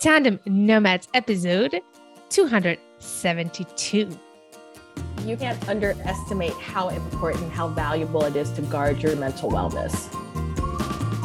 Tandem 0.00 0.40
Nomads 0.46 1.08
episode 1.12 1.78
272. 2.30 4.18
You 5.26 5.36
can't 5.36 5.68
underestimate 5.68 6.54
how 6.54 6.88
important, 6.88 7.52
how 7.52 7.68
valuable 7.68 8.24
it 8.24 8.34
is 8.34 8.50
to 8.52 8.62
guard 8.62 9.02
your 9.02 9.14
mental 9.16 9.50
wellness. 9.50 10.08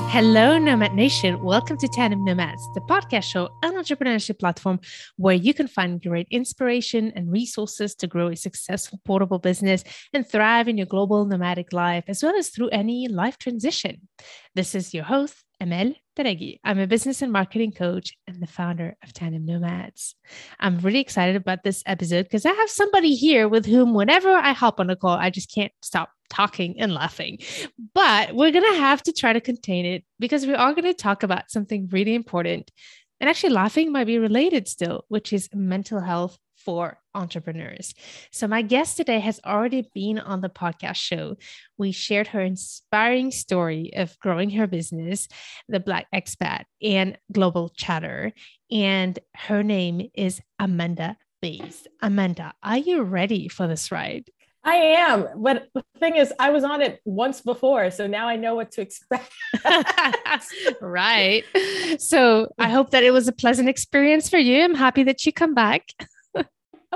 Hello, 0.09 0.57
Nomad 0.57 0.93
Nation. 0.93 1.41
Welcome 1.41 1.77
to 1.77 1.87
Tandem 1.87 2.25
Nomads, 2.25 2.67
the 2.73 2.81
podcast 2.81 3.23
show 3.23 3.47
and 3.63 3.77
entrepreneurship 3.77 4.39
platform 4.39 4.81
where 5.15 5.35
you 5.35 5.53
can 5.53 5.69
find 5.69 6.01
great 6.01 6.27
inspiration 6.29 7.13
and 7.15 7.31
resources 7.31 7.95
to 7.95 8.07
grow 8.07 8.27
a 8.27 8.35
successful 8.35 8.99
portable 9.05 9.39
business 9.39 9.85
and 10.11 10.27
thrive 10.27 10.67
in 10.67 10.75
your 10.77 10.85
global 10.85 11.23
nomadic 11.23 11.71
life, 11.71 12.03
as 12.09 12.21
well 12.21 12.35
as 12.35 12.49
through 12.49 12.67
any 12.71 13.07
life 13.07 13.37
transition. 13.37 14.09
This 14.53 14.75
is 14.75 14.93
your 14.93 15.05
host, 15.05 15.44
Amel 15.59 15.93
Derragui. 16.17 16.59
I'm 16.63 16.79
a 16.79 16.87
business 16.87 17.21
and 17.21 17.31
marketing 17.31 17.71
coach 17.71 18.13
and 18.27 18.41
the 18.41 18.47
founder 18.47 18.95
of 19.03 19.13
Tandem 19.13 19.45
Nomads. 19.45 20.15
I'm 20.59 20.79
really 20.79 20.99
excited 20.99 21.35
about 21.35 21.63
this 21.63 21.83
episode 21.85 22.23
because 22.23 22.45
I 22.45 22.51
have 22.51 22.69
somebody 22.69 23.15
here 23.15 23.47
with 23.47 23.65
whom, 23.65 23.93
whenever 23.93 24.29
I 24.29 24.53
hop 24.53 24.79
on 24.79 24.89
a 24.89 24.95
call, 24.95 25.17
I 25.17 25.29
just 25.29 25.53
can't 25.53 25.71
stop 25.81 26.09
talking 26.29 26.79
and 26.79 26.93
laughing. 26.93 27.39
But 27.93 28.35
we're 28.35 28.51
going 28.51 28.73
to 28.73 28.79
have 28.79 29.03
to 29.03 29.13
try 29.13 29.33
to 29.33 29.41
contain 29.41 29.85
it 29.85 30.03
because 30.19 30.45
we 30.45 30.53
are 30.53 30.73
going 30.73 30.85
to 30.85 30.93
talk 30.93 31.23
about 31.23 31.51
something 31.51 31.87
really 31.91 32.15
important. 32.15 32.71
And 33.19 33.29
actually, 33.29 33.53
laughing 33.53 33.91
might 33.91 34.07
be 34.07 34.19
related 34.19 34.67
still, 34.67 35.05
which 35.07 35.31
is 35.31 35.49
mental 35.53 36.01
health 36.01 36.37
for 36.65 36.97
entrepreneurs. 37.13 37.93
So, 38.31 38.47
my 38.47 38.63
guest 38.63 38.97
today 38.97 39.19
has 39.19 39.39
already 39.45 39.89
been 39.93 40.19
on 40.19 40.41
the 40.41 40.49
podcast 40.49 40.95
show. 40.95 41.37
We 41.77 41.91
shared 41.91 42.27
her 42.27 42.41
inspiring 42.41 43.31
story 43.31 43.91
of 43.95 44.17
growing 44.19 44.49
her 44.51 44.67
business, 44.67 45.27
the 45.69 45.79
Black 45.79 46.07
Expat, 46.13 46.63
and 46.81 47.17
Global 47.31 47.69
Chatter. 47.69 48.33
And 48.71 49.17
her 49.35 49.63
name 49.63 50.09
is 50.15 50.41
Amanda 50.59 51.17
Bates. 51.41 51.87
Amanda, 52.01 52.53
are 52.63 52.77
you 52.77 53.03
ready 53.03 53.47
for 53.47 53.67
this 53.67 53.91
ride? 53.91 54.25
I 54.65 54.75
am. 54.75 55.27
But 55.37 55.67
the 55.75 55.83
thing 55.99 56.15
is, 56.15 56.33
I 56.39 56.49
was 56.49 56.63
on 56.63 56.81
it 56.81 56.99
once 57.05 57.41
before. 57.41 57.91
So 57.91 58.07
now 58.07 58.27
I 58.27 58.35
know 58.35 58.55
what 58.55 58.71
to 58.71 58.81
expect. 58.81 59.31
right. 60.81 61.43
So 61.99 62.47
I 62.57 62.69
hope 62.69 62.89
that 62.89 63.03
it 63.03 63.11
was 63.11 63.27
a 63.27 63.31
pleasant 63.31 63.69
experience 63.69 64.27
for 64.27 64.39
you. 64.39 64.63
I'm 64.63 64.73
happy 64.73 65.03
that 65.03 65.23
you 65.25 65.31
come 65.31 65.53
back. 65.53 65.83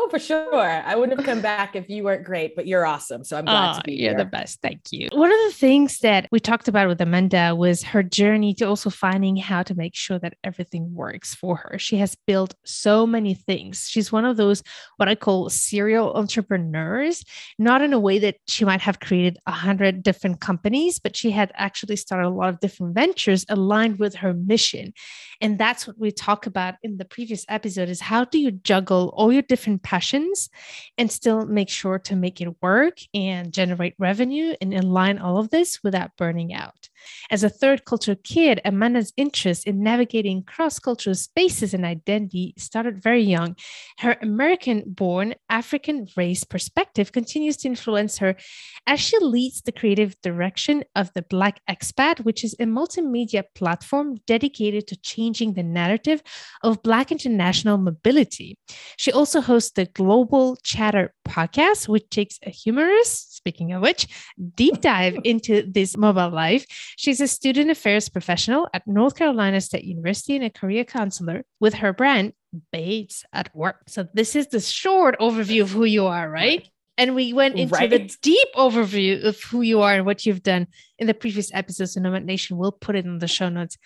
Oh, 0.02 0.08
for 0.10 0.18
sure. 0.18 0.62
I 0.62 0.96
wouldn't 0.96 1.20
have 1.20 1.26
come 1.26 1.42
back 1.42 1.76
if 1.76 1.90
you 1.90 2.06
weren't 2.06 2.24
great, 2.24 2.56
but 2.56 2.66
you're 2.66 2.86
awesome. 2.86 3.26
So 3.26 3.38
I'm 3.38 3.44
glad 3.44 3.76
oh, 3.76 3.80
to 3.80 3.84
be 3.84 3.96
you're 3.96 4.12
here. 4.12 4.18
the 4.18 4.24
best. 4.24 4.62
Thank 4.62 4.80
you. 4.92 5.10
One 5.12 5.30
of 5.30 5.38
the 5.48 5.58
things 5.58 6.00
that 6.00 6.30
we 6.32 6.40
talked 6.40 6.70
about 6.70 6.88
with 6.88 7.02
Amanda 7.02 7.54
was 7.54 7.84
her 7.84 8.02
journey 8.02 8.54
to 8.56 8.66
also 8.66 8.90
finding 8.90 9.36
how 9.36 9.62
to 9.64 9.76
make 9.76 9.96
sure 9.96 10.18
that 10.20 10.36
everything 10.42 10.96
works 10.96 11.36
for 11.36 11.58
her. 11.58 11.78
She 11.78 11.98
has 11.98 12.16
built 12.26 12.56
so 12.64 13.06
many 13.06 13.34
things. 13.34 13.88
She's 13.90 14.10
one 14.10 14.24
of 14.24 14.38
those, 14.38 14.64
what 14.96 15.10
I 15.10 15.16
call 15.16 15.50
serial 15.50 16.14
entrepreneurs, 16.14 17.26
not 17.58 17.82
in 17.82 17.92
a 17.92 18.00
way 18.00 18.20
that 18.20 18.38
she 18.48 18.64
might 18.64 18.82
have 18.82 19.02
created 19.02 19.38
a 19.48 19.52
hundred 19.52 20.02
different 20.02 20.40
companies, 20.40 20.98
but 20.98 21.18
she 21.18 21.32
had 21.32 21.52
actually 21.56 21.98
started 21.98 22.28
a 22.28 22.30
lot 22.30 22.48
of 22.48 22.62
different 22.62 22.96
ventures 22.96 23.46
aligned 23.50 24.00
with 24.00 24.16
her 24.16 24.34
mission. 24.34 24.94
And 25.42 25.58
that's 25.58 25.86
what 25.86 25.98
we 25.98 26.12
talk 26.12 26.46
about 26.46 26.76
in 26.84 26.98
the 26.98 27.06
previous 27.06 27.46
episode 27.50 27.90
is 27.90 28.00
how 28.00 28.24
do 28.24 28.40
you 28.40 28.52
juggle 28.52 29.14
all 29.16 29.32
your 29.32 29.42
different 29.42 29.84
passions 29.90 30.50
and 31.00 31.12
still 31.12 31.48
make 31.48 31.70
sure 31.70 31.98
to 31.98 32.16
make 32.16 32.42
it 32.42 32.62
work 32.62 33.00
and 33.16 33.52
generate 33.52 33.96
revenue 33.98 34.54
and 34.62 34.72
align 34.74 35.18
all 35.18 35.40
of 35.40 35.50
this 35.50 35.84
without 35.84 36.16
burning 36.16 36.54
out. 36.54 36.89
As 37.30 37.44
a 37.44 37.50
third 37.50 37.86
culture 37.86 38.16
kid, 38.16 38.62
Amanda's 38.66 39.14
interest 39.18 39.68
in 39.68 39.84
navigating 39.84 40.44
cross 40.44 40.80
cultural 40.80 41.16
spaces 41.16 41.74
and 41.74 41.86
identity 41.86 42.54
started 42.58 43.02
very 43.02 43.24
young. 43.24 43.56
Her 44.00 44.18
American 44.22 44.84
born, 44.88 45.36
African 45.50 46.08
race 46.16 46.44
perspective 46.44 47.12
continues 47.12 47.58
to 47.58 47.68
influence 47.68 48.18
her 48.18 48.36
as 48.88 49.00
she 49.00 49.18
leads 49.20 49.62
the 49.62 49.72
creative 49.72 50.20
direction 50.22 50.84
of 50.96 51.12
the 51.14 51.22
Black 51.22 51.62
Expat, 51.70 52.26
which 52.26 52.44
is 52.44 52.56
a 52.60 52.66
multimedia 52.66 53.44
platform 53.56 54.18
dedicated 54.26 54.88
to 54.88 54.96
changing 54.98 55.54
the 55.54 55.64
narrative 55.64 56.22
of 56.64 56.82
Black 56.84 57.12
international 57.12 57.78
mobility. 57.78 58.58
She 58.98 59.12
also 59.12 59.42
hosts 59.42 59.72
the 59.72 59.86
Global 59.86 60.58
Chatter 60.64 61.14
podcast, 61.28 61.88
which 61.88 62.10
takes 62.10 62.40
a 62.46 62.50
humorous, 62.50 63.12
speaking 63.12 63.74
of 63.74 63.82
which, 63.82 64.08
deep 64.56 64.82
dive 64.82 65.18
into 65.24 65.64
this 65.72 65.96
mobile 65.96 66.30
life. 66.30 66.66
She's 67.00 67.22
a 67.22 67.30
student 67.30 67.72
affairs 67.72 68.10
professional 68.10 68.68
at 68.74 68.86
North 68.86 69.16
Carolina 69.16 69.62
State 69.62 69.86
University 69.86 70.36
and 70.36 70.44
a 70.44 70.50
career 70.50 70.84
counselor 70.84 71.46
with 71.62 71.76
her 71.76 71.94
brand, 71.94 72.34
Bates 72.74 73.24
at 73.32 73.56
Work. 73.56 73.84
So, 73.88 74.06
this 74.14 74.36
is 74.36 74.48
the 74.48 74.60
short 74.60 75.18
overview 75.18 75.62
of 75.62 75.72
who 75.72 75.86
you 75.86 76.08
are, 76.08 76.30
right? 76.30 76.68
And 76.98 77.16
we 77.16 77.32
went 77.32 77.56
into 77.56 77.74
right. 77.74 77.90
the 77.90 78.14
deep 78.22 78.50
overview 78.54 79.24
of 79.24 79.42
who 79.44 79.62
you 79.62 79.80
are 79.80 79.94
and 79.94 80.06
what 80.06 80.26
you've 80.26 80.44
done 80.44 80.68
in 80.98 81.08
the 81.08 81.14
previous 81.14 81.50
episodes. 81.54 81.94
So, 81.94 82.02
Nomad 82.02 82.26
Nation 82.26 82.58
will 82.58 82.74
put 82.74 82.98
it 82.98 83.06
in 83.06 83.20
the 83.20 83.30
show 83.30 83.48
notes 83.48 83.78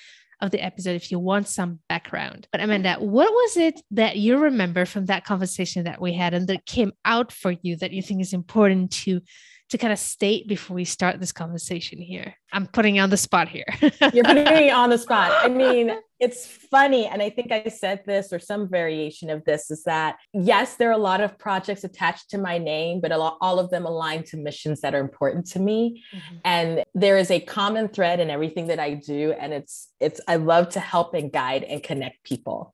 of 0.41 0.50
the 0.50 0.63
episode 0.63 0.96
if 0.96 1.12
you 1.12 1.19
want 1.19 1.47
some 1.47 1.81
background. 1.88 2.47
But 2.52 2.62
Amanda, 2.62 2.96
mm-hmm. 2.96 3.12
what 3.12 3.31
was 3.31 3.57
it 3.57 3.79
that 3.91 4.18
you 4.18 4.40
remember 4.40 4.85
from 4.85 5.06
that 5.06 5.23
conversation 5.23 5.84
that 5.84 6.02
we 6.02 6.13
had 6.13 6.34
and 6.34 6.47
that 6.47 6.66
came 6.66 6.94
out 7.06 7.31
for 7.31 7.53
you 7.62 7.75
that 7.78 7.94
you 7.94 8.02
think 8.02 8.22
is 8.22 8.34
important 8.34 8.91
to 9.03 9.22
to 9.69 9.78
kind 9.78 9.91
of 9.94 10.00
state 10.00 10.47
before 10.47 10.75
we 10.75 10.85
start 10.85 11.19
this 11.19 11.31
conversation 11.31 12.00
here? 12.00 12.35
I'm 12.51 12.68
putting 12.68 12.96
you 12.96 13.01
on 13.01 13.09
the 13.09 13.18
spot 13.18 13.50
here. 13.50 13.66
You're 13.81 14.24
putting 14.24 14.46
me 14.46 14.69
on 14.69 14.90
the 14.90 14.97
spot. 14.97 15.31
I 15.44 15.47
mean, 15.50 15.91
it's 16.19 16.46
funny. 16.46 17.06
And 17.07 17.22
I 17.22 17.29
think 17.29 17.51
I 17.51 17.66
said 17.66 18.03
this 18.06 18.31
or 18.31 18.40
some 18.40 18.69
variation 18.69 19.29
of 19.29 19.44
this 19.46 19.72
is 19.72 19.84
that, 19.84 20.18
yes, 20.34 20.75
there 20.75 20.90
are 20.90 20.94
a 20.94 20.97
lot 20.97 21.22
of 21.22 21.38
projects 21.38 21.84
attached 21.84 22.29
to 22.29 22.38
my 22.38 22.57
name, 22.57 23.02
but 23.02 23.12
lot, 23.12 23.38
all 23.41 23.59
of 23.59 23.69
them 23.72 23.85
align 23.85 24.23
to 24.25 24.38
missions 24.38 24.81
that 24.81 24.94
are 24.94 25.02
important 25.02 25.47
to 25.47 25.59
me. 25.59 26.03
Mm-hmm. 26.16 26.35
And 26.46 26.84
there 26.94 27.18
is 27.18 27.31
a 27.31 27.40
common 27.40 27.90
thread 27.90 28.19
in 28.19 28.29
everything 28.29 28.68
that 28.68 28.79
I 28.79 28.94
do. 28.94 29.34
And 29.38 29.53
it's, 29.53 29.90
it's, 30.00 30.22
I 30.28 30.38
love 30.38 30.69
to 30.69 30.79
help 30.79 31.13
and 31.13 31.31
guide 31.31 31.63
and 31.63 31.81
connect 31.84 32.23
people. 32.23 32.73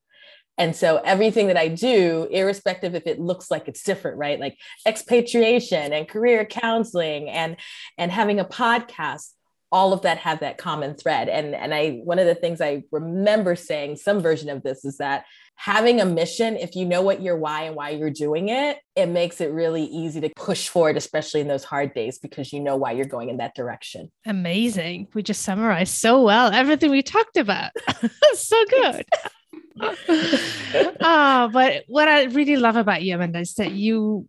And 0.60 0.76
so 0.76 0.98
everything 0.98 1.48
that 1.48 1.58
I 1.58 1.70
do, 1.70 2.28
irrespective 2.30 2.94
if 2.94 3.08
it 3.08 3.18
looks 3.18 3.50
like 3.50 3.70
it's 3.70 3.82
different, 3.82 4.18
right? 4.18 4.40
Like 4.40 4.58
expatriation 4.86 5.94
and 5.94 6.08
career 6.08 6.44
counseling 6.46 7.30
and 7.30 7.56
and 7.98 8.12
having 8.12 8.42
a 8.42 8.46
podcast, 8.46 9.32
all 9.72 9.94
of 9.94 10.02
that 10.02 10.18
have 10.18 10.42
that 10.42 10.58
common 10.58 10.96
thread. 10.96 11.30
And 11.30 11.56
and 11.56 11.74
I 11.74 12.02
one 12.04 12.20
of 12.20 12.26
the 12.26 12.36
things 12.36 12.60
I 12.60 12.84
remember 12.92 13.56
saying 13.56 13.96
some 13.96 14.20
version 14.20 14.50
of 14.50 14.62
this 14.62 14.84
is 14.84 14.98
that 14.98 15.24
having 15.56 16.02
a 16.02 16.06
mission, 16.06 16.58
if 16.58 16.76
you 16.76 16.86
know 16.86 17.02
what 17.04 17.22
your 17.22 17.38
why 17.38 17.64
and 17.64 17.76
why 17.78 17.92
you're 17.92 18.10
doing 18.10 18.50
it, 18.50 18.80
it 18.98 19.06
makes 19.06 19.40
it 19.40 19.52
really 19.52 19.86
easy 19.86 20.20
to 20.20 20.30
push 20.36 20.68
forward, 20.68 20.98
especially 20.98 21.40
in 21.40 21.48
those 21.48 21.64
hard 21.64 21.94
days 21.94 22.20
because 22.20 22.52
you 22.52 22.60
know 22.60 22.76
why 22.76 22.92
you're 22.92 23.06
going 23.06 23.30
in 23.30 23.38
that 23.38 23.56
direction. 23.56 24.12
Amazing. 24.26 25.08
We 25.14 25.24
just 25.24 25.42
summarized 25.44 25.94
so 25.94 26.22
well 26.22 26.52
everything 26.52 26.92
we 26.92 27.02
talked 27.02 27.38
about. 27.38 27.72
so 28.34 28.66
good. 28.66 29.06
oh, 29.82 31.50
but 31.52 31.84
what 31.88 32.08
I 32.08 32.24
really 32.26 32.58
love 32.58 32.76
about 32.76 33.04
you, 33.04 33.16
Amanda, 33.16 33.40
is 33.40 33.56
that 33.56 33.72
you 33.72 34.28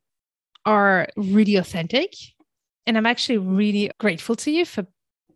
are 0.64 1.08
really 1.16 1.56
authentic. 1.56 2.14
And 2.86 2.96
I'm 2.96 3.06
actually 3.06 3.38
really 3.38 3.90
grateful 3.98 4.36
to 4.36 4.50
you 4.50 4.64
for 4.64 4.86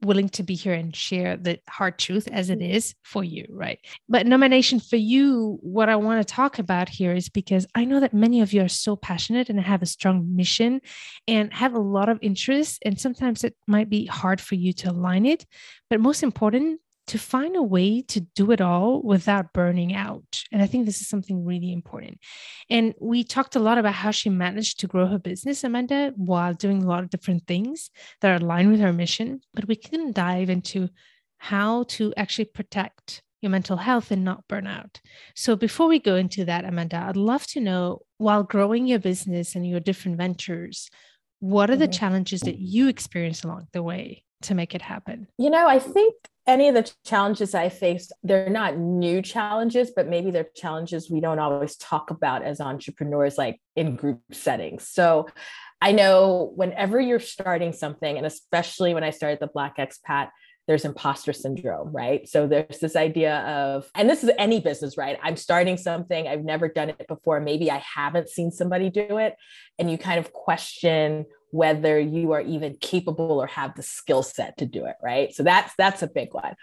willing 0.04 0.28
to 0.28 0.42
be 0.42 0.54
here 0.54 0.75
and 0.75 0.94
share 0.94 1.36
the 1.36 1.58
hard 1.69 1.98
truth 1.98 2.28
as 2.30 2.50
it 2.50 2.60
is 2.60 2.94
for 3.02 3.25
you, 3.25 3.47
right? 3.50 3.78
But 4.08 4.26
Nomad 4.26 4.50
Nation 4.50 4.80
for 4.80 4.97
you, 4.97 5.58
what 5.62 5.88
I 5.88 5.97
want 5.97 6.26
to 6.26 6.34
talk 6.34 6.58
about 6.58 6.88
here 6.88 7.14
is 7.14 7.28
because 7.28 7.66
I 7.75 7.84
know 7.84 8.00
that 8.00 8.14
many 8.14 8.41
of 8.41 8.52
you 8.52 8.62
are 8.62 8.69
so 8.69 8.96
passionate 8.96 9.48
and 9.48 9.60
have 9.60 9.82
a 9.82 9.86
strong 9.86 10.36
mission 10.36 10.81
and 11.26 11.52
have 11.52 11.75
a 11.75 11.81
lot 11.81 12.08
of 12.08 12.19
interest. 12.22 12.82
And 12.84 13.00
sometimes 13.00 13.44
it 13.44 13.56
might 13.66 13.88
be 13.88 14.06
hard 14.06 14.41
for 14.41 14.54
you 14.54 14.72
to 14.75 14.91
align 14.91 15.26
it. 15.26 15.46
But 15.91 16.00
most 16.00 16.22
important, 16.22 16.81
to 17.06 17.19
find 17.19 17.54
a 17.56 17.62
way 17.62 18.00
to 18.03 18.20
do 18.20 18.50
it 18.50 18.60
all 18.60 19.03
without 19.03 19.53
burning 19.53 19.94
out. 19.94 20.42
And 20.50 20.62
I 20.62 20.67
think 20.67 20.87
this 20.87 21.00
is 21.00 21.08
something 21.08 21.44
really 21.44 21.73
important. 21.73 22.19
And 22.70 22.94
we 23.00 23.25
talked 23.25 23.56
a 23.56 23.61
lot 23.61 23.78
about 23.78 23.94
how 23.94 24.11
she 24.11 24.31
managed 24.31 24.81
to 24.81 24.87
grow 24.87 25.06
her 25.06 25.19
business, 25.19 25.64
Amanda, 25.64 26.12
while 26.17 26.55
doing 26.55 26.82
a 26.82 26.87
lot 26.87 27.02
of 27.02 27.11
different 27.11 27.46
things 27.46 27.90
that 28.20 28.31
are 28.31 28.43
aligned 28.43 28.70
with 28.70 28.81
her 28.81 28.93
mission. 28.93 29.40
But 29.52 29.69
we 29.69 29.76
can 29.76 30.12
dive 30.12 30.49
into 30.49 30.88
how 31.38 31.84
to 31.84 32.14
actually 32.17 32.46
protect 32.46 33.23
your 33.43 33.50
mental 33.50 33.76
health 33.76 34.11
and 34.11 34.25
not 34.25 34.49
burn 34.49 34.67
out. 34.67 35.00
So 35.34 35.55
before 35.55 35.87
we 35.87 35.99
go 35.99 36.17
into 36.17 36.46
that, 36.46 36.64
Amanda, 36.64 36.96
I'd 36.96 37.17
love 37.17 37.46
to 37.49 37.61
know 37.61 38.00
while 38.17 38.43
growing 38.43 38.87
your 38.87 38.99
business 38.99 39.55
and 39.55 39.69
your 39.69 39.81
different 39.81 40.17
ventures, 40.17 40.88
what 41.40 41.69
are 41.69 41.76
the 41.76 41.84
mm-hmm. 41.84 41.93
challenges 41.93 42.40
that 42.40 42.58
you 42.58 42.88
experience 42.88 43.44
along 43.44 43.69
the 43.73 43.82
way 43.82 44.25
to 44.43 44.55
make 44.55 44.75
it 44.75 44.81
happen? 44.81 45.28
You 45.37 45.50
know, 45.50 45.69
I 45.69 45.78
think 45.78 46.14
any 46.46 46.69
of 46.69 46.75
the 46.75 46.91
challenges 47.05 47.55
I 47.55 47.69
faced, 47.69 48.12
they're 48.23 48.50
not 48.50 48.76
new 48.76 49.23
challenges, 49.23 49.93
but 49.94 50.08
maybe 50.08 50.31
they're 50.31 50.46
challenges 50.55 51.11
we 51.11 51.20
don't 51.20 51.38
always 51.38 51.76
talk 51.76 52.11
about 52.11 52.43
as 52.43 52.61
entrepreneurs, 52.61 53.38
like 53.38 53.61
in 53.76 53.96
group 53.96 54.20
settings. 54.32 54.87
So 54.88 55.26
I 55.81 55.93
know 55.93 56.52
whenever 56.55 57.00
you're 57.00 57.20
starting 57.20 57.73
something, 57.73 58.17
and 58.17 58.26
especially 58.26 58.94
when 58.94 59.05
I 59.05 59.11
started 59.11 59.38
the 59.41 59.46
Black 59.46 59.79
Expat, 59.79 60.31
there's 60.66 60.84
imposter 60.84 61.32
syndrome, 61.32 61.93
right? 61.93 62.28
So 62.28 62.46
there's 62.46 62.78
this 62.78 62.96
idea 62.96 63.38
of, 63.40 63.88
and 63.94 64.08
this 64.08 64.25
is 64.25 64.31
any 64.38 64.61
business, 64.61 64.96
right? 64.96 65.19
I'm 65.22 65.37
starting 65.37 65.76
something, 65.76 66.26
I've 66.26 66.44
never 66.44 66.69
done 66.69 66.90
it 66.90 67.06
before. 67.06 67.40
Maybe 67.40 67.70
I 67.70 67.78
haven't 67.78 68.28
seen 68.31 68.50
somebody 68.50 68.88
do 68.88 69.19
it. 69.19 69.37
And 69.78 69.90
you 69.90 69.99
kind 69.99 70.19
of 70.19 70.32
question 70.32 71.26
whether 71.50 72.00
you 72.00 72.32
are 72.32 72.40
even 72.40 72.76
capable 72.81 73.40
or 73.40 73.46
have 73.46 73.75
the 73.76 73.82
skill 73.82 74.22
set 74.22 74.56
to 74.58 74.66
do 74.66 74.87
it, 74.87 74.96
right? 75.02 75.32
So 75.34 75.43
that's 75.43 75.72
that's 75.76 76.02
a 76.02 76.08
big 76.08 76.32
one. 76.32 76.55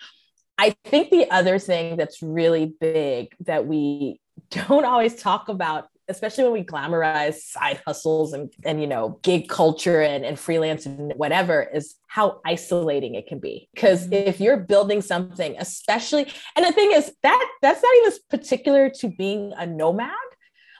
I 0.57 0.75
think 0.83 1.09
the 1.09 1.31
other 1.31 1.59
thing 1.59 1.95
that's 1.95 2.21
really 2.21 2.73
big 2.79 3.35
that 3.45 3.65
we 3.65 4.19
don't 4.49 4.85
always 4.85 5.15
talk 5.15 5.47
about 5.47 5.87
especially 6.11 6.43
when 6.43 6.53
we 6.53 6.63
glamorize 6.63 7.35
side 7.35 7.81
hustles 7.85 8.33
and, 8.33 8.53
and 8.63 8.81
you 8.81 8.87
know 8.87 9.19
gig 9.23 9.47
culture 9.47 10.01
and, 10.01 10.23
and 10.23 10.37
freelance 10.37 10.85
and 10.85 11.13
whatever 11.15 11.67
is 11.73 11.95
how 12.07 12.39
isolating 12.45 13.15
it 13.15 13.25
can 13.25 13.39
be 13.39 13.67
because 13.73 14.03
mm-hmm. 14.03 14.27
if 14.29 14.39
you're 14.39 14.57
building 14.57 15.01
something 15.01 15.55
especially 15.57 16.31
and 16.55 16.65
the 16.65 16.71
thing 16.71 16.91
is 16.91 17.11
that 17.23 17.51
that's 17.61 17.81
not 17.81 17.93
even 17.97 18.11
particular 18.29 18.89
to 18.89 19.07
being 19.07 19.53
a 19.57 19.65
nomad 19.65 20.11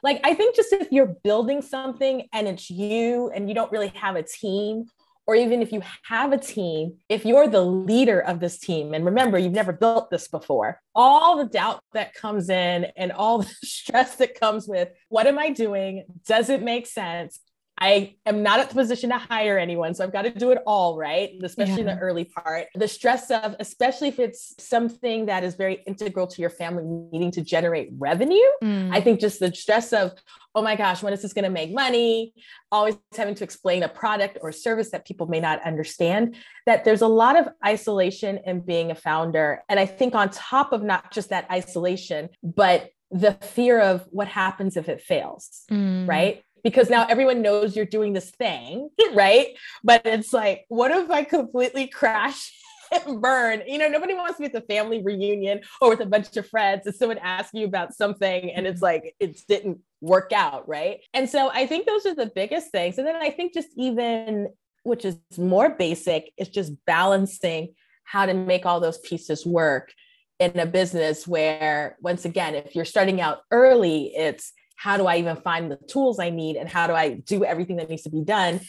like 0.03 0.19
i 0.23 0.33
think 0.33 0.55
just 0.55 0.73
if 0.73 0.91
you're 0.91 1.15
building 1.23 1.61
something 1.61 2.27
and 2.33 2.47
it's 2.47 2.69
you 2.69 3.31
and 3.33 3.47
you 3.47 3.55
don't 3.55 3.71
really 3.71 3.91
have 3.95 4.15
a 4.15 4.23
team 4.23 4.85
or 5.31 5.35
even 5.35 5.61
if 5.61 5.71
you 5.71 5.81
have 6.03 6.33
a 6.33 6.37
team, 6.37 6.97
if 7.07 7.25
you're 7.25 7.47
the 7.47 7.61
leader 7.61 8.19
of 8.19 8.41
this 8.41 8.59
team, 8.59 8.93
and 8.93 9.05
remember, 9.05 9.39
you've 9.39 9.53
never 9.53 9.71
built 9.71 10.11
this 10.11 10.27
before, 10.27 10.81
all 10.93 11.37
the 11.37 11.45
doubt 11.45 11.79
that 11.93 12.13
comes 12.13 12.49
in 12.49 12.87
and 12.97 13.13
all 13.13 13.37
the 13.37 13.47
stress 13.63 14.17
that 14.17 14.37
comes 14.37 14.67
with 14.67 14.89
what 15.07 15.27
am 15.27 15.39
I 15.39 15.51
doing? 15.51 16.03
Does 16.27 16.49
it 16.49 16.61
make 16.61 16.85
sense? 16.85 17.39
I 17.81 18.15
am 18.27 18.43
not 18.43 18.59
at 18.59 18.69
the 18.69 18.75
position 18.75 19.09
to 19.09 19.17
hire 19.17 19.57
anyone, 19.57 19.95
so 19.95 20.03
I've 20.03 20.13
got 20.13 20.21
to 20.21 20.29
do 20.29 20.51
it 20.51 20.59
all 20.67 20.95
right, 20.95 21.31
especially 21.43 21.73
yeah. 21.73 21.79
in 21.79 21.85
the 21.87 21.97
early 21.97 22.25
part. 22.25 22.67
The 22.75 22.87
stress 22.87 23.31
of, 23.31 23.55
especially 23.59 24.09
if 24.09 24.19
it's 24.19 24.53
something 24.59 25.25
that 25.25 25.43
is 25.43 25.55
very 25.55 25.81
integral 25.87 26.27
to 26.27 26.41
your 26.41 26.51
family 26.51 26.83
needing 27.11 27.31
to 27.31 27.41
generate 27.41 27.89
revenue. 27.97 28.45
Mm. 28.63 28.93
I 28.93 29.01
think 29.01 29.19
just 29.19 29.39
the 29.39 29.51
stress 29.55 29.93
of, 29.93 30.11
oh 30.53 30.61
my 30.61 30.75
gosh, 30.75 31.01
when 31.01 31.11
is 31.11 31.23
this 31.23 31.33
going 31.33 31.43
to 31.43 31.49
make 31.49 31.73
money? 31.73 32.35
Always 32.71 32.97
having 33.17 33.33
to 33.33 33.43
explain 33.43 33.81
a 33.81 33.89
product 33.89 34.37
or 34.43 34.51
service 34.51 34.91
that 34.91 35.07
people 35.07 35.25
may 35.25 35.39
not 35.39 35.59
understand. 35.65 36.35
That 36.67 36.85
there's 36.85 37.01
a 37.01 37.07
lot 37.07 37.35
of 37.35 37.47
isolation 37.65 38.41
in 38.45 38.59
being 38.59 38.91
a 38.91 38.95
founder. 38.95 39.63
And 39.69 39.79
I 39.79 39.87
think 39.87 40.13
on 40.13 40.29
top 40.29 40.71
of 40.71 40.83
not 40.83 41.11
just 41.11 41.29
that 41.29 41.49
isolation, 41.49 42.29
but 42.43 42.91
the 43.09 43.33
fear 43.41 43.81
of 43.81 44.05
what 44.09 44.27
happens 44.27 44.77
if 44.77 44.87
it 44.87 45.01
fails, 45.01 45.63
mm. 45.69 46.07
right? 46.07 46.43
Because 46.63 46.89
now 46.89 47.05
everyone 47.07 47.41
knows 47.41 47.75
you're 47.75 47.85
doing 47.85 48.13
this 48.13 48.31
thing, 48.31 48.89
right? 49.13 49.47
But 49.83 50.01
it's 50.05 50.33
like, 50.33 50.65
what 50.69 50.91
if 50.91 51.09
I 51.09 51.23
completely 51.23 51.87
crash 51.87 52.53
and 52.91 53.21
burn? 53.21 53.63
You 53.67 53.77
know, 53.77 53.87
nobody 53.87 54.13
wants 54.13 54.37
to 54.37 54.41
be 54.41 54.45
at 54.45 54.53
the 54.53 54.61
family 54.61 55.01
reunion 55.03 55.61
or 55.81 55.89
with 55.89 56.01
a 56.01 56.05
bunch 56.05 56.35
of 56.37 56.47
friends 56.47 56.85
and 56.85 56.95
someone 56.95 57.19
asks 57.19 57.53
you 57.53 57.65
about 57.65 57.93
something 57.93 58.51
and 58.51 58.67
it's 58.67 58.81
like 58.81 59.15
it 59.19 59.39
didn't 59.47 59.79
work 60.01 60.31
out, 60.33 60.67
right? 60.67 60.99
And 61.13 61.29
so 61.29 61.49
I 61.53 61.65
think 61.67 61.85
those 61.85 62.05
are 62.05 62.15
the 62.15 62.31
biggest 62.33 62.71
things. 62.71 62.97
And 62.97 63.07
then 63.07 63.15
I 63.15 63.29
think 63.29 63.53
just 63.53 63.69
even 63.77 64.49
which 64.83 65.05
is 65.05 65.17
more 65.37 65.69
basic, 65.69 66.31
is 66.37 66.49
just 66.49 66.73
balancing 66.85 67.73
how 68.03 68.25
to 68.25 68.33
make 68.33 68.65
all 68.65 68.79
those 68.79 68.97
pieces 68.99 69.45
work 69.45 69.93
in 70.39 70.57
a 70.57 70.65
business 70.65 71.27
where 71.27 71.97
once 72.01 72.25
again 72.25 72.55
if 72.55 72.75
you're 72.75 72.83
starting 72.83 73.21
out 73.21 73.41
early 73.51 74.11
it's 74.15 74.53
how 74.81 74.97
do 74.97 75.05
I 75.05 75.17
even 75.17 75.35
find 75.35 75.69
the 75.69 75.77
tools 75.87 76.17
I 76.19 76.31
need 76.31 76.55
and 76.55 76.67
how 76.67 76.87
do 76.87 76.93
I 76.93 77.13
do 77.13 77.45
everything 77.45 77.75
that 77.75 77.87
needs 77.87 78.01
to 78.01 78.09
be 78.09 78.23
done? 78.23 78.59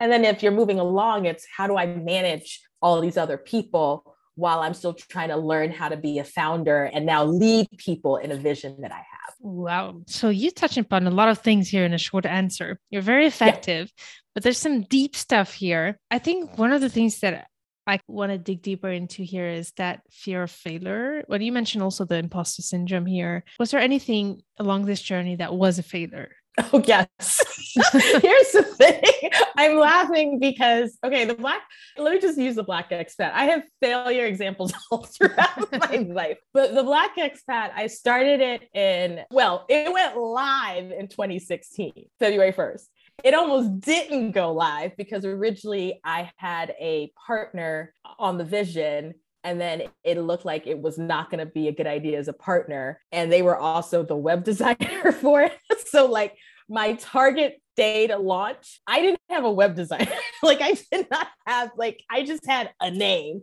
And 0.00 0.12
then 0.12 0.22
if 0.22 0.42
you're 0.42 0.52
moving 0.52 0.78
along, 0.78 1.24
it's 1.24 1.46
how 1.50 1.66
do 1.66 1.78
I 1.78 1.86
manage 1.86 2.60
all 2.82 3.00
these 3.00 3.16
other 3.16 3.38
people 3.38 4.14
while 4.34 4.60
I'm 4.60 4.74
still 4.74 4.92
trying 4.92 5.30
to 5.30 5.36
learn 5.36 5.70
how 5.70 5.88
to 5.88 5.96
be 5.96 6.18
a 6.18 6.24
founder 6.24 6.84
and 6.84 7.06
now 7.06 7.24
lead 7.24 7.68
people 7.78 8.18
in 8.18 8.30
a 8.30 8.36
vision 8.36 8.82
that 8.82 8.92
I 8.92 8.96
have. 8.96 9.34
Wow. 9.40 10.02
So 10.06 10.28
you 10.28 10.50
touch 10.50 10.76
upon 10.76 11.06
a 11.06 11.10
lot 11.10 11.30
of 11.30 11.38
things 11.38 11.70
here 11.70 11.86
in 11.86 11.94
a 11.94 11.98
short 11.98 12.26
answer. 12.26 12.78
You're 12.90 13.00
very 13.00 13.26
effective, 13.26 13.90
yeah. 13.96 14.04
but 14.34 14.42
there's 14.42 14.58
some 14.58 14.82
deep 14.82 15.16
stuff 15.16 15.54
here. 15.54 15.98
I 16.10 16.18
think 16.18 16.58
one 16.58 16.72
of 16.72 16.82
the 16.82 16.90
things 16.90 17.20
that 17.20 17.46
I 17.86 18.00
want 18.06 18.32
to 18.32 18.38
dig 18.38 18.62
deeper 18.62 18.90
into 18.90 19.22
here 19.22 19.48
is 19.48 19.72
that 19.76 20.02
fear 20.10 20.44
of 20.44 20.50
failure. 20.50 21.24
When 21.26 21.42
you 21.42 21.52
mentioned 21.52 21.82
also 21.82 22.04
the 22.04 22.16
imposter 22.16 22.62
syndrome 22.62 23.06
here, 23.06 23.44
was 23.58 23.70
there 23.70 23.80
anything 23.80 24.42
along 24.58 24.84
this 24.84 25.02
journey 25.02 25.36
that 25.36 25.54
was 25.54 25.78
a 25.78 25.82
failure? 25.82 26.36
Oh, 26.58 26.82
yes. 26.86 27.40
Here's 27.92 28.52
the 28.52 28.62
thing 28.62 29.30
I'm 29.56 29.78
laughing 29.78 30.38
because, 30.38 30.98
okay, 31.02 31.24
the 31.24 31.34
black, 31.34 31.62
let 31.96 32.12
me 32.12 32.20
just 32.20 32.38
use 32.38 32.56
the 32.56 32.62
black 32.62 32.90
expat. 32.90 33.32
I 33.32 33.44
have 33.44 33.62
failure 33.80 34.26
examples 34.26 34.72
all 34.90 35.04
throughout 35.04 35.72
my 35.90 35.96
life, 35.96 36.38
but 36.52 36.74
the 36.74 36.82
black 36.82 37.16
expat, 37.16 37.70
I 37.74 37.86
started 37.86 38.40
it 38.40 38.68
in, 38.74 39.24
well, 39.30 39.64
it 39.68 39.90
went 39.90 40.18
live 40.18 40.90
in 40.90 41.08
2016, 41.08 41.92
February 42.18 42.52
1st 42.52 42.82
it 43.22 43.34
almost 43.34 43.80
didn't 43.80 44.32
go 44.32 44.52
live 44.52 44.96
because 44.96 45.24
originally 45.24 46.00
I 46.04 46.30
had 46.36 46.74
a 46.80 47.12
partner 47.26 47.94
on 48.18 48.38
the 48.38 48.44
vision 48.44 49.14
and 49.44 49.60
then 49.60 49.82
it 50.04 50.18
looked 50.18 50.44
like 50.44 50.66
it 50.66 50.80
was 50.80 50.98
not 50.98 51.30
going 51.30 51.44
to 51.44 51.50
be 51.50 51.68
a 51.68 51.72
good 51.72 51.86
idea 51.86 52.18
as 52.18 52.28
a 52.28 52.32
partner 52.32 53.00
and 53.10 53.30
they 53.30 53.42
were 53.42 53.56
also 53.56 54.02
the 54.02 54.16
web 54.16 54.44
designer 54.50 55.12
for 55.12 55.42
it. 55.42 55.56
So 55.86 56.06
like 56.06 56.36
my 56.68 56.94
target 56.94 57.60
day 57.74 58.06
to 58.06 58.18
launch 58.18 58.80
i 58.86 59.00
didn't 59.00 59.20
have 59.30 59.44
a 59.44 59.50
web 59.50 59.74
designer. 59.74 60.12
Like 60.42 60.60
i 60.60 60.74
did 60.90 61.06
not 61.10 61.28
have 61.46 61.70
like 61.76 62.02
i 62.10 62.24
just 62.24 62.46
had 62.46 62.70
a 62.80 62.90
name. 62.90 63.42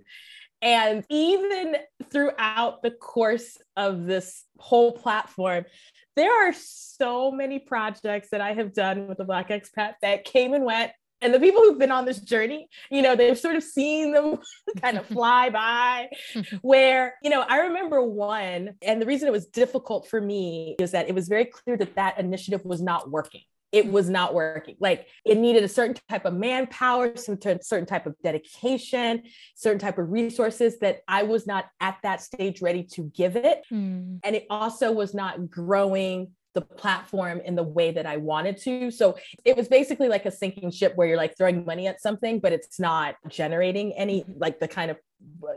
And 0.61 1.05
even 1.09 1.77
throughout 2.11 2.81
the 2.81 2.91
course 2.91 3.57
of 3.77 4.05
this 4.05 4.43
whole 4.57 4.91
platform 4.91 5.65
there 6.15 6.47
are 6.47 6.53
so 6.53 7.31
many 7.31 7.59
projects 7.59 8.29
that 8.31 8.41
I 8.41 8.53
have 8.53 8.73
done 8.73 9.07
with 9.07 9.17
the 9.17 9.23
Black 9.23 9.49
Expat 9.49 9.93
that 10.01 10.25
came 10.25 10.53
and 10.53 10.65
went. 10.65 10.91
And 11.21 11.33
the 11.33 11.39
people 11.39 11.61
who've 11.61 11.77
been 11.77 11.91
on 11.91 12.05
this 12.05 12.19
journey, 12.19 12.69
you 12.89 13.01
know, 13.01 13.13
they've 13.13 13.37
sort 13.37 13.57
of 13.57 13.63
seen 13.63 14.13
them 14.13 14.39
kind 14.81 14.97
of 14.97 15.05
fly 15.05 15.49
by. 15.49 16.09
Where, 16.61 17.15
you 17.21 17.29
know, 17.29 17.41
I 17.41 17.59
remember 17.61 18.01
one, 18.01 18.75
and 18.81 19.01
the 19.01 19.05
reason 19.05 19.27
it 19.27 19.31
was 19.31 19.47
difficult 19.47 20.07
for 20.07 20.21
me 20.21 20.77
is 20.79 20.91
that 20.91 21.09
it 21.09 21.15
was 21.15 21.27
very 21.27 21.45
clear 21.45 21.75
that 21.77 21.95
that 21.95 22.19
initiative 22.19 22.63
was 22.63 22.81
not 22.81 23.11
working 23.11 23.41
it 23.71 23.91
was 23.91 24.09
not 24.09 24.33
working. 24.33 24.75
Like 24.79 25.07
it 25.25 25.37
needed 25.37 25.63
a 25.63 25.67
certain 25.67 25.95
type 26.09 26.25
of 26.25 26.33
manpower, 26.33 27.15
some 27.15 27.37
certain 27.41 27.85
type 27.85 28.05
of 28.05 28.15
dedication, 28.23 29.23
certain 29.55 29.79
type 29.79 29.97
of 29.97 30.11
resources 30.11 30.79
that 30.79 31.01
I 31.07 31.23
was 31.23 31.45
not 31.45 31.65
at 31.79 31.97
that 32.03 32.21
stage 32.21 32.61
ready 32.61 32.83
to 32.93 33.11
give 33.15 33.35
it. 33.35 33.63
Mm. 33.71 34.19
And 34.23 34.35
it 34.35 34.45
also 34.49 34.91
was 34.91 35.13
not 35.13 35.49
growing 35.49 36.31
the 36.55 36.61
platform 36.61 37.41
in 37.45 37.55
the 37.55 37.63
way 37.63 37.91
that 37.91 38.05
I 38.05 38.17
wanted 38.17 38.57
to. 38.63 38.89
So 38.89 39.17
it 39.45 39.55
was 39.55 39.67
basically 39.67 40.07
like 40.07 40.25
a 40.25 40.31
sinking 40.31 40.71
ship 40.71 40.93
where 40.95 41.07
you're 41.07 41.17
like 41.17 41.37
throwing 41.37 41.63
money 41.63 41.87
at 41.87 42.01
something, 42.01 42.39
but 42.39 42.53
it's 42.53 42.79
not 42.79 43.15
generating 43.27 43.93
any 43.93 44.25
like 44.35 44.59
the 44.59 44.67
kind 44.67 44.89
of 44.89 44.97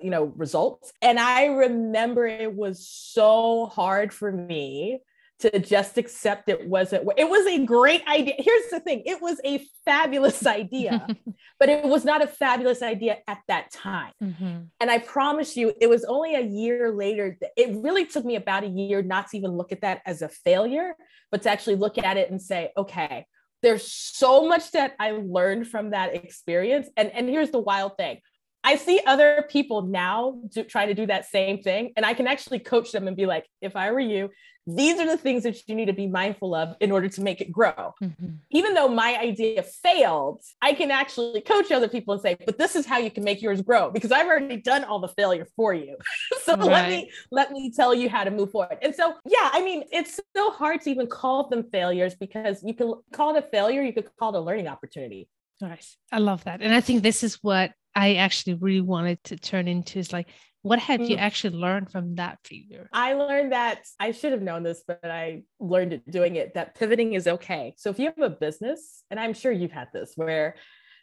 you 0.03 0.11
know 0.11 0.25
results. 0.37 0.93
And 1.01 1.19
I 1.19 1.47
remember 1.47 2.27
it 2.27 2.55
was 2.55 2.87
so 2.87 3.67
hard 3.67 4.13
for 4.13 4.31
me 4.31 5.01
to 5.43 5.59
just 5.59 5.99
accept 5.99 6.49
it 6.49 6.67
wasn't 6.69 7.07
it 7.17 7.29
was 7.29 7.47
a 7.47 7.65
great 7.65 8.07
idea. 8.09 8.35
Here's 8.39 8.71
the 8.71 8.81
thing 8.81 9.03
it 9.05 9.21
was 9.21 9.41
a 9.45 9.65
fabulous 9.85 10.47
idea 10.61 11.07
but 11.61 11.69
it 11.69 11.85
was 11.85 12.05
not 12.05 12.23
a 12.23 12.27
fabulous 12.27 12.83
idea 12.83 13.19
at 13.27 13.39
that 13.49 13.71
time. 13.71 14.13
Mm-hmm. 14.23 14.63
and 14.81 14.91
i 14.91 14.99
promise 14.99 15.57
you 15.57 15.73
it 15.81 15.89
was 15.89 16.05
only 16.05 16.35
a 16.35 16.41
year 16.41 16.93
later 16.93 17.37
it 17.57 17.77
really 17.77 18.07
took 18.07 18.25
me 18.25 18.37
about 18.37 18.65
a 18.65 18.69
year 18.69 19.03
not 19.03 19.29
to 19.29 19.37
even 19.37 19.53
look 19.53 19.73
at 19.73 19.81
that 19.83 20.01
as 20.07 20.23
a 20.23 20.29
failure 20.29 20.95
but 21.31 21.43
to 21.43 21.51
actually 21.51 21.77
look 21.77 21.99
at 21.99 22.17
it 22.17 22.31
and 22.31 22.41
say 22.41 22.71
okay 22.77 23.27
there's 23.63 23.87
so 23.87 24.47
much 24.47 24.71
that 24.73 24.95
i 24.99 25.11
learned 25.13 25.69
from 25.69 25.91
that 25.91 26.15
experience. 26.15 26.89
And 26.97 27.11
and 27.11 27.29
here's 27.29 27.51
the 27.51 27.61
wild 27.61 27.97
thing 27.97 28.19
I 28.65 28.77
see 28.77 29.01
other 29.07 29.45
people 29.49 29.83
now 29.83 30.41
do, 30.49 30.63
try 30.63 30.87
to 30.87 30.95
do 30.95 31.07
that 31.07 31.27
same 31.27 31.63
thing, 31.63 31.93
and 31.97 32.07
I 32.07 32.15
can 32.15 32.27
actually 32.27 32.61
coach 32.61 32.93
them 32.93 33.09
and 33.09 33.17
be 33.17 33.27
like, 33.27 33.47
if 33.61 33.75
I 33.75 33.91
were 33.91 34.01
you, 34.01 34.31
these 34.67 35.01
are 35.01 35.07
the 35.07 35.17
things 35.17 35.43
that 35.43 35.69
you 35.69 35.75
need 35.75 35.87
to 35.87 35.93
be 35.93 36.07
mindful 36.07 36.55
of 36.55 36.77
in 36.81 36.93
order 36.93 37.09
to 37.09 37.21
make 37.21 37.41
it 37.41 37.51
grow. 37.51 37.95
Mm-hmm. 38.03 38.29
Even 38.51 38.75
though 38.75 38.89
my 38.89 39.19
idea 39.19 39.63
failed, 39.63 40.43
I 40.61 40.73
can 40.73 40.91
actually 40.91 41.41
coach 41.41 41.73
other 41.73 41.89
people 41.89 42.15
and 42.15 42.23
say, 42.23 42.37
but 42.45 42.59
this 42.59 42.77
is 42.77 42.87
how 42.87 42.99
you 42.99 43.11
can 43.11 43.25
make 43.25 43.43
yours 43.43 43.61
grow 43.61 43.91
because 43.91 44.13
I've 44.13 44.27
already 44.27 44.59
done 44.59 44.85
all 44.85 45.01
the 45.01 45.09
failure 45.09 45.47
for 45.57 45.75
you. 45.75 45.97
so 46.43 46.57
right. 46.57 46.67
let 46.67 46.89
me 46.89 47.11
let 47.31 47.51
me 47.51 47.73
tell 47.73 47.95
you 47.95 48.09
how 48.09 48.25
to 48.25 48.31
move 48.31 48.51
forward. 48.51 48.79
And 48.83 48.95
so, 48.95 49.15
yeah, 49.25 49.51
I 49.53 49.63
mean, 49.63 49.85
it's 49.91 50.21
so 50.37 50.51
hard 50.51 50.81
to 50.83 50.91
even 50.91 51.09
call 51.09 51.49
them 51.49 51.65
failures 51.71 52.15
because 52.15 52.63
you 52.63 52.75
can 52.75 52.95
call 53.13 53.35
it 53.35 53.45
a 53.45 53.49
failure, 53.49 53.83
you 53.83 53.93
could 53.93 54.09
call 54.17 54.35
it 54.35 54.39
a 54.39 54.41
learning 54.41 54.69
opportunity. 54.69 55.29
Nice. 55.61 55.97
I 56.11 56.19
love 56.19 56.45
that. 56.45 56.61
And 56.61 56.75
I 56.75 56.81
think 56.81 57.03
this 57.03 57.23
is 57.23 57.39
what 57.43 57.73
I 57.95 58.17
actually 58.17 58.55
really 58.55 58.81
wanted 58.81 59.23
to 59.25 59.37
turn 59.37 59.69
into 59.69 59.99
is 59.99 60.13
like 60.13 60.29
what 60.63 60.79
have 60.79 61.01
mm. 61.01 61.11
you 61.11 61.17
actually 61.17 61.57
learned 61.57 61.91
from 61.91 62.15
that 62.17 62.39
failure? 62.45 62.89
I 62.93 63.15
learned 63.15 63.53
that 63.53 63.85
I 63.99 64.13
should 64.13 64.33
have 64.33 64.43
known 64.43 64.63
this, 64.63 64.83
but 64.87 65.01
I 65.05 65.43
learned 65.59 65.93
it 65.93 66.11
doing 66.11 66.37
it 66.37 66.55
that 66.55 66.77
pivoting 66.77 67.15
is 67.15 67.27
okay. 67.27 67.75
So 67.77 67.91
if 67.91 67.99
you 67.99 68.07
have 68.07 68.19
a 68.19 68.31
business, 68.31 69.03
and 69.11 69.19
I'm 69.19 69.35
sure 69.35 69.51
you've 69.53 69.73
had 69.73 69.89
this 69.93 70.13
where 70.15 70.55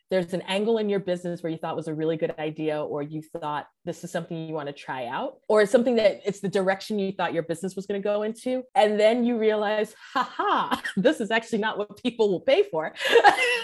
there's 0.10 0.34
an 0.34 0.42
angle 0.48 0.80
in 0.80 0.89
your 0.89 1.00
business 1.00 1.44
where 1.44 1.51
you 1.51 1.58
thought 1.58 1.75
was 1.75 1.88
a 1.88 1.94
really 1.94 2.18
good 2.18 2.34
idea, 2.39 2.82
or 2.82 3.04
you 3.04 3.22
thought 3.22 3.68
this 3.86 4.04
is 4.04 4.12
something 4.12 4.48
you 4.48 4.56
want 4.56 4.68
to 4.68 4.74
try 4.74 5.06
out, 5.06 5.36
or 5.48 5.62
it's 5.62 5.72
something 5.72 5.96
that 5.98 6.22
it's 6.25 6.39
the 6.39 6.50
direction 6.50 6.98
you 6.98 7.12
thought 7.12 7.34
your 7.34 7.44
business 7.44 7.75
was 7.75 7.86
going 7.86 8.01
to 8.01 8.04
go 8.04 8.24
into. 8.24 8.63
And 8.74 9.00
then 9.00 9.24
you 9.24 9.38
realize, 9.38 9.94
haha, 10.13 10.78
this 10.98 11.22
is 11.22 11.30
actually 11.30 11.60
not 11.60 11.78
what 11.78 12.01
people 12.01 12.32
will 12.32 12.42
pay 12.42 12.63
for. 12.63 12.94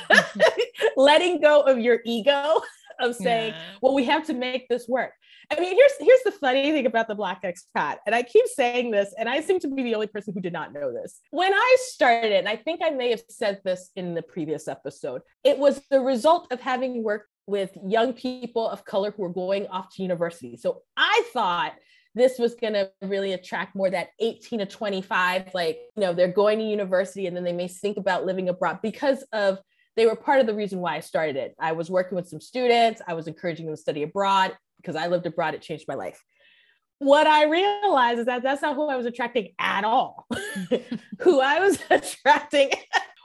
Letting 0.98 1.42
go 1.42 1.62
of 1.62 1.80
your 1.80 2.00
ego 2.06 2.62
of 3.00 3.16
saying, 3.16 3.54
yeah. 3.54 3.62
well, 3.82 3.94
we 3.94 4.04
have 4.06 4.25
to 4.28 4.34
make 4.34 4.68
this 4.70 4.88
work. 4.88 5.12
I 5.52 5.60
mean, 5.60 5.75
here's 5.75 5.92
here's 6.00 6.24
the 6.24 6.32
funny 6.32 6.72
thing 6.72 6.86
about 6.86 7.08
the 7.08 7.16
Black 7.16 7.44
expat, 7.44 7.98
and 8.06 8.16
I 8.16 8.24
keep 8.24 8.46
saying 8.48 8.92
this, 8.92 9.14
and 9.18 9.30
I 9.30 9.42
seem 9.42 9.60
to 9.60 9.68
be 9.68 9.84
the 9.84 9.96
only 9.96 10.08
person 10.08 10.34
who 10.34 10.42
did 10.42 10.54
not 10.54 10.74
know 10.74 10.92
this. 10.92 11.20
When 11.32 11.54
I 11.54 11.78
started, 11.82 12.32
and 12.34 12.50
I 12.50 12.56
think 12.56 12.82
I 12.84 12.90
may 12.90 13.12
have 13.12 13.24
said 13.30 13.62
this 13.64 13.92
in 13.96 14.16
the 14.16 14.24
previous 14.24 14.68
episode, 14.68 15.22
it 15.44 15.58
was 15.58 15.82
the 15.92 16.00
result 16.00 16.52
of 16.52 16.60
having 16.62 17.04
worked 17.04 17.30
with 17.48 17.78
young 17.86 18.14
people 18.14 18.68
of 18.68 18.86
color 18.86 19.12
who 19.12 19.22
were 19.22 19.30
going 19.30 19.68
off 19.68 19.94
to 19.96 20.02
university. 20.02 20.58
So 20.58 20.82
I 20.98 21.24
thought 21.32 21.74
this 22.16 22.40
was 22.40 22.56
going 22.56 22.74
to 22.74 22.90
really 23.02 23.34
attract 23.34 23.75
more 23.75 23.90
that 23.90 24.10
18 24.20 24.60
to 24.60 24.66
25 24.66 25.54
like 25.54 25.78
you 25.96 26.02
know 26.02 26.14
they're 26.14 26.32
going 26.32 26.60
to 26.60 26.66
university 26.66 27.28
and 27.28 27.36
then 27.36 27.44
they 27.44 27.54
may 27.54 27.68
think 27.68 27.98
about 27.98 28.25
living 28.25 28.50
abroad 28.50 28.80
because 28.82 29.24
of 29.34 29.60
they 29.96 30.06
were 30.06 30.16
part 30.16 30.40
of 30.40 30.48
the 30.48 30.54
reason 30.54 30.80
why 30.80 30.96
I 30.96 31.00
started 31.00 31.36
it. 31.36 31.56
I 31.60 31.72
was 31.72 31.90
working 31.90 32.16
with 32.16 32.28
some 32.28 32.42
students, 32.42 33.02
I 33.08 33.14
was 33.14 33.28
encouraging 33.28 33.66
them 33.66 33.75
to 33.75 33.82
study 33.82 34.04
abroad 34.04 34.56
because 34.78 34.96
I 34.96 35.08
lived 35.08 35.25
abroad, 35.25 35.54
it 35.54 35.62
changed 35.62 35.86
my 35.88 35.96
life. 35.96 36.22
What 37.00 37.28
I 37.28 37.46
realized 37.46 38.20
is 38.20 38.25
that 38.28 38.44
that's 38.44 38.62
not 38.62 38.75
who 38.75 38.88
I 38.88 38.96
was 38.96 39.06
attracting 39.06 39.50
at 39.60 39.84
all. 39.84 40.28
who 41.20 41.42
I 41.42 41.60
was 41.60 41.80
attracting 41.90 42.72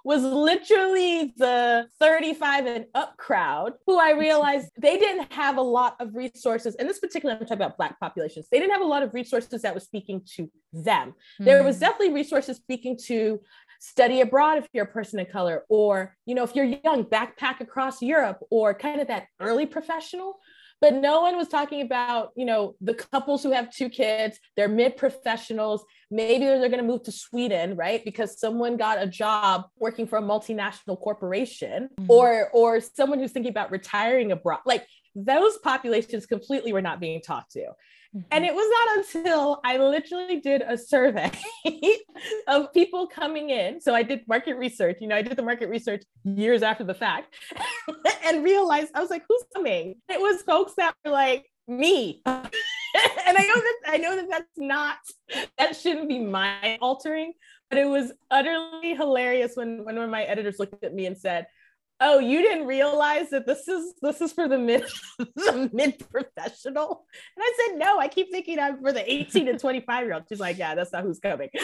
was 0.05 0.23
literally 0.23 1.35
the 1.37 1.87
35 1.99 2.67
and 2.67 2.87
up 2.95 3.17
crowd 3.17 3.73
who 3.87 3.99
I 3.99 4.13
realized 4.13 4.71
they 4.79 4.97
didn't 4.97 5.33
have 5.33 5.57
a 5.57 5.63
lot 5.63 5.97
of 6.01 6.15
resources. 6.15 6.75
And 6.77 6.89
this 6.89 6.99
particular, 6.99 7.35
I'm 7.35 7.41
talking 7.41 7.59
about 7.59 7.77
Black 7.77 8.01
populations, 8.01 8.49
they 8.51 8.59
didn't 8.59 8.73
have 8.73 8.83
a 8.83 8.87
lot 8.87 9.03
of 9.03 9.13
resources 9.15 9.63
that 9.63 9.75
was 9.75 9.85
speaking 9.85 10.23
to 10.37 10.51
them. 10.73 11.15
Mm. 11.41 11.45
There 11.45 11.63
was 11.63 11.77
hmm. 11.77 11.81
definitely 11.81 12.15
resources 12.15 12.57
speaking 12.57 12.99
to 13.07 13.41
study 13.81 14.21
abroad 14.21 14.59
if 14.59 14.69
you're 14.73 14.85
a 14.85 14.89
person 14.89 15.19
of 15.19 15.29
color, 15.29 15.65
or, 15.69 16.15
you 16.27 16.35
know, 16.35 16.45
if 16.45 16.55
you're 16.55 16.67
young, 16.85 17.05
backpack 17.05 17.61
across 17.61 18.01
Europe, 18.01 18.39
or 18.51 18.73
kind 18.75 19.01
of 19.01 19.09
that 19.09 19.27
early 19.41 19.67
professional. 19.67 20.39
But 20.81 20.95
no 20.95 21.21
one 21.21 21.37
was 21.37 21.49
talking 21.49 21.83
about 21.83 22.31
you 22.37 22.47
know 22.47 22.75
the 22.81 22.95
couples 22.95 23.43
who 23.43 23.51
have 23.51 23.71
two 23.71 23.91
kids 23.91 24.39
they're 24.57 24.67
mid-professionals. 24.67 25.85
Maybe 26.11 26.47
they're 26.47 26.71
going 26.71 26.79
to 26.79 26.83
move 26.83 27.03
to 27.03 27.13
sweden 27.13 27.77
right? 27.77 28.03
Because 28.03 28.41
someone 28.41 28.79
got 28.79 29.03
a 29.03 29.07
job 29.07 29.65
working 29.77 30.07
for 30.07 30.19
a 30.19 30.23
multinational 30.23 30.99
corporation 30.99 31.91
mm-hmm. 32.01 32.11
or 32.11 32.49
or 32.55 32.81
someone 32.81 33.19
who's 33.19 33.33
thinking 33.33 33.51
about 33.51 33.71
retiring 33.71 34.33
abroad. 34.33 34.61
Like 34.65 34.87
those 35.15 35.59
populations 35.59 36.25
completely 36.25 36.73
were 36.73 36.81
not 36.81 36.99
being 36.99 37.21
talked 37.21 37.53
to 37.53 37.67
Mm-hmm. 38.15 38.27
And 38.33 38.45
it 38.45 38.55
was 38.55 38.69
not 38.69 38.99
until 38.99 39.61
I 39.65 39.77
literally 39.77 40.41
did 40.41 40.63
a 40.63 40.77
survey 40.77 41.31
of 42.49 42.73
people 42.73 43.07
coming 43.07 43.51
in. 43.51 43.81
So 43.81 43.95
I 43.95 44.03
did 44.03 44.27
market 44.27 44.57
research, 44.57 44.97
you 45.01 45.07
know, 45.07 45.17
I 45.17 45.23
did 45.23 45.37
the 45.37 45.43
market 45.43 45.69
research 45.69 46.03
years 46.25 46.63
after 46.63 46.83
the 46.83 46.95
fact 46.95 47.35
and 48.25 48.43
realized 48.43 48.91
I 48.95 49.01
was 49.01 49.11
like, 49.11 49.25
who's 49.29 49.45
coming? 49.55 49.95
It 50.09 50.21
was 50.21 50.43
folks 50.43 50.75
that 50.77 50.95
were 51.05 51.13
like, 51.13 51.47
me. 51.69 52.21
and 52.27 53.39
I 53.39 53.43
know 53.47 53.55
that 53.55 53.77
I 53.87 53.97
know 53.99 54.17
that 54.17 54.27
that's 54.29 54.59
not 54.59 54.97
that 55.57 55.77
shouldn't 55.77 56.09
be 56.09 56.19
my 56.19 56.79
altering, 56.83 57.33
but 57.69 57.79
it 57.79 57.87
was 57.87 58.13
utterly 58.31 58.95
hilarious 58.95 59.53
when, 59.55 59.85
when 59.85 59.95
one 59.95 60.05
of 60.05 60.11
my 60.11 60.25
editors 60.25 60.59
looked 60.59 60.83
at 60.83 60.93
me 60.93 61.07
and 61.07 61.17
said, 61.17 61.47
oh 62.01 62.19
you 62.19 62.43
didn't 62.43 62.67
realize 62.67 63.31
that 63.31 63.47
this 63.47 63.69
is 63.69 63.95
this 64.03 64.21
is 64.21 64.33
for 64.33 64.49
the 64.49 64.59
mid 64.59 64.85
the 65.19 65.71
mid 65.73 65.99
professional? 66.11 67.05
And 67.37 67.43
i 67.43 67.53
said 67.57 67.79
no 67.79 67.99
i 67.99 68.09
keep 68.09 68.31
thinking 68.31 68.59
i'm 68.59 68.81
for 68.81 68.93
the 68.93 69.11
18 69.13 69.47
to 69.47 69.59
25 69.59 70.05
year 70.05 70.15
old 70.15 70.25
she's 70.29 70.41
like 70.41 70.59
yeah 70.59 70.75
that's 70.75 70.93
not 70.93 71.03
who's 71.03 71.21
coming. 71.21 71.49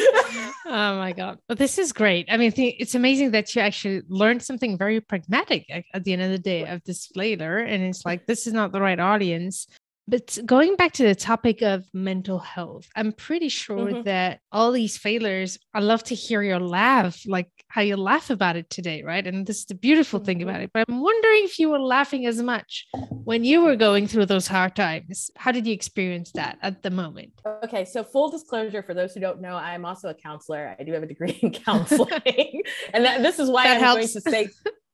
Oh 0.68 0.96
my 0.96 1.12
god. 1.12 1.38
But 1.48 1.58
this 1.58 1.78
is 1.78 1.92
great. 1.92 2.26
I 2.30 2.36
mean 2.36 2.52
it's 2.56 2.94
amazing 2.94 3.30
that 3.32 3.54
you 3.54 3.62
actually 3.62 4.02
learned 4.08 4.42
something 4.42 4.76
very 4.76 5.00
pragmatic 5.00 5.64
at 5.94 6.04
the 6.04 6.12
end 6.12 6.22
of 6.22 6.30
the 6.30 6.38
day 6.38 6.66
of 6.66 6.82
this 6.84 7.06
flavor 7.06 7.58
and 7.58 7.82
it's 7.82 8.04
like 8.04 8.26
this 8.26 8.46
is 8.46 8.52
not 8.52 8.72
the 8.72 8.80
right 8.80 8.98
audience. 8.98 9.66
But 10.08 10.38
going 10.46 10.76
back 10.76 10.92
to 10.94 11.02
the 11.02 11.16
topic 11.16 11.62
of 11.62 11.84
mental 11.92 12.38
health, 12.38 12.88
I'm 12.94 13.12
pretty 13.12 13.48
sure 13.48 13.90
mm-hmm. 13.90 14.02
that 14.02 14.38
all 14.52 14.70
these 14.70 14.96
failures, 14.96 15.58
I 15.74 15.80
love 15.80 16.04
to 16.04 16.14
hear 16.14 16.42
your 16.42 16.60
laugh, 16.60 17.22
like 17.26 17.50
how 17.68 17.82
you 17.82 17.96
laugh 17.96 18.30
about 18.30 18.56
it 18.56 18.70
today, 18.70 19.02
right? 19.02 19.26
And 19.26 19.46
this 19.46 19.58
is 19.58 19.66
the 19.66 19.74
beautiful 19.74 20.18
mm-hmm. 20.18 20.26
thing 20.26 20.42
about 20.42 20.60
it. 20.60 20.70
But 20.72 20.84
I'm 20.88 21.00
wondering 21.00 21.40
if 21.44 21.58
you 21.58 21.68
were 21.68 21.78
laughing 21.78 22.26
as 22.26 22.40
much 22.40 22.86
when 23.24 23.44
you 23.44 23.62
were 23.62 23.76
going 23.76 24.06
through 24.06 24.26
those 24.26 24.46
hard 24.46 24.76
times. 24.76 25.30
How 25.36 25.52
did 25.52 25.66
you 25.66 25.72
experience 25.72 26.32
that 26.32 26.58
at 26.62 26.82
the 26.82 26.90
moment? 26.90 27.32
Okay, 27.64 27.84
so 27.84 28.02
full 28.04 28.30
disclosure 28.30 28.82
for 28.82 28.94
those 28.94 29.14
who 29.14 29.20
don't 29.20 29.40
know, 29.40 29.56
I'm 29.56 29.84
also 29.84 30.08
a 30.08 30.14
counselor. 30.14 30.74
I 30.78 30.82
do 30.84 30.92
have 30.92 31.02
a 31.02 31.06
degree 31.06 31.38
in 31.42 31.50
counseling. 31.64 32.62
and 32.92 33.04
that, 33.04 33.22
this 33.22 33.38
is 33.38 33.50
why 33.50 33.64
that 33.64 33.76
I'm 33.76 33.82
helps. 33.82 34.14
going 34.14 34.22
to 34.22 34.30
say 34.30 34.48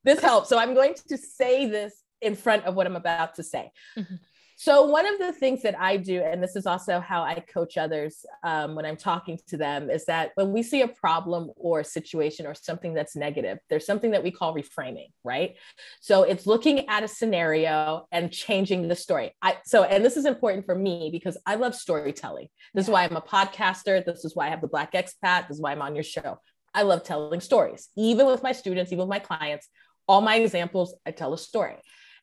this 0.05 0.21
helps. 0.23 0.49
So 0.49 0.59
I'm 0.59 0.75
going 0.75 0.95
to 1.09 1.17
say 1.17 1.67
this 1.67 2.03
in 2.21 2.35
front 2.37 2.65
of 2.65 2.75
what 2.75 2.87
I'm 2.87 2.97
about 2.97 3.35
to 3.37 3.43
say. 3.43 3.71
Mm-hmm. 3.99 4.15
So, 4.63 4.85
one 4.85 5.13
of 5.13 5.19
the 5.19 5.33
things 5.33 5.63
that 5.63 5.77
I 5.77 5.97
do, 5.97 6.23
and 6.23 6.41
this 6.41 6.55
is 6.55 6.67
also 6.67 7.01
how 7.01 7.25
I 7.25 7.41
coach 7.41 7.77
others 7.77 8.25
um, 8.45 8.77
when 8.77 8.87
I'm 8.87 8.97
talking 8.97 9.37
to 9.49 9.57
them, 9.57 9.91
is 9.91 10.05
that 10.05 10.31
when 10.37 10.53
we 10.53 10.63
see 10.63 10.83
a 10.83 10.87
problem 10.87 11.51
or 11.57 11.81
a 11.81 11.85
situation 11.85 12.47
or 12.47 12.55
something 12.55 12.95
that's 12.95 13.17
negative, 13.17 13.59
there's 13.69 13.85
something 13.85 14.13
that 14.13 14.23
we 14.23 14.31
call 14.31 14.55
reframing, 14.55 15.09
right? 15.25 15.57
So, 16.01 16.23
it's 16.23 16.47
looking 16.47 16.89
at 16.89 17.03
a 17.03 17.09
scenario 17.09 18.07
and 18.13 18.31
changing 18.31 18.87
the 18.87 18.95
story. 18.95 19.35
I, 19.43 19.57
so, 19.65 19.83
and 19.83 20.05
this 20.05 20.17
is 20.17 20.27
important 20.27 20.65
for 20.65 20.77
me 20.77 21.09
because 21.11 21.37
I 21.45 21.57
love 21.57 21.75
storytelling. 21.75 22.47
This 22.73 22.85
is 22.85 22.91
why 22.93 23.03
I'm 23.03 23.17
a 23.17 23.21
podcaster. 23.21 24.05
This 24.05 24.25
is 24.25 24.37
why 24.37 24.47
I 24.47 24.51
have 24.51 24.61
the 24.61 24.69
Black 24.69 24.93
Expat. 24.93 25.49
This 25.49 25.57
is 25.57 25.61
why 25.61 25.73
I'm 25.73 25.83
on 25.83 25.97
your 25.97 26.05
show. 26.05 26.39
I 26.73 26.83
love 26.83 27.03
telling 27.03 27.41
stories, 27.41 27.89
even 27.97 28.27
with 28.27 28.45
my 28.45 28.53
students, 28.53 28.93
even 28.93 29.09
with 29.09 29.11
my 29.11 29.19
clients. 29.19 29.69
All 30.07 30.21
my 30.21 30.37
examples, 30.37 30.95
I 31.05 31.11
tell 31.11 31.35
a 31.35 31.39
story. 31.39 31.79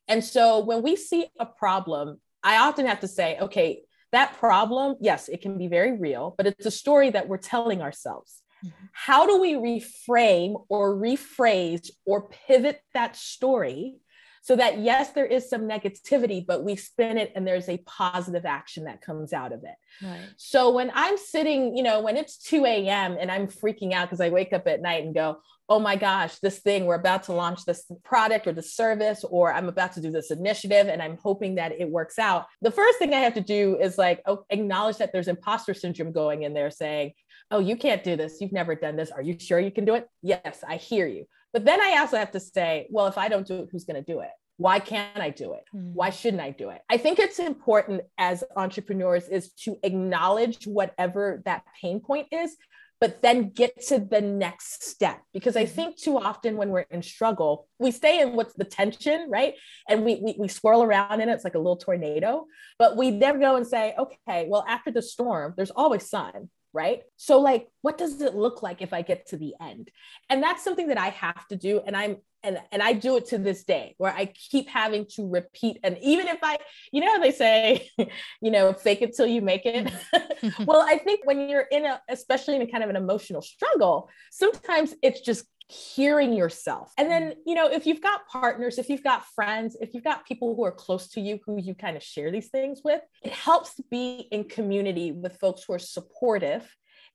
And 0.07 0.23
so 0.23 0.61
when 0.61 0.81
we 0.81 0.95
see 0.95 1.27
a 1.37 1.45
problem, 1.45 2.19
I 2.43 2.57
often 2.57 2.85
have 2.85 3.01
to 3.01 3.07
say, 3.07 3.37
okay, 3.39 3.81
that 4.11 4.37
problem, 4.37 4.95
yes, 4.99 5.29
it 5.29 5.41
can 5.41 5.57
be 5.57 5.67
very 5.67 5.97
real, 5.97 6.33
but 6.37 6.47
it's 6.47 6.65
a 6.65 6.71
story 6.71 7.11
that 7.11 7.27
we're 7.27 7.37
telling 7.37 7.81
ourselves. 7.81 8.41
Mm-hmm. 8.65 8.85
How 8.91 9.27
do 9.27 9.39
we 9.39 9.53
reframe 9.53 10.65
or 10.69 10.95
rephrase 10.95 11.89
or 12.05 12.29
pivot 12.29 12.81
that 12.93 13.15
story 13.15 13.97
so 14.41 14.55
that, 14.55 14.79
yes, 14.79 15.11
there 15.11 15.25
is 15.25 15.49
some 15.49 15.61
negativity, 15.61 16.45
but 16.45 16.63
we 16.63 16.75
spin 16.75 17.17
it 17.17 17.31
and 17.35 17.45
there's 17.45 17.69
a 17.69 17.77
positive 17.79 18.45
action 18.45 18.85
that 18.85 19.01
comes 19.01 19.33
out 19.33 19.51
of 19.51 19.63
it? 19.63 19.75
Right. 20.05 20.29
So 20.37 20.71
when 20.71 20.91
I'm 20.93 21.17
sitting, 21.17 21.75
you 21.75 21.83
know, 21.83 22.01
when 22.01 22.17
it's 22.17 22.37
2 22.37 22.65
a.m. 22.65 23.17
and 23.19 23.31
I'm 23.31 23.47
freaking 23.47 23.93
out 23.93 24.07
because 24.07 24.21
I 24.21 24.29
wake 24.29 24.53
up 24.53 24.67
at 24.67 24.81
night 24.81 25.03
and 25.03 25.13
go, 25.13 25.39
oh 25.69 25.79
my 25.79 25.95
gosh, 25.95 26.39
this 26.39 26.59
thing, 26.59 26.85
we're 26.85 26.95
about 26.95 27.23
to 27.23 27.33
launch 27.33 27.63
this 27.63 27.85
product 28.03 28.47
or 28.47 28.53
this 28.53 28.73
service, 28.73 29.23
or 29.23 29.53
I'm 29.53 29.69
about 29.69 29.93
to 29.93 30.01
do 30.01 30.09
this 30.09 30.31
initiative 30.31 30.87
and 30.87 30.99
I'm 30.99 31.17
hoping 31.21 31.55
that 31.55 31.73
it 31.79 31.87
works 31.87 32.17
out. 32.17 32.47
The 32.61 32.71
first 32.71 32.97
thing 32.97 33.13
I 33.13 33.19
have 33.19 33.35
to 33.35 33.41
do 33.41 33.77
is 33.79 33.97
like 33.97 34.21
oh, 34.25 34.45
acknowledge 34.49 34.97
that 34.97 35.13
there's 35.13 35.27
imposter 35.27 35.75
syndrome 35.75 36.11
going 36.11 36.41
in 36.41 36.55
there 36.55 36.71
saying, 36.71 37.13
oh, 37.51 37.59
you 37.59 37.75
can't 37.75 38.03
do 38.03 38.15
this. 38.15 38.37
You've 38.41 38.51
never 38.51 38.75
done 38.75 38.95
this. 38.95 39.11
Are 39.11 39.21
you 39.21 39.37
sure 39.39 39.59
you 39.59 39.71
can 39.71 39.85
do 39.85 39.95
it? 39.95 40.07
Yes, 40.21 40.63
I 40.67 40.77
hear 40.77 41.07
you. 41.07 41.25
But 41.53 41.65
then 41.65 41.81
I 41.81 41.97
also 41.99 42.17
have 42.17 42.31
to 42.31 42.39
say, 42.39 42.87
well, 42.89 43.07
if 43.07 43.17
I 43.17 43.27
don't 43.27 43.47
do 43.47 43.63
it, 43.63 43.69
who's 43.71 43.85
going 43.85 44.03
to 44.03 44.13
do 44.13 44.19
it? 44.19 44.29
Why 44.57 44.79
can't 44.79 45.17
I 45.17 45.29
do 45.29 45.53
it? 45.53 45.63
Mm. 45.73 45.93
Why 45.93 46.09
shouldn't 46.09 46.41
I 46.41 46.51
do 46.51 46.69
it? 46.69 46.81
I 46.89 46.97
think 46.97 47.17
it's 47.17 47.39
important 47.39 48.01
as 48.17 48.43
entrepreneurs 48.55 49.27
is 49.29 49.51
to 49.63 49.77
acknowledge 49.83 50.65
whatever 50.65 51.41
that 51.45 51.63
pain 51.81 52.01
point 52.01 52.27
is 52.31 52.55
but 52.99 53.21
then 53.21 53.49
get 53.49 53.81
to 53.87 53.99
the 53.99 54.21
next 54.21 54.83
step 54.83 55.21
because 55.33 55.55
i 55.55 55.63
mm-hmm. 55.63 55.75
think 55.75 55.97
too 55.97 56.17
often 56.17 56.57
when 56.57 56.69
we're 56.69 56.85
in 56.91 57.01
struggle 57.01 57.67
we 57.79 57.91
stay 57.91 58.21
in 58.21 58.33
what's 58.33 58.53
the 58.53 58.63
tension 58.63 59.29
right 59.29 59.55
and 59.87 60.03
we, 60.03 60.15
we 60.15 60.35
we 60.37 60.47
swirl 60.47 60.83
around 60.83 61.21
in 61.21 61.29
it 61.29 61.33
it's 61.33 61.43
like 61.43 61.55
a 61.55 61.59
little 61.59 61.77
tornado 61.77 62.45
but 62.77 62.97
we 62.97 63.11
never 63.11 63.39
go 63.39 63.55
and 63.55 63.65
say 63.67 63.93
okay 63.97 64.47
well 64.49 64.65
after 64.67 64.91
the 64.91 65.01
storm 65.01 65.53
there's 65.55 65.71
always 65.71 66.09
sun 66.09 66.49
right? 66.73 67.01
So 67.17 67.39
like 67.39 67.67
what 67.81 67.97
does 67.97 68.21
it 68.21 68.35
look 68.35 68.61
like 68.61 68.81
if 68.81 68.93
i 68.93 69.01
get 69.01 69.27
to 69.27 69.37
the 69.37 69.55
end? 69.61 69.89
And 70.29 70.41
that's 70.43 70.63
something 70.63 70.87
that 70.87 70.97
i 70.97 71.09
have 71.09 71.47
to 71.47 71.55
do 71.55 71.81
and 71.85 71.95
i'm 71.95 72.17
and 72.43 72.59
and 72.71 72.81
I 72.81 72.93
do 72.93 73.17
it 73.17 73.27
to 73.27 73.37
this 73.37 73.63
day 73.63 73.95
where 73.97 74.13
I 74.13 74.25
keep 74.25 74.69
having 74.69 75.05
to 75.15 75.27
repeat 75.27 75.79
and 75.83 75.97
even 76.01 76.27
if 76.27 76.39
I 76.41 76.57
you 76.91 77.01
know 77.01 77.19
they 77.19 77.31
say 77.31 77.89
you 78.41 78.51
know 78.51 78.73
fake 78.73 79.01
it 79.01 79.15
till 79.15 79.27
you 79.27 79.41
make 79.41 79.65
it. 79.65 79.85
Mm-hmm. 79.85 80.17
Mm-hmm. 80.39 80.63
Well 80.63 80.79
I 80.79 80.97
think 80.97 81.25
when 81.25 81.49
you're 81.49 81.67
in 81.69 81.83
a 81.83 82.01
especially 82.07 82.55
in 82.55 82.61
a 82.61 82.67
kind 82.67 82.81
of 82.81 82.89
an 82.89 82.95
emotional 82.95 83.41
struggle 83.41 84.09
sometimes 84.31 84.95
it's 85.01 85.19
just 85.19 85.45
hearing 85.71 86.33
yourself 86.33 86.91
and 86.97 87.11
then 87.11 87.29
mm. 87.29 87.35
you 87.45 87.53
know 87.53 87.67
if 87.67 87.85
you've 87.85 88.01
got 88.01 88.27
partners 88.27 88.79
if 88.79 88.89
you've 88.89 89.03
got 89.03 89.23
friends 89.35 89.77
if 89.79 89.93
you've 89.93 90.03
got 90.03 90.25
people 90.25 90.55
who 90.55 90.63
are 90.63 90.71
close 90.71 91.07
to 91.09 91.21
you 91.21 91.39
who 91.45 91.61
you 91.61 91.75
kind 91.75 91.95
of 91.95 92.01
share 92.01 92.31
these 92.31 92.47
things 92.47 92.81
with 92.83 93.01
it 93.21 93.31
helps 93.31 93.75
to 93.75 93.83
be 93.91 94.27
in 94.31 94.43
community 94.43 95.11
with 95.11 95.37
folks 95.37 95.63
who 95.63 95.73
are 95.73 95.79
supportive 95.79 96.67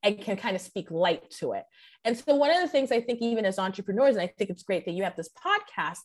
and 0.05 0.21
can 0.21 0.37
kind 0.37 0.55
of 0.55 0.61
speak 0.61 0.91
light 0.91 1.29
to 1.31 1.53
it. 1.53 1.65
And 2.05 2.17
so, 2.17 2.37
one 2.37 2.51
of 2.51 2.61
the 2.61 2.69
things 2.69 2.93
I 2.93 3.01
think, 3.01 3.21
even 3.23 3.45
as 3.45 3.59
entrepreneurs, 3.59 4.15
and 4.15 4.23
I 4.23 4.33
think 4.39 4.51
it's 4.51 4.63
great 4.63 4.85
that 4.85 4.93
you 4.93 5.03
have 5.03 5.17
this 5.17 5.31
podcast, 5.31 6.01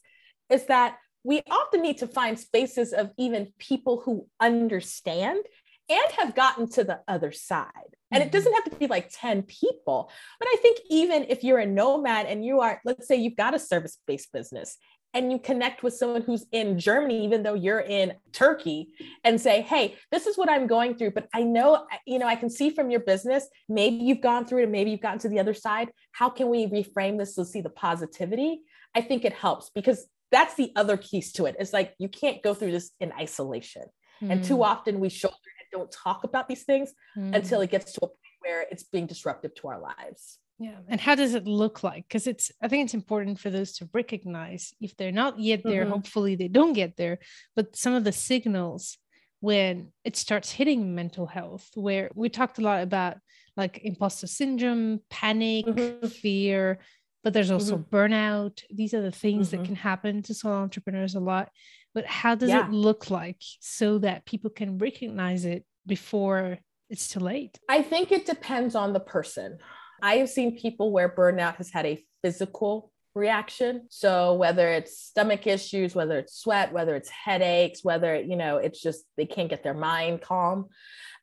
is 0.50 0.66
that 0.68 0.96
we 1.24 1.42
often 1.52 1.82
need 1.82 1.98
to 1.98 2.08
find 2.08 2.40
spaces 2.40 2.94
of 2.94 3.12
even 3.18 3.52
people 3.60 4.02
who 4.04 4.26
understand 4.40 5.44
and 5.90 6.12
have 6.18 6.36
gotten 6.36 6.70
to 6.70 6.84
the 6.84 7.00
other 7.08 7.32
side. 7.32 7.68
And 8.12 8.22
it 8.22 8.28
mm-hmm. 8.28 8.38
doesn't 8.38 8.54
have 8.54 8.64
to 8.66 8.76
be 8.76 8.88
like 8.88 9.10
10 9.12 9.44
people. 9.44 10.12
But 10.40 10.48
I 10.52 10.58
think 10.62 10.80
even 10.90 11.26
if 11.30 11.44
you're 11.44 11.60
a 11.60 11.66
nomad 11.66 12.26
and 12.26 12.44
you 12.44 12.62
are, 12.62 12.82
let's 12.86 13.08
say 13.08 13.16
you've 13.16 13.36
got 13.36 13.54
a 13.54 13.60
service 13.60 13.98
based 14.08 14.32
business 14.32 14.78
and 15.14 15.32
you 15.32 15.40
connect 15.40 15.82
with 15.82 15.96
someone 15.96 16.22
who's 16.22 16.46
in 16.52 16.78
Germany, 16.78 17.26
even 17.26 17.42
though 17.42 17.56
you're 17.56 17.80
in 17.80 18.14
Turkey, 18.32 18.90
and 19.24 19.42
say, 19.42 19.62
hey, 19.62 19.96
this 20.12 20.28
is 20.28 20.38
what 20.38 20.50
I'm 20.50 20.68
going 20.68 20.96
through. 20.96 21.12
But 21.12 21.28
I 21.34 21.44
know, 21.44 21.88
you 22.06 22.20
know, 22.20 22.28
I 22.28 22.36
can 22.36 22.50
see 22.50 22.70
from 22.70 22.92
your 22.92 23.00
business, 23.00 23.48
maybe 23.68 23.98
you've 23.98 24.22
gone 24.22 24.46
through 24.46 24.60
it 24.60 24.64
and 24.64 24.72
maybe 24.72 24.92
you've 24.92 25.02
gotten 25.02 25.20
to 25.20 25.30
the 25.30 25.40
other 25.40 25.56
side. 25.56 25.90
How 26.12 26.30
can 26.30 26.50
we 26.50 26.68
reframe 26.68 27.18
this 27.18 27.36
to 27.36 27.46
see 27.46 27.62
the 27.62 27.70
positivity? 27.72 28.62
I 28.96 29.02
think 29.02 29.26
it 29.26 29.34
helps 29.34 29.72
because 29.74 30.08
that's 30.32 30.56
the 30.56 30.72
other 30.76 30.98
piece 30.98 31.32
to 31.34 31.46
it. 31.46 31.56
It's 31.60 31.74
like 31.74 31.96
you 31.98 32.08
can't 32.08 32.44
go 32.44 32.54
through 32.54 32.72
this 32.72 32.92
in 33.00 33.12
isolation. 33.14 33.84
Mm. 34.22 34.32
And 34.32 34.44
too 34.44 34.58
hmm. 34.58 34.64
often 34.64 35.00
we 35.00 35.10
shoulder 35.10 35.38
don't 35.72 35.92
talk 35.92 36.24
about 36.24 36.48
these 36.48 36.64
things 36.64 36.92
mm. 37.18 37.36
until 37.36 37.62
it 37.62 37.72
gets 37.72 37.94
to 37.94 38.00
a 38.04 38.08
point 38.08 38.40
where 38.42 38.66
it's 38.72 38.84
being 38.84 39.08
disruptive 39.08 39.54
to 39.56 39.68
our 39.68 39.80
lives. 39.80 40.40
Yeah. 40.60 40.76
And 40.90 41.00
how 41.00 41.16
does 41.16 41.36
it 41.36 41.48
look 41.48 41.84
like? 41.84 42.06
Because 42.08 42.28
it's, 42.28 42.52
I 42.62 42.68
think 42.68 42.86
it's 42.86 42.94
important 42.94 43.40
for 43.40 43.50
those 43.50 43.74
to 43.78 43.90
recognize 43.94 44.74
if 44.82 44.96
they're 44.98 45.12
not 45.12 45.40
yet 45.40 45.62
there, 45.64 45.84
mm-hmm. 45.84 45.94
hopefully 45.94 46.36
they 46.36 46.50
don't 46.50 46.74
get 46.74 46.98
there, 46.98 47.20
but 47.56 47.78
some 47.78 47.94
of 47.94 48.04
the 48.04 48.12
signals 48.12 48.98
when 49.40 49.94
it 50.04 50.18
starts 50.18 50.52
hitting 50.52 50.96
mental 50.96 51.26
health, 51.26 51.70
where 51.76 52.10
we 52.14 52.28
talked 52.28 52.60
a 52.60 52.62
lot 52.62 52.84
about 52.84 53.18
like 53.56 53.80
imposter 53.84 54.28
syndrome, 54.28 55.00
panic, 55.10 55.66
mm-hmm. 55.66 56.08
fear, 56.08 56.80
but 57.24 57.34
there's 57.34 57.52
also 57.52 57.78
mm-hmm. 57.78 57.96
burnout. 57.96 58.62
These 58.70 58.94
are 58.94 59.02
the 59.02 59.12
things 59.12 59.52
that 59.52 59.58
mm-hmm. 59.58 59.66
can 59.66 59.76
happen 59.76 60.24
to 60.24 60.34
solo 60.34 60.56
entrepreneurs 60.56 61.16
a 61.16 61.20
lot. 61.20 61.50
But 61.94 62.06
how 62.06 62.36
does 62.36 62.50
yeah. 62.50 62.66
it 62.68 62.72
look 62.72 63.10
like 63.10 63.42
so 63.60 63.98
that 64.00 64.26
people 64.26 64.50
can 64.50 64.78
recognize 64.78 65.46
it 65.46 65.66
before 65.86 66.60
it's 66.90 67.08
too 67.08 67.20
late? 67.20 67.60
I 67.68 67.82
think 67.82 68.12
it 68.12 68.26
depends 68.26 68.76
on 68.76 68.94
the 68.94 69.00
person. 69.00 69.58
I 70.02 70.18
have 70.18 70.30
seen 70.30 70.58
people 70.58 70.92
where 70.92 71.10
burnout 71.10 71.56
has 71.56 71.72
had 71.72 71.86
a 71.86 72.04
physical 72.22 72.92
reaction. 73.16 73.88
So 73.90 74.36
whether 74.36 74.70
it's 74.70 75.00
stomach 75.00 75.48
issues, 75.48 75.96
whether 75.96 76.20
it's 76.20 76.38
sweat, 76.38 76.72
whether 76.72 76.96
it's 76.96 77.10
headaches, 77.10 77.84
whether, 77.84 78.16
you 78.16 78.36
know, 78.36 78.58
it's 78.58 78.82
just 78.82 79.04
they 79.18 79.26
can't 79.26 79.50
get 79.50 79.64
their 79.64 79.74
mind 79.74 80.22
calm. 80.22 80.68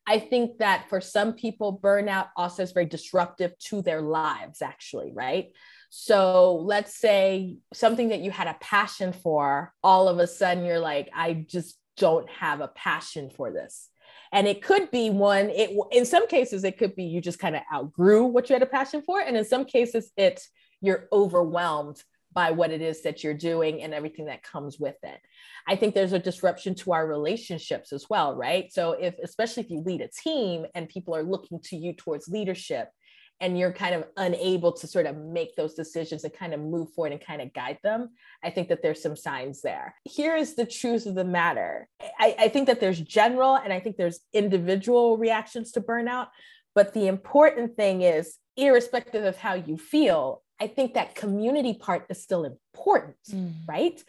I 0.07 0.19
think 0.21 0.59
that 0.59 0.89
for 0.89 1.01
some 1.01 1.33
people, 1.33 1.81
burnout 1.83 2.29
also 2.37 2.63
is 2.63 2.73
very 2.73 2.87
disruptive 2.87 3.59
to 3.71 3.83
their 3.83 4.01
lives, 4.01 4.63
actually, 4.63 5.13
right? 5.13 5.49
So 5.99 6.57
let's 6.57 6.95
say 6.95 7.57
something 7.73 8.11
that 8.11 8.21
you 8.21 8.31
had 8.31 8.49
a 8.49 8.57
passion 8.61 9.15
for, 9.15 9.73
all 9.83 10.11
of 10.11 10.19
a 10.19 10.27
sudden 10.27 10.67
you're 10.67 10.79
like, 10.79 11.09
I 11.15 11.47
just 11.49 11.79
don't 11.97 12.29
have 12.29 12.61
a 12.61 12.69
passion 12.69 13.31
for 13.31 13.51
this. 13.51 13.89
And 14.31 14.47
it 14.47 14.63
could 14.63 14.91
be 14.91 15.09
one 15.09 15.49
it 15.49 15.71
in 15.93 16.05
some 16.05 16.29
cases 16.29 16.65
it 16.65 16.77
could 16.77 16.95
be 16.97 17.05
you 17.05 17.23
just 17.23 17.39
kind 17.39 17.57
of 17.57 17.63
outgrew 17.73 18.27
what 18.27 18.51
you 18.51 18.55
had 18.55 18.63
a 18.63 18.67
passion 18.67 19.01
for 19.01 19.21
and 19.21 19.39
in 19.39 19.45
some 19.47 19.65
cases 19.65 20.13
it's 20.19 20.51
you're 20.83 21.09
overwhelmed 21.13 22.03
by 22.33 22.51
what 22.51 22.71
it 22.71 22.83
is 22.83 23.03
that 23.03 23.25
you're 23.25 23.33
doing 23.33 23.81
and 23.81 23.95
everything 23.95 24.27
that 24.27 24.43
comes 24.43 24.79
with 24.79 24.97
it. 25.03 25.19
I 25.67 25.77
think 25.77 25.95
there's 25.95 26.13
a 26.13 26.19
disruption 26.19 26.75
to 26.75 26.93
our 26.93 27.07
relationships 27.07 27.95
as 27.95 28.07
well 28.11 28.35
right? 28.35 28.71
So 28.71 28.93
if 28.93 29.15
especially 29.23 29.63
if 29.63 29.71
you 29.71 29.81
lead 29.81 30.03
a 30.03 30.11
team 30.23 30.67
and 30.75 30.91
people 30.91 31.17
are 31.17 31.23
looking 31.23 31.59
to 31.71 31.77
you 31.77 31.95
towards 31.95 32.29
leadership 32.29 32.91
and 33.41 33.59
you're 33.59 33.73
kind 33.73 33.95
of 33.95 34.05
unable 34.17 34.73
to 34.73 34.87
sort 34.87 35.07
of 35.07 35.17
make 35.17 35.57
those 35.57 35.75
decisions 35.75 36.25
and 36.25 36.33
kind 36.33 36.55
of 36.55 36.61
move 36.61 36.93
forward 36.93 37.13
and 37.13 37.21
kind 37.21 37.43
of 37.43 37.53
guide 37.53 37.79
them, 37.83 38.11
I 38.43 38.51
think 38.51 38.69
that 38.69 38.83
there's 38.83 39.03
some 39.03 39.17
signs 39.17 39.61
there. 39.63 39.95
Here 40.05 40.37
is 40.37 40.55
the 40.55 40.67
truth 40.67 41.07
of 41.07 41.15
the 41.15 41.25
matter. 41.25 41.89
I, 42.19 42.35
I 42.39 42.49
think 42.49 42.67
that 42.67 42.81
there's 42.81 43.01
general 43.01 43.57
and 43.57 43.73
I 43.73 43.81
think 43.81 43.97
there's 43.97 44.21
individual 44.33 45.19
reactions 45.19 45.73
to 45.73 45.81
burnout. 45.81 46.29
But 46.75 46.95
the 46.95 47.07
important 47.07 47.77
thing 47.77 48.03
is, 48.03 48.37
irrespective 48.57 49.25
of 49.25 49.37
how 49.37 49.55
you 49.55 49.77
feel, 49.77 50.43
I 50.59 50.67
think 50.67 50.95
that 50.95 51.15
community 51.15 51.75
part 51.75 52.07
is 52.09 52.23
still 52.23 52.45
important, 52.45 53.17
mm. 53.31 53.53
right? 53.69 54.03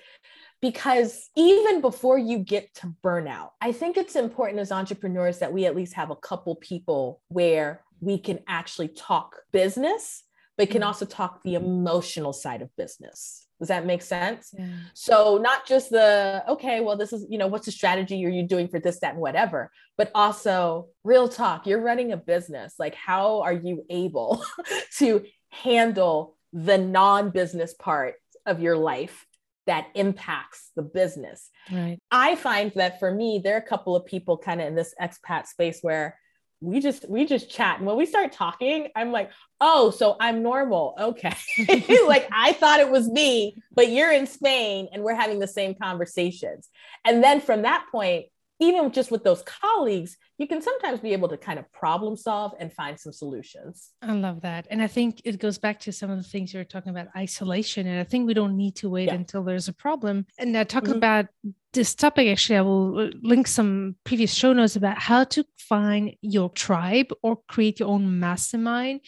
because 0.62 1.30
even 1.36 1.82
before 1.82 2.18
you 2.18 2.40
get 2.40 2.74
to 2.76 2.94
burnout, 3.04 3.52
I 3.62 3.72
think 3.72 3.96
it's 3.96 4.16
important 4.16 4.60
as 4.60 4.72
entrepreneurs 4.72 5.40
that 5.40 5.54
we 5.54 5.66
at 5.66 5.76
least 5.76 5.94
have 5.94 6.10
a 6.10 6.16
couple 6.16 6.56
people 6.56 7.22
where 7.28 7.82
we 8.00 8.18
can 8.18 8.40
actually 8.48 8.90
talk 8.90 9.36
business, 9.52 10.24
but 10.58 10.70
can 10.70 10.82
mm. 10.82 10.86
also 10.86 11.06
talk 11.06 11.42
the 11.44 11.56
emotional 11.56 12.34
side 12.34 12.62
of 12.62 12.76
business. 12.76 13.48
Does 13.60 13.70
that 13.70 13.86
make 13.86 14.04
sense? 14.04 14.54
Yeah. 14.58 14.68
So 14.94 15.40
not 15.42 15.66
just 15.66 15.90
the 15.90 16.44
okay, 16.48 16.80
well, 16.80 16.96
this 16.96 17.12
is 17.12 17.26
you 17.30 17.38
know 17.38 17.48
what's 17.48 17.66
the 17.66 17.72
strategy 17.72 18.24
are 18.26 18.30
you 18.30 18.44
doing 18.44 18.68
for 18.68 18.80
this, 18.80 19.00
that, 19.00 19.14
and 19.14 19.22
whatever, 19.22 19.72
but 19.98 20.12
also 20.14 20.90
real 21.04 21.28
talk. 21.28 21.66
You're 21.66 21.82
running 21.82 22.12
a 22.12 22.18
business. 22.18 22.76
Like, 22.78 22.94
how 22.94 23.42
are 23.42 23.54
you 23.54 23.84
able 23.90 24.44
to 24.98 25.26
handle 25.50 26.38
the 26.54 26.78
non-business 26.78 27.74
part 27.74 28.16
of 28.46 28.62
your 28.62 28.78
life 28.78 29.26
that 29.66 29.88
impacts 29.96 30.72
the 30.76 30.84
business? 30.84 31.50
Right. 31.72 31.98
I 32.12 32.36
find 32.36 32.72
that 32.76 33.00
for 33.00 33.12
me, 33.12 33.42
there 33.44 33.56
are 33.56 33.60
a 33.60 33.68
couple 33.68 33.96
of 33.96 34.06
people 34.06 34.38
kind 34.38 34.62
of 34.62 34.68
in 34.68 34.76
this 34.76 34.94
expat 35.02 35.48
space 35.48 35.80
where 35.82 36.20
we 36.62 36.80
just 36.80 37.08
we 37.10 37.26
just 37.26 37.50
chat. 37.50 37.78
And 37.78 37.88
when 37.88 37.98
we 37.98 38.06
start 38.06 38.32
talking 38.32 38.88
i'm 38.96 39.12
like 39.12 39.32
oh 39.62 39.92
so 39.92 40.16
i'm 40.20 40.44
normal. 40.44 40.96
Okay. 41.00 41.34
Like 42.08 42.28
i 42.32 42.54
thought 42.54 42.80
it 42.80 42.90
was 42.90 43.08
me 43.08 43.62
but 43.74 43.90
you're 43.90 44.12
in 44.12 44.28
spain 44.28 44.88
and 44.92 45.04
we're 45.04 45.16
having 45.16 45.40
the 45.40 45.48
same 45.48 45.76
conversations. 45.76 46.70
And 47.06 47.24
then 47.24 47.42
from 47.42 47.64
that 47.64 47.86
point 47.92 48.28
even 48.60 48.92
just 48.92 49.12
with 49.12 49.24
those 49.24 49.44
colleagues, 49.44 50.18
you 50.38 50.48
can 50.48 50.62
sometimes 50.62 51.00
be 51.00 51.14
able 51.14 51.28
to 51.30 51.38
kind 51.38 51.60
of 51.60 51.72
problem 51.72 52.16
solve 52.16 52.54
and 52.60 52.74
find 52.74 53.00
some 53.00 53.14
solutions. 53.14 53.92
I 54.02 54.14
love 54.14 54.42
that. 54.42 54.68
And 54.70 54.82
I 54.82 54.88
think 54.88 55.22
it 55.26 55.40
goes 55.40 55.58
back 55.58 55.80
to 55.82 55.92
some 55.92 56.10
of 56.10 56.18
the 56.18 56.24
things 56.24 56.54
you 56.54 56.60
were 56.60 56.64
talking 56.64 56.90
about 56.90 57.08
isolation. 57.16 57.88
And 57.88 58.00
I 58.00 58.04
think 58.04 58.26
we 58.26 58.34
don't 58.34 58.58
need 58.58 58.76
to 58.78 58.90
wait 58.90 59.08
yeah. 59.08 59.16
until 59.16 59.44
there's 59.44 59.68
a 59.68 59.74
problem. 59.74 60.26
And 60.40 60.58
I 60.58 60.64
talk 60.64 60.86
mm-hmm. 60.86 60.94
about 60.94 61.28
this 61.74 61.94
topic, 61.94 62.28
actually, 62.28 62.58
I 62.58 62.62
will 62.62 63.00
uh, 63.00 63.10
link 63.22 63.46
some 63.46 63.96
previous 64.04 64.34
show 64.34 64.54
notes 64.54 64.76
about 64.76 64.98
how 64.98 65.24
to 65.26 65.46
find 65.60 66.16
your 66.22 66.50
tribe 66.50 67.12
or 67.22 67.40
create 67.48 67.80
your 67.80 67.90
own 67.90 68.20
mastermind 68.20 69.02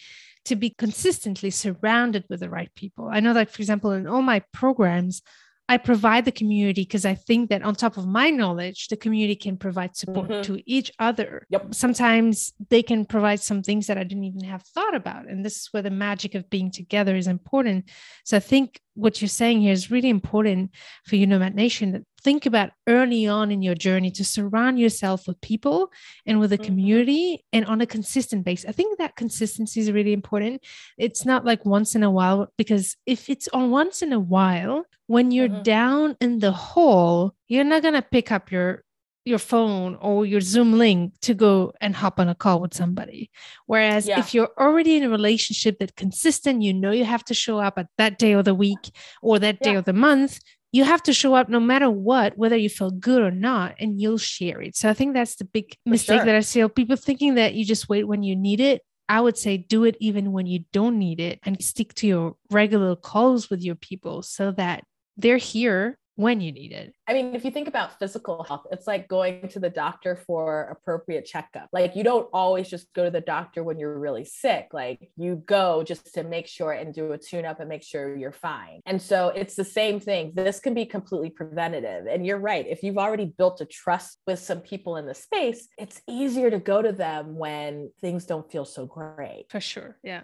to 0.44 0.56
be 0.56 0.70
consistently 0.70 1.50
surrounded 1.50 2.24
with 2.30 2.40
the 2.40 2.48
right 2.48 2.72
people. 2.74 3.08
I 3.10 3.20
know 3.20 3.34
that, 3.34 3.50
for 3.50 3.60
example, 3.60 3.90
in 3.92 4.06
all 4.06 4.22
my 4.22 4.42
programs, 4.52 5.22
I 5.70 5.76
provide 5.76 6.24
the 6.24 6.32
community 6.32 6.82
because 6.82 7.04
I 7.04 7.14
think 7.14 7.48
that 7.50 7.62
on 7.62 7.76
top 7.76 7.96
of 7.96 8.04
my 8.04 8.28
knowledge, 8.28 8.88
the 8.88 8.96
community 8.96 9.36
can 9.36 9.56
provide 9.56 9.94
support 9.94 10.28
mm-hmm. 10.28 10.42
to 10.42 10.60
each 10.68 10.90
other. 10.98 11.46
Yep. 11.48 11.76
Sometimes 11.76 12.52
they 12.70 12.82
can 12.82 13.04
provide 13.04 13.38
some 13.40 13.62
things 13.62 13.86
that 13.86 13.96
I 13.96 14.02
didn't 14.02 14.24
even 14.24 14.42
have 14.42 14.64
thought 14.64 14.96
about. 14.96 15.28
And 15.28 15.44
this 15.44 15.58
is 15.58 15.68
where 15.70 15.84
the 15.84 15.90
magic 15.90 16.34
of 16.34 16.50
being 16.50 16.72
together 16.72 17.14
is 17.14 17.28
important. 17.28 17.88
So 18.24 18.36
I 18.36 18.40
think 18.40 18.80
what 18.94 19.20
you're 19.20 19.28
saying 19.28 19.60
here 19.60 19.72
is 19.72 19.90
really 19.90 20.08
important 20.08 20.72
for 21.04 21.16
you, 21.16 21.26
Nomad 21.26 21.54
Nation. 21.54 22.04
Think 22.22 22.44
about 22.44 22.70
early 22.86 23.26
on 23.26 23.50
in 23.50 23.62
your 23.62 23.74
journey 23.74 24.10
to 24.12 24.24
surround 24.24 24.78
yourself 24.78 25.26
with 25.26 25.40
people 25.40 25.90
and 26.26 26.38
with 26.38 26.52
a 26.52 26.56
mm-hmm. 26.56 26.64
community 26.64 27.44
and 27.52 27.64
on 27.66 27.80
a 27.80 27.86
consistent 27.86 28.44
basis. 28.44 28.68
I 28.68 28.72
think 28.72 28.98
that 28.98 29.16
consistency 29.16 29.80
is 29.80 29.90
really 29.90 30.12
important. 30.12 30.62
It's 30.98 31.24
not 31.24 31.44
like 31.44 31.64
once 31.64 31.94
in 31.94 32.02
a 32.02 32.10
while, 32.10 32.52
because 32.58 32.96
if 33.06 33.30
it's 33.30 33.48
on 33.48 33.70
once 33.70 34.02
in 34.02 34.12
a 34.12 34.20
while, 34.20 34.84
when 35.06 35.30
you're 35.30 35.48
mm-hmm. 35.48 35.62
down 35.62 36.16
in 36.20 36.40
the 36.40 36.52
hole, 36.52 37.34
you're 37.48 37.64
not 37.64 37.82
going 37.82 37.94
to 37.94 38.02
pick 38.02 38.30
up 38.30 38.52
your 38.52 38.84
your 39.24 39.38
phone 39.38 39.96
or 40.00 40.24
your 40.24 40.40
Zoom 40.40 40.78
link 40.78 41.12
to 41.20 41.34
go 41.34 41.72
and 41.80 41.94
hop 41.94 42.18
on 42.18 42.28
a 42.28 42.34
call 42.34 42.60
with 42.60 42.74
somebody. 42.74 43.30
Whereas 43.66 44.06
yeah. 44.06 44.18
if 44.18 44.32
you're 44.32 44.50
already 44.58 44.96
in 44.96 45.04
a 45.04 45.10
relationship 45.10 45.78
that 45.78 45.96
consistent, 45.96 46.62
you 46.62 46.72
know 46.72 46.90
you 46.90 47.04
have 47.04 47.24
to 47.24 47.34
show 47.34 47.58
up 47.58 47.74
at 47.76 47.88
that 47.98 48.18
day 48.18 48.32
of 48.32 48.44
the 48.44 48.54
week 48.54 48.90
or 49.22 49.38
that 49.38 49.60
day 49.60 49.72
yeah. 49.72 49.78
of 49.78 49.84
the 49.84 49.92
month, 49.92 50.40
you 50.72 50.84
have 50.84 51.02
to 51.02 51.12
show 51.12 51.34
up 51.34 51.48
no 51.48 51.60
matter 51.60 51.90
what, 51.90 52.38
whether 52.38 52.56
you 52.56 52.70
feel 52.70 52.90
good 52.90 53.20
or 53.20 53.30
not, 53.30 53.74
and 53.80 54.00
you'll 54.00 54.18
share 54.18 54.60
it. 54.62 54.76
So 54.76 54.88
I 54.88 54.94
think 54.94 55.14
that's 55.14 55.36
the 55.36 55.44
big 55.44 55.74
For 55.84 55.90
mistake 55.90 56.18
sure. 56.20 56.26
that 56.26 56.34
I 56.34 56.40
see. 56.40 56.66
People 56.68 56.96
thinking 56.96 57.34
that 57.34 57.54
you 57.54 57.64
just 57.64 57.88
wait 57.88 58.06
when 58.06 58.22
you 58.22 58.36
need 58.36 58.60
it. 58.60 58.82
I 59.08 59.20
would 59.20 59.36
say 59.36 59.56
do 59.56 59.84
it 59.84 59.96
even 59.98 60.30
when 60.30 60.46
you 60.46 60.60
don't 60.72 60.96
need 60.96 61.18
it 61.18 61.40
and 61.42 61.60
stick 61.62 61.94
to 61.94 62.06
your 62.06 62.36
regular 62.52 62.94
calls 62.94 63.50
with 63.50 63.60
your 63.60 63.74
people 63.74 64.22
so 64.22 64.52
that 64.52 64.84
they're 65.16 65.36
here 65.36 65.98
when 66.14 66.40
you 66.40 66.52
need 66.52 66.70
it. 66.70 66.94
I 67.10 67.12
mean, 67.12 67.34
if 67.34 67.44
you 67.44 67.50
think 67.50 67.66
about 67.66 67.98
physical 67.98 68.44
health, 68.44 68.68
it's 68.70 68.86
like 68.86 69.08
going 69.08 69.48
to 69.48 69.58
the 69.58 69.68
doctor 69.68 70.14
for 70.14 70.68
appropriate 70.70 71.26
checkup. 71.26 71.68
Like 71.72 71.96
you 71.96 72.04
don't 72.04 72.28
always 72.32 72.70
just 72.70 72.86
go 72.94 73.04
to 73.04 73.10
the 73.10 73.20
doctor 73.20 73.64
when 73.64 73.80
you're 73.80 73.98
really 73.98 74.24
sick. 74.24 74.68
Like 74.72 75.10
you 75.16 75.42
go 75.44 75.82
just 75.82 76.14
to 76.14 76.22
make 76.22 76.46
sure 76.46 76.70
and 76.70 76.94
do 76.94 77.10
a 77.10 77.18
tune 77.18 77.44
up 77.44 77.58
and 77.58 77.68
make 77.68 77.82
sure 77.82 78.14
you're 78.14 78.30
fine. 78.30 78.80
And 78.86 79.02
so 79.02 79.30
it's 79.30 79.56
the 79.56 79.64
same 79.64 79.98
thing. 79.98 80.30
This 80.36 80.60
can 80.60 80.72
be 80.72 80.86
completely 80.86 81.30
preventative. 81.30 82.06
And 82.06 82.24
you're 82.24 82.38
right. 82.38 82.64
If 82.64 82.84
you've 82.84 82.98
already 82.98 83.24
built 83.24 83.60
a 83.60 83.64
trust 83.64 84.20
with 84.28 84.38
some 84.38 84.60
people 84.60 84.96
in 84.96 85.06
the 85.06 85.14
space, 85.14 85.66
it's 85.78 86.00
easier 86.08 86.48
to 86.48 86.60
go 86.60 86.80
to 86.80 86.92
them 86.92 87.34
when 87.34 87.90
things 88.00 88.24
don't 88.24 88.48
feel 88.52 88.64
so 88.64 88.86
great. 88.86 89.46
For 89.48 89.60
sure. 89.60 89.98
Yeah. 90.04 90.22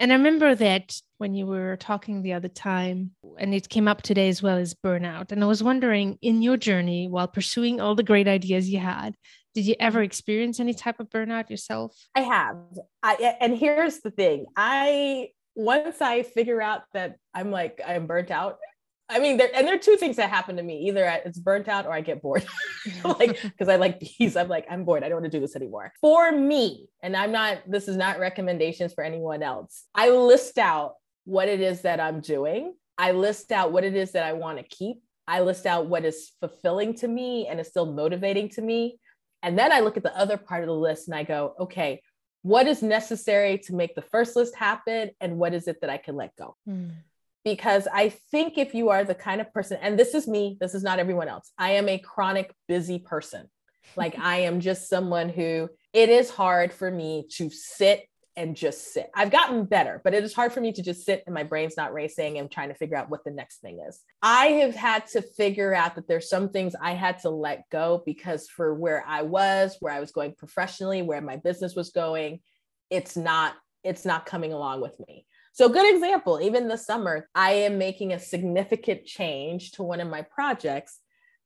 And 0.00 0.12
I 0.12 0.16
remember 0.16 0.56
that 0.56 1.00
when 1.18 1.34
you 1.34 1.46
were 1.46 1.76
talking 1.76 2.22
the 2.22 2.32
other 2.32 2.48
time, 2.48 3.12
and 3.38 3.54
it 3.54 3.68
came 3.68 3.86
up 3.86 4.02
today 4.02 4.28
as 4.28 4.42
well 4.42 4.58
as 4.58 4.74
burnout. 4.74 5.30
And 5.30 5.42
I 5.42 5.46
was 5.46 5.62
wondering 5.62 6.18
in 6.24 6.42
your 6.42 6.56
journey 6.56 7.08
while 7.08 7.28
pursuing 7.28 7.80
all 7.80 7.94
the 7.94 8.02
great 8.02 8.26
ideas 8.26 8.68
you 8.68 8.78
had, 8.78 9.14
did 9.54 9.66
you 9.66 9.76
ever 9.78 10.02
experience 10.02 10.58
any 10.58 10.74
type 10.74 10.98
of 10.98 11.10
burnout 11.10 11.50
yourself? 11.50 11.96
I 12.14 12.20
have. 12.22 12.56
I, 13.02 13.36
and 13.40 13.56
here's 13.56 14.00
the 14.00 14.10
thing 14.10 14.46
I, 14.56 15.28
once 15.54 16.00
I 16.00 16.22
figure 16.22 16.60
out 16.60 16.82
that 16.92 17.16
I'm 17.32 17.50
like, 17.50 17.80
I'm 17.86 18.06
burnt 18.06 18.30
out, 18.30 18.58
I 19.08 19.18
mean, 19.18 19.36
there 19.36 19.50
and 19.54 19.66
there 19.66 19.74
are 19.74 19.78
two 19.78 19.96
things 19.96 20.16
that 20.16 20.30
happen 20.30 20.56
to 20.56 20.62
me. 20.62 20.88
Either 20.88 21.04
it's 21.26 21.38
burnt 21.38 21.68
out 21.68 21.84
or 21.84 21.92
I 21.92 22.00
get 22.00 22.22
bored. 22.22 22.44
like, 23.04 23.40
because 23.42 23.68
I 23.68 23.76
like 23.76 24.00
bees. 24.00 24.34
I'm 24.34 24.48
like, 24.48 24.66
I'm 24.70 24.84
bored. 24.84 25.04
I 25.04 25.08
don't 25.08 25.20
want 25.20 25.30
to 25.30 25.38
do 25.38 25.40
this 25.40 25.54
anymore. 25.54 25.92
For 26.00 26.32
me, 26.32 26.88
and 27.02 27.14
I'm 27.14 27.30
not, 27.30 27.58
this 27.68 27.86
is 27.86 27.96
not 27.96 28.18
recommendations 28.18 28.94
for 28.94 29.04
anyone 29.04 29.42
else. 29.42 29.84
I 29.94 30.08
list 30.08 30.56
out 30.58 30.94
what 31.24 31.48
it 31.48 31.60
is 31.60 31.82
that 31.82 32.00
I'm 32.00 32.20
doing. 32.20 32.74
I 32.96 33.12
list 33.12 33.52
out 33.52 33.72
what 33.72 33.84
it 33.84 33.94
is 33.94 34.12
that 34.12 34.24
I 34.24 34.32
want 34.32 34.58
to 34.58 34.64
keep. 34.64 35.02
I 35.26 35.40
list 35.40 35.66
out 35.66 35.86
what 35.86 36.04
is 36.04 36.32
fulfilling 36.40 36.94
to 36.96 37.08
me 37.08 37.46
and 37.46 37.58
is 37.60 37.68
still 37.68 37.92
motivating 37.92 38.48
to 38.50 38.62
me. 38.62 38.98
And 39.42 39.58
then 39.58 39.72
I 39.72 39.80
look 39.80 39.96
at 39.96 40.02
the 40.02 40.16
other 40.16 40.36
part 40.36 40.62
of 40.62 40.68
the 40.68 40.74
list 40.74 41.08
and 41.08 41.16
I 41.16 41.22
go, 41.22 41.54
okay, 41.60 42.00
what 42.42 42.66
is 42.66 42.82
necessary 42.82 43.58
to 43.58 43.74
make 43.74 43.94
the 43.94 44.02
first 44.02 44.36
list 44.36 44.54
happen? 44.54 45.10
And 45.20 45.38
what 45.38 45.54
is 45.54 45.66
it 45.66 45.80
that 45.80 45.90
I 45.90 45.96
can 45.96 46.16
let 46.16 46.36
go? 46.36 46.56
Mm. 46.68 46.92
Because 47.44 47.88
I 47.92 48.10
think 48.30 48.58
if 48.58 48.74
you 48.74 48.90
are 48.90 49.04
the 49.04 49.14
kind 49.14 49.40
of 49.40 49.52
person, 49.52 49.78
and 49.80 49.98
this 49.98 50.14
is 50.14 50.26
me, 50.28 50.56
this 50.60 50.74
is 50.74 50.82
not 50.82 50.98
everyone 50.98 51.28
else, 51.28 51.52
I 51.58 51.72
am 51.72 51.88
a 51.88 51.98
chronic 51.98 52.54
busy 52.68 52.98
person. 52.98 53.48
Like 53.96 54.18
I 54.18 54.40
am 54.40 54.60
just 54.60 54.88
someone 54.88 55.28
who 55.28 55.68
it 55.92 56.08
is 56.08 56.30
hard 56.30 56.72
for 56.72 56.90
me 56.90 57.26
to 57.36 57.50
sit 57.50 58.06
and 58.36 58.56
just 58.56 58.92
sit. 58.92 59.10
I've 59.14 59.30
gotten 59.30 59.64
better, 59.64 60.00
but 60.02 60.14
it 60.14 60.24
is 60.24 60.34
hard 60.34 60.52
for 60.52 60.60
me 60.60 60.72
to 60.72 60.82
just 60.82 61.04
sit 61.04 61.22
and 61.26 61.34
my 61.34 61.44
brain's 61.44 61.76
not 61.76 61.92
racing 61.92 62.38
and 62.38 62.50
trying 62.50 62.68
to 62.68 62.74
figure 62.74 62.96
out 62.96 63.10
what 63.10 63.24
the 63.24 63.30
next 63.30 63.60
thing 63.60 63.80
is. 63.86 64.00
I 64.22 64.46
have 64.46 64.74
had 64.74 65.06
to 65.08 65.22
figure 65.22 65.74
out 65.74 65.94
that 65.94 66.08
there's 66.08 66.28
some 66.28 66.48
things 66.48 66.74
I 66.80 66.92
had 66.92 67.20
to 67.20 67.30
let 67.30 67.68
go 67.70 68.02
because 68.04 68.48
for 68.48 68.74
where 68.74 69.04
I 69.06 69.22
was, 69.22 69.76
where 69.80 69.92
I 69.92 70.00
was 70.00 70.12
going 70.12 70.34
professionally, 70.34 71.02
where 71.02 71.20
my 71.20 71.36
business 71.36 71.74
was 71.74 71.90
going, 71.90 72.40
it's 72.90 73.16
not 73.16 73.54
it's 73.84 74.06
not 74.06 74.24
coming 74.24 74.52
along 74.52 74.80
with 74.80 74.98
me. 75.06 75.26
So 75.52 75.68
good 75.68 75.94
example, 75.94 76.40
even 76.40 76.66
this 76.66 76.86
summer, 76.86 77.28
I 77.34 77.52
am 77.52 77.78
making 77.78 78.12
a 78.12 78.18
significant 78.18 79.04
change 79.04 79.72
to 79.72 79.82
one 79.82 80.00
of 80.00 80.08
my 80.08 80.22
projects 80.22 80.98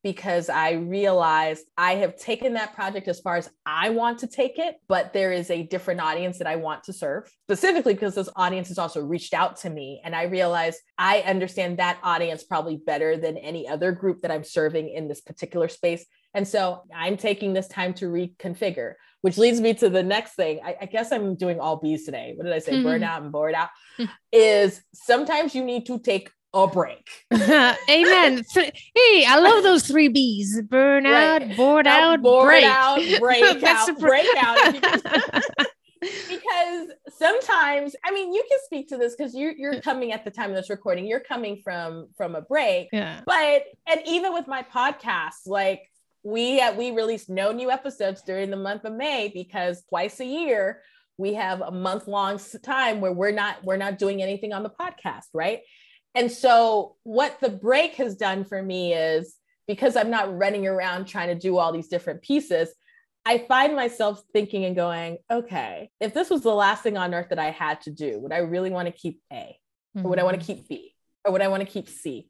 because 0.09 0.49
I 0.49 0.71
realized 0.71 1.67
I 1.77 1.97
have 1.97 2.17
taken 2.17 2.55
that 2.55 2.75
project 2.75 3.09
as 3.09 3.21
far 3.21 3.37
as 3.37 3.51
I 3.67 3.91
want 3.91 4.21
to 4.21 4.27
take 4.27 4.59
it, 4.59 4.77
but 4.89 5.13
there 5.13 5.33
is 5.33 5.51
a 5.51 5.65
different 5.65 6.01
audience 6.01 6.39
that 6.39 6.47
I 6.47 6.57
want 6.57 6.85
to 6.85 6.95
serve, 6.95 7.31
specifically 7.45 7.93
because 7.93 8.15
this 8.15 8.31
audience 8.35 8.69
has 8.69 8.79
also 8.79 9.05
reached 9.05 9.35
out 9.35 9.57
to 9.59 9.69
me. 9.69 10.01
And 10.03 10.17
I 10.17 10.23
realized 10.23 10.79
I 10.97 11.21
understand 11.21 11.77
that 11.77 11.99
audience 12.03 12.43
probably 12.43 12.79
better 12.79 13.19
than 13.19 13.37
any 13.37 13.69
other 13.69 13.93
group 13.93 14.23
that 14.23 14.31
I'm 14.31 14.45
serving 14.45 14.89
in 14.89 15.09
this 15.09 15.21
particular 15.21 15.69
space. 15.69 16.07
And 16.33 16.49
so 16.49 16.85
I'm 16.97 17.19
taking 17.19 17.53
this 17.53 17.69
time 17.69 17.93
to 17.95 18.07
reconfigure, 18.07 18.95
which 19.21 19.37
leads 19.37 19.61
me 19.61 19.75
to 19.75 19.91
the 19.91 20.03
next 20.03 20.37
thing. 20.37 20.61
I, 20.65 20.77
I 20.81 20.87
guess 20.87 21.13
I'm 21.13 21.35
doing 21.35 21.61
all 21.61 21.77
B's 21.77 22.07
today. 22.07 22.33
What 22.35 22.45
did 22.45 22.55
I 22.55 22.61
say? 22.61 22.73
Mm-hmm. 22.73 22.87
Burnout 22.87 23.23
and 23.25 23.33
bored 23.33 23.55
out. 23.55 23.69
is 24.33 24.81
sometimes 24.95 25.55
you 25.55 25.63
need 25.63 25.85
to 25.87 25.99
take 25.99 26.31
a 26.65 26.69
break. 26.69 27.09
Amen. 27.33 28.45
hey, 28.55 29.25
I 29.27 29.39
love 29.41 29.63
those 29.63 29.87
three 29.87 30.09
B's: 30.09 30.61
burnout, 30.63 31.41
right. 31.41 31.57
bored 31.57 31.85
now, 31.87 32.13
out, 32.13 32.23
bored 32.23 32.49
break. 32.49 32.65
out, 32.65 33.01
break 33.21 33.63
out, 33.65 33.99
break 33.99 34.27
out. 34.37 34.75
because 36.01 36.89
sometimes, 37.17 37.97
I 38.05 38.13
mean, 38.13 38.33
you 38.33 38.45
can 38.49 38.59
speak 38.65 38.89
to 38.89 38.97
this 38.97 39.15
because 39.17 39.35
you're 39.35 39.53
you're 39.53 39.81
coming 39.81 40.13
at 40.13 40.25
the 40.25 40.31
time 40.31 40.51
of 40.51 40.57
this 40.57 40.71
recording. 40.71 41.07
You're 41.07 41.21
coming 41.21 41.61
from 41.63 42.09
from 42.17 42.35
a 42.35 42.41
break. 42.41 42.89
Yeah. 42.93 43.21
But 43.27 43.65
and 43.87 44.01
even 44.07 44.33
with 44.33 44.47
my 44.47 44.63
podcast, 44.63 45.47
like 45.47 45.83
we 46.23 46.61
uh, 46.61 46.75
we 46.75 46.91
release 46.91 47.29
no 47.29 47.53
new 47.53 47.71
episodes 47.71 48.23
during 48.23 48.51
the 48.51 48.57
month 48.57 48.85
of 48.85 48.93
May 48.95 49.31
because 49.33 49.83
twice 49.89 50.21
a 50.21 50.25
year 50.25 50.83
we 51.19 51.35
have 51.35 51.61
a 51.61 51.71
month 51.71 52.07
long 52.07 52.41
time 52.63 53.01
where 53.01 53.13
we're 53.13 53.33
not 53.33 53.63
we're 53.65 53.77
not 53.77 53.99
doing 53.99 54.23
anything 54.23 54.53
on 54.53 54.63
the 54.63 54.71
podcast, 54.71 55.27
right? 55.35 55.61
And 56.19 56.33
so, 56.33 56.97
what 57.05 57.39
the 57.41 57.49
break 57.49 57.95
has 57.95 58.17
done 58.17 58.45
for 58.45 58.61
me 58.61 58.93
is 58.93 59.37
because 59.69 59.95
I'm 59.95 60.11
not 60.11 60.37
running 60.37 60.67
around 60.67 61.05
trying 61.05 61.29
to 61.29 61.37
do 61.37 61.59
all 61.59 61.71
these 61.71 61.87
different 61.87 62.23
pieces, 62.23 62.75
I 63.25 63.39
find 63.39 63.77
myself 63.77 64.21
thinking 64.33 64.65
and 64.65 64.75
going, 64.75 65.19
okay, 65.31 65.91
if 66.01 66.15
this 66.15 66.29
was 66.29 66.43
the 66.43 66.53
last 66.53 66.83
thing 66.83 66.97
on 66.97 67.15
earth 67.15 67.29
that 67.29 67.39
I 67.39 67.53
had 67.53 67.83
to 67.83 67.93
do, 67.93 68.19
would 68.19 68.33
I 68.33 68.39
really 68.39 68.71
want 68.71 68.87
to 68.87 68.93
keep 68.93 69.21
A? 69.33 69.57
Or 69.95 70.11
would 70.11 70.19
I 70.19 70.25
want 70.25 70.41
to 70.41 70.43
mm-hmm. 70.43 70.61
keep 70.61 70.69
B? 70.69 70.95
Or 71.25 71.31
would 71.31 71.43
I 71.43 71.49
want 71.49 71.61
to 71.61 71.73
keep 71.73 71.89
C? 71.89 72.29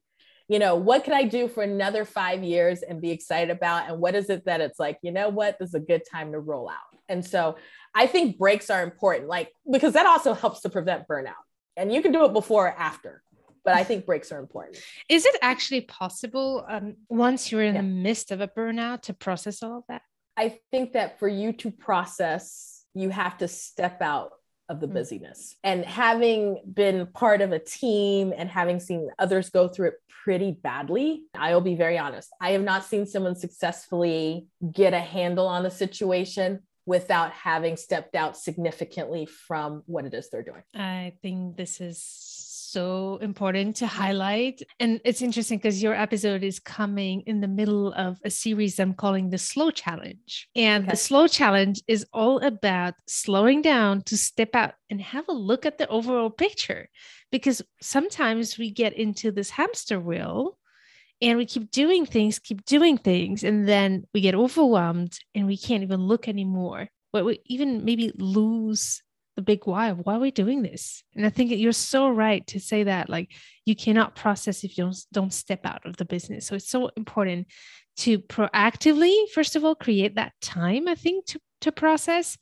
You 0.48 0.58
know, 0.58 0.74
what 0.74 1.04
could 1.04 1.14
I 1.14 1.22
do 1.22 1.48
for 1.48 1.62
another 1.62 2.04
five 2.04 2.42
years 2.42 2.82
and 2.82 3.00
be 3.00 3.10
excited 3.10 3.50
about? 3.50 3.88
And 3.88 4.00
what 4.00 4.14
is 4.14 4.28
it 4.28 4.44
that 4.44 4.60
it's 4.60 4.78
like, 4.78 4.98
you 5.00 5.12
know 5.12 5.30
what, 5.30 5.58
this 5.58 5.70
is 5.70 5.74
a 5.74 5.80
good 5.80 6.02
time 6.10 6.32
to 6.32 6.40
roll 6.40 6.68
out? 6.68 6.76
And 7.08 7.24
so 7.24 7.56
I 7.94 8.06
think 8.06 8.36
breaks 8.36 8.68
are 8.68 8.82
important, 8.82 9.28
like, 9.30 9.50
because 9.70 9.94
that 9.94 10.04
also 10.04 10.34
helps 10.34 10.60
to 10.60 10.68
prevent 10.68 11.08
burnout. 11.08 11.32
And 11.74 11.90
you 11.90 12.02
can 12.02 12.12
do 12.12 12.26
it 12.26 12.34
before 12.34 12.66
or 12.66 12.78
after 12.78 13.22
but 13.64 13.74
I 13.74 13.84
think 13.84 14.06
breaks 14.06 14.32
are 14.32 14.38
important. 14.38 14.78
Is 15.08 15.24
it 15.24 15.36
actually 15.42 15.82
possible 15.82 16.64
um, 16.68 16.96
once 17.08 17.50
you're 17.50 17.62
in 17.62 17.74
yeah. 17.74 17.82
the 17.82 17.86
midst 17.86 18.30
of 18.30 18.40
a 18.40 18.48
burnout 18.48 19.02
to 19.02 19.14
process 19.14 19.62
all 19.62 19.78
of 19.78 19.84
that? 19.88 20.02
I 20.36 20.58
think 20.70 20.92
that 20.92 21.18
for 21.18 21.28
you 21.28 21.52
to 21.54 21.70
process, 21.70 22.84
you 22.94 23.10
have 23.10 23.38
to 23.38 23.48
step 23.48 24.00
out 24.00 24.30
of 24.68 24.80
the 24.80 24.86
mm. 24.86 24.94
busyness. 24.94 25.56
And 25.64 25.84
having 25.84 26.62
been 26.72 27.06
part 27.06 27.40
of 27.40 27.52
a 27.52 27.58
team 27.58 28.32
and 28.36 28.48
having 28.48 28.80
seen 28.80 29.08
others 29.18 29.50
go 29.50 29.68
through 29.68 29.88
it 29.88 29.94
pretty 30.24 30.52
badly, 30.52 31.24
I 31.34 31.54
will 31.54 31.60
be 31.60 31.74
very 31.74 31.98
honest. 31.98 32.28
I 32.40 32.50
have 32.50 32.62
not 32.62 32.84
seen 32.84 33.06
someone 33.06 33.34
successfully 33.34 34.46
get 34.72 34.94
a 34.94 35.00
handle 35.00 35.46
on 35.46 35.62
the 35.62 35.70
situation 35.70 36.60
without 36.84 37.32
having 37.32 37.76
stepped 37.76 38.14
out 38.14 38.36
significantly 38.36 39.26
from 39.26 39.82
what 39.86 40.06
it 40.06 40.14
is 40.14 40.30
they're 40.30 40.42
doing. 40.42 40.62
I 40.74 41.14
think 41.20 41.56
this 41.56 41.80
is 41.82 42.37
so 42.70 43.18
important 43.22 43.76
to 43.76 43.86
highlight. 43.86 44.62
And 44.78 45.00
it's 45.04 45.22
interesting 45.22 45.58
because 45.58 45.82
your 45.82 45.94
episode 45.94 46.42
is 46.42 46.58
coming 46.58 47.22
in 47.22 47.40
the 47.40 47.48
middle 47.48 47.92
of 47.94 48.18
a 48.24 48.30
series 48.30 48.78
I'm 48.78 48.94
calling 48.94 49.30
the 49.30 49.38
Slow 49.38 49.70
Challenge. 49.70 50.48
And 50.54 50.84
okay. 50.84 50.90
the 50.90 50.96
Slow 50.96 51.26
Challenge 51.26 51.80
is 51.88 52.06
all 52.12 52.38
about 52.40 52.94
slowing 53.06 53.62
down 53.62 54.02
to 54.02 54.16
step 54.16 54.54
out 54.54 54.74
and 54.90 55.00
have 55.00 55.28
a 55.28 55.32
look 55.32 55.64
at 55.64 55.78
the 55.78 55.88
overall 55.88 56.30
picture. 56.30 56.88
Because 57.30 57.62
sometimes 57.80 58.58
we 58.58 58.70
get 58.70 58.92
into 58.92 59.32
this 59.32 59.50
hamster 59.50 59.98
wheel 60.00 60.58
and 61.20 61.38
we 61.38 61.46
keep 61.46 61.70
doing 61.70 62.06
things, 62.06 62.38
keep 62.38 62.64
doing 62.64 62.96
things, 62.96 63.44
and 63.44 63.66
then 63.66 64.04
we 64.14 64.20
get 64.20 64.34
overwhelmed 64.34 65.18
and 65.34 65.46
we 65.46 65.56
can't 65.56 65.82
even 65.82 66.00
look 66.00 66.28
anymore. 66.28 66.88
But 67.12 67.24
we 67.24 67.40
even 67.46 67.84
maybe 67.84 68.12
lose 68.16 69.02
the 69.38 69.42
big 69.42 69.68
why 69.68 69.92
why 69.92 70.16
are 70.16 70.18
we 70.18 70.32
doing 70.32 70.62
this 70.62 71.04
and 71.14 71.24
i 71.24 71.30
think 71.30 71.52
you're 71.52 71.70
so 71.70 72.10
right 72.10 72.44
to 72.48 72.58
say 72.58 72.82
that 72.82 73.08
like 73.08 73.30
you 73.66 73.76
cannot 73.76 74.16
process 74.16 74.64
if 74.64 74.76
you 74.76 74.82
don't 74.82 74.98
don't 75.12 75.32
step 75.32 75.64
out 75.64 75.86
of 75.86 75.96
the 75.96 76.04
business 76.04 76.48
so 76.48 76.56
it's 76.56 76.68
so 76.68 76.90
important 76.96 77.46
to 77.96 78.18
proactively 78.18 79.14
first 79.32 79.54
of 79.54 79.64
all 79.64 79.76
create 79.76 80.16
that 80.16 80.32
time 80.42 80.88
i 80.88 80.94
think 80.96 81.24
to 81.24 81.38
to 81.60 81.70
process 81.70 82.36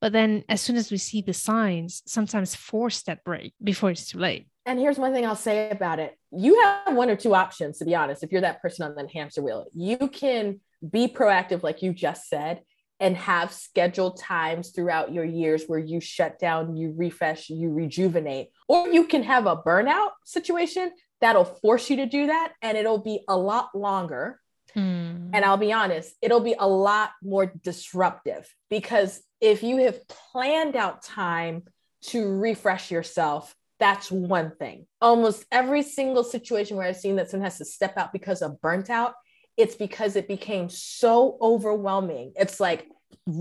but 0.00 0.12
then 0.12 0.44
as 0.48 0.60
soon 0.60 0.76
as 0.76 0.92
we 0.92 0.98
see 0.98 1.20
the 1.20 1.34
signs 1.34 2.00
sometimes 2.06 2.54
force 2.54 3.02
that 3.02 3.24
break 3.24 3.52
before 3.60 3.90
it's 3.90 4.08
too 4.08 4.18
late 4.20 4.46
and 4.66 4.78
here's 4.78 4.98
one 4.98 5.12
thing 5.12 5.24
I'll 5.24 5.36
say 5.36 5.70
about 5.70 6.00
it. 6.00 6.18
You 6.32 6.60
have 6.60 6.96
one 6.96 7.08
or 7.08 7.14
two 7.14 7.36
options, 7.36 7.78
to 7.78 7.84
be 7.84 7.94
honest, 7.94 8.24
if 8.24 8.32
you're 8.32 8.40
that 8.40 8.60
person 8.60 8.84
on 8.84 8.96
the 8.96 9.08
hamster 9.14 9.40
wheel. 9.40 9.66
You 9.72 9.96
can 9.96 10.58
be 10.90 11.06
proactive, 11.06 11.62
like 11.62 11.82
you 11.82 11.92
just 11.92 12.28
said, 12.28 12.62
and 12.98 13.16
have 13.16 13.52
scheduled 13.52 14.18
times 14.18 14.70
throughout 14.70 15.12
your 15.12 15.24
years 15.24 15.64
where 15.66 15.78
you 15.78 16.00
shut 16.00 16.38
down, 16.38 16.76
you 16.76 16.94
refresh, 16.96 17.50
you 17.50 17.70
rejuvenate. 17.70 18.48
Or 18.68 18.88
you 18.88 19.04
can 19.06 19.22
have 19.22 19.46
a 19.46 19.56
burnout 19.56 20.10
situation 20.24 20.92
that'll 21.20 21.44
force 21.44 21.90
you 21.90 21.96
to 21.96 22.06
do 22.06 22.26
that 22.28 22.52
and 22.62 22.76
it'll 22.76 23.02
be 23.02 23.20
a 23.28 23.36
lot 23.36 23.74
longer. 23.74 24.40
Hmm. 24.74 25.30
And 25.32 25.44
I'll 25.44 25.56
be 25.56 25.72
honest, 25.72 26.14
it'll 26.22 26.40
be 26.40 26.54
a 26.58 26.68
lot 26.68 27.10
more 27.22 27.46
disruptive 27.46 28.52
because 28.70 29.22
if 29.40 29.62
you 29.62 29.78
have 29.78 30.06
planned 30.08 30.76
out 30.76 31.02
time 31.02 31.64
to 32.06 32.28
refresh 32.28 32.90
yourself, 32.90 33.54
that's 33.78 34.10
one 34.10 34.52
thing. 34.56 34.86
Almost 35.02 35.44
every 35.52 35.82
single 35.82 36.24
situation 36.24 36.76
where 36.76 36.86
I've 36.86 36.96
seen 36.96 37.16
that 37.16 37.30
someone 37.30 37.44
has 37.44 37.58
to 37.58 37.64
step 37.64 37.96
out 37.98 38.12
because 38.12 38.42
of 38.42 38.60
burnt 38.60 38.88
out, 38.88 39.14
it's 39.56 39.74
because 39.74 40.16
it 40.16 40.28
became 40.28 40.68
so 40.68 41.38
overwhelming. 41.40 42.32
It's 42.36 42.60
like 42.60 42.86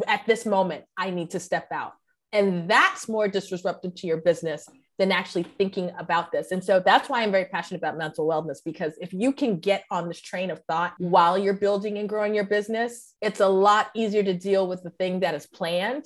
at 0.07 0.25
this 0.25 0.45
moment, 0.45 0.85
I 0.97 1.09
need 1.09 1.31
to 1.31 1.39
step 1.39 1.67
out. 1.71 1.93
And 2.31 2.69
that's 2.69 3.07
more 3.07 3.27
disruptive 3.27 3.95
to 3.95 4.07
your 4.07 4.17
business 4.17 4.67
than 4.97 5.11
actually 5.11 5.43
thinking 5.43 5.91
about 5.97 6.31
this. 6.31 6.51
And 6.51 6.63
so 6.63 6.79
that's 6.79 7.09
why 7.09 7.21
I'm 7.21 7.31
very 7.31 7.45
passionate 7.45 7.79
about 7.79 7.97
mental 7.97 8.27
wellness 8.27 8.59
because 8.63 8.93
if 8.99 9.13
you 9.13 9.33
can 9.33 9.59
get 9.59 9.83
on 9.91 10.07
this 10.07 10.21
train 10.21 10.51
of 10.51 10.61
thought 10.67 10.93
while 10.97 11.37
you're 11.37 11.53
building 11.53 11.97
and 11.97 12.07
growing 12.07 12.33
your 12.33 12.45
business, 12.45 13.13
it's 13.21 13.41
a 13.41 13.47
lot 13.47 13.89
easier 13.93 14.23
to 14.23 14.33
deal 14.33 14.67
with 14.67 14.83
the 14.83 14.89
thing 14.91 15.19
that 15.19 15.35
is 15.35 15.45
planned 15.45 16.05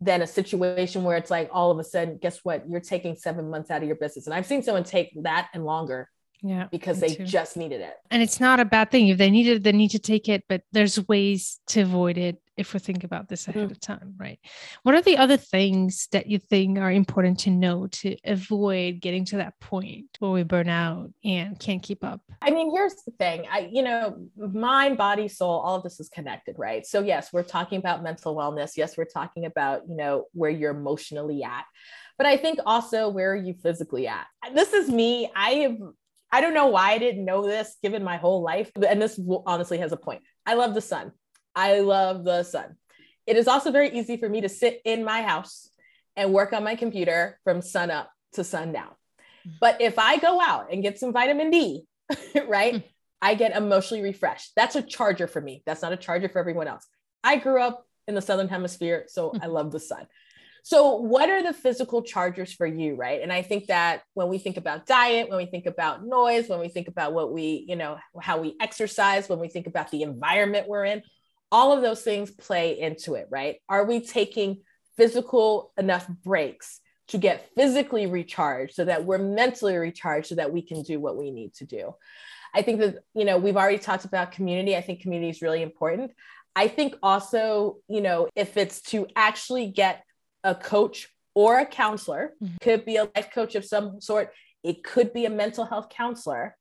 than 0.00 0.22
a 0.22 0.26
situation 0.26 1.02
where 1.02 1.16
it's 1.16 1.30
like 1.30 1.50
all 1.52 1.72
of 1.72 1.78
a 1.80 1.84
sudden, 1.84 2.18
guess 2.18 2.38
what? 2.44 2.68
You're 2.68 2.80
taking 2.80 3.16
seven 3.16 3.50
months 3.50 3.70
out 3.70 3.82
of 3.82 3.88
your 3.88 3.96
business. 3.96 4.26
And 4.26 4.34
I've 4.34 4.46
seen 4.46 4.62
someone 4.62 4.84
take 4.84 5.12
that 5.22 5.48
and 5.52 5.64
longer 5.64 6.08
yeah 6.42 6.68
because 6.70 7.00
they 7.00 7.14
too. 7.14 7.24
just 7.24 7.56
needed 7.56 7.80
it 7.80 7.94
and 8.10 8.22
it's 8.22 8.38
not 8.40 8.60
a 8.60 8.64
bad 8.64 8.90
thing 8.90 9.08
if 9.08 9.18
they 9.18 9.30
need 9.30 9.46
it 9.46 9.62
they 9.62 9.72
need 9.72 9.90
to 9.90 9.98
take 9.98 10.28
it 10.28 10.44
but 10.48 10.62
there's 10.72 11.06
ways 11.08 11.60
to 11.66 11.80
avoid 11.80 12.16
it 12.16 12.40
if 12.56 12.74
we 12.74 12.80
think 12.80 13.04
about 13.04 13.28
this 13.28 13.46
ahead 13.46 13.64
mm-hmm. 13.64 13.72
of 13.72 13.80
time 13.80 14.14
right 14.18 14.38
what 14.82 14.94
are 14.94 15.02
the 15.02 15.16
other 15.16 15.36
things 15.36 16.08
that 16.12 16.26
you 16.26 16.38
think 16.38 16.78
are 16.78 16.90
important 16.92 17.38
to 17.38 17.50
know 17.50 17.86
to 17.88 18.16
avoid 18.24 19.00
getting 19.00 19.24
to 19.24 19.36
that 19.36 19.58
point 19.60 20.06
where 20.18 20.30
we 20.30 20.42
burn 20.42 20.68
out 20.68 21.10
and 21.24 21.58
can't 21.58 21.82
keep 21.82 22.04
up 22.04 22.20
i 22.42 22.50
mean 22.50 22.70
here's 22.72 22.94
the 23.04 23.12
thing 23.18 23.44
i 23.50 23.68
you 23.72 23.82
know 23.82 24.16
mind 24.36 24.96
body 24.96 25.28
soul 25.28 25.60
all 25.60 25.76
of 25.76 25.82
this 25.82 25.98
is 25.98 26.08
connected 26.08 26.54
right 26.58 26.86
so 26.86 27.00
yes 27.00 27.32
we're 27.32 27.42
talking 27.42 27.78
about 27.78 28.02
mental 28.02 28.36
wellness 28.36 28.72
yes 28.76 28.96
we're 28.96 29.04
talking 29.04 29.44
about 29.44 29.82
you 29.88 29.96
know 29.96 30.24
where 30.32 30.50
you're 30.50 30.76
emotionally 30.76 31.42
at 31.42 31.64
but 32.18 32.26
I 32.26 32.36
think 32.36 32.58
also 32.66 33.08
where 33.08 33.32
are 33.32 33.36
you 33.36 33.54
physically 33.54 34.08
at? 34.08 34.26
This 34.52 34.72
is 34.72 34.90
me. 34.90 35.30
I 35.34 35.50
have 35.50 35.78
I 36.30 36.40
don't 36.40 36.54
know 36.54 36.66
why 36.66 36.92
I 36.92 36.98
didn't 36.98 37.24
know 37.24 37.46
this 37.46 37.76
given 37.82 38.04
my 38.04 38.16
whole 38.16 38.42
life. 38.42 38.70
And 38.76 39.00
this 39.00 39.18
honestly 39.46 39.78
has 39.78 39.92
a 39.92 39.96
point. 39.96 40.22
I 40.46 40.54
love 40.54 40.74
the 40.74 40.80
sun. 40.80 41.12
I 41.54 41.80
love 41.80 42.24
the 42.24 42.42
sun. 42.42 42.76
It 43.26 43.36
is 43.36 43.48
also 43.48 43.70
very 43.70 43.90
easy 43.90 44.16
for 44.16 44.28
me 44.28 44.42
to 44.42 44.48
sit 44.48 44.80
in 44.84 45.04
my 45.04 45.22
house 45.22 45.70
and 46.16 46.32
work 46.32 46.52
on 46.52 46.64
my 46.64 46.74
computer 46.74 47.38
from 47.44 47.62
sun 47.62 47.90
up 47.90 48.10
to 48.32 48.44
sundown. 48.44 48.90
But 49.60 49.80
if 49.80 49.98
I 49.98 50.18
go 50.18 50.40
out 50.40 50.72
and 50.72 50.82
get 50.82 50.98
some 50.98 51.12
vitamin 51.12 51.50
D, 51.50 51.84
right, 52.46 52.74
hmm. 52.74 52.86
I 53.20 53.34
get 53.34 53.56
emotionally 53.56 54.02
refreshed. 54.02 54.52
That's 54.54 54.76
a 54.76 54.82
charger 54.82 55.26
for 55.26 55.40
me. 55.40 55.62
That's 55.66 55.82
not 55.82 55.92
a 55.92 55.96
charger 55.96 56.28
for 56.28 56.38
everyone 56.38 56.68
else. 56.68 56.86
I 57.24 57.36
grew 57.36 57.60
up 57.60 57.84
in 58.06 58.14
the 58.14 58.22
Southern 58.22 58.48
Hemisphere, 58.48 59.04
so 59.08 59.32
I 59.40 59.46
love 59.46 59.72
the 59.72 59.80
sun. 59.80 60.06
So, 60.68 60.96
what 60.96 61.30
are 61.30 61.42
the 61.42 61.54
physical 61.54 62.02
chargers 62.02 62.52
for 62.52 62.66
you, 62.66 62.94
right? 62.94 63.22
And 63.22 63.32
I 63.32 63.40
think 63.40 63.68
that 63.68 64.02
when 64.12 64.28
we 64.28 64.36
think 64.36 64.58
about 64.58 64.84
diet, 64.84 65.30
when 65.30 65.38
we 65.38 65.46
think 65.46 65.64
about 65.64 66.04
noise, 66.04 66.46
when 66.46 66.60
we 66.60 66.68
think 66.68 66.88
about 66.88 67.14
what 67.14 67.32
we, 67.32 67.64
you 67.66 67.74
know, 67.74 67.96
how 68.20 68.38
we 68.38 68.54
exercise, 68.60 69.30
when 69.30 69.38
we 69.38 69.48
think 69.48 69.66
about 69.66 69.90
the 69.90 70.02
environment 70.02 70.68
we're 70.68 70.84
in, 70.84 71.00
all 71.50 71.72
of 71.72 71.80
those 71.80 72.02
things 72.02 72.30
play 72.30 72.78
into 72.78 73.14
it, 73.14 73.28
right? 73.30 73.56
Are 73.66 73.86
we 73.86 74.00
taking 74.00 74.60
physical 74.98 75.72
enough 75.78 76.06
breaks 76.06 76.80
to 77.06 77.16
get 77.16 77.48
physically 77.56 78.04
recharged 78.04 78.74
so 78.74 78.84
that 78.84 79.06
we're 79.06 79.16
mentally 79.16 79.78
recharged 79.78 80.26
so 80.26 80.34
that 80.34 80.52
we 80.52 80.60
can 80.60 80.82
do 80.82 81.00
what 81.00 81.16
we 81.16 81.30
need 81.30 81.54
to 81.54 81.64
do? 81.64 81.94
I 82.54 82.60
think 82.60 82.80
that, 82.80 82.98
you 83.14 83.24
know, 83.24 83.38
we've 83.38 83.56
already 83.56 83.78
talked 83.78 84.04
about 84.04 84.32
community. 84.32 84.76
I 84.76 84.82
think 84.82 85.00
community 85.00 85.30
is 85.30 85.40
really 85.40 85.62
important. 85.62 86.10
I 86.54 86.68
think 86.68 86.94
also, 87.02 87.78
you 87.88 88.02
know, 88.02 88.28
if 88.36 88.58
it's 88.58 88.82
to 88.90 89.06
actually 89.16 89.68
get 89.68 90.04
a 90.48 90.54
coach 90.54 91.08
or 91.34 91.58
a 91.58 91.66
counselor, 91.66 92.32
mm-hmm. 92.42 92.56
could 92.62 92.84
be 92.84 92.96
a 92.96 93.04
life 93.14 93.30
coach 93.32 93.54
of 93.54 93.64
some 93.64 94.00
sort, 94.00 94.32
it 94.64 94.82
could 94.82 95.12
be 95.12 95.26
a 95.26 95.30
mental 95.30 95.64
health 95.64 95.88
counselor. 95.90 96.56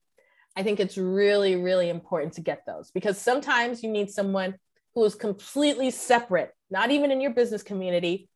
I 0.55 0.63
think 0.63 0.79
it's 0.79 0.97
really, 0.97 1.55
really 1.55 1.89
important 1.89 2.33
to 2.33 2.41
get 2.41 2.63
those 2.67 2.91
because 2.91 3.17
sometimes 3.17 3.83
you 3.83 3.89
need 3.89 4.09
someone 4.09 4.55
who 4.93 5.05
is 5.05 5.15
completely 5.15 5.89
separate, 5.91 6.51
not 6.69 6.91
even 6.91 7.11
in 7.11 7.21
your 7.21 7.31
business 7.31 7.63
community, 7.63 8.29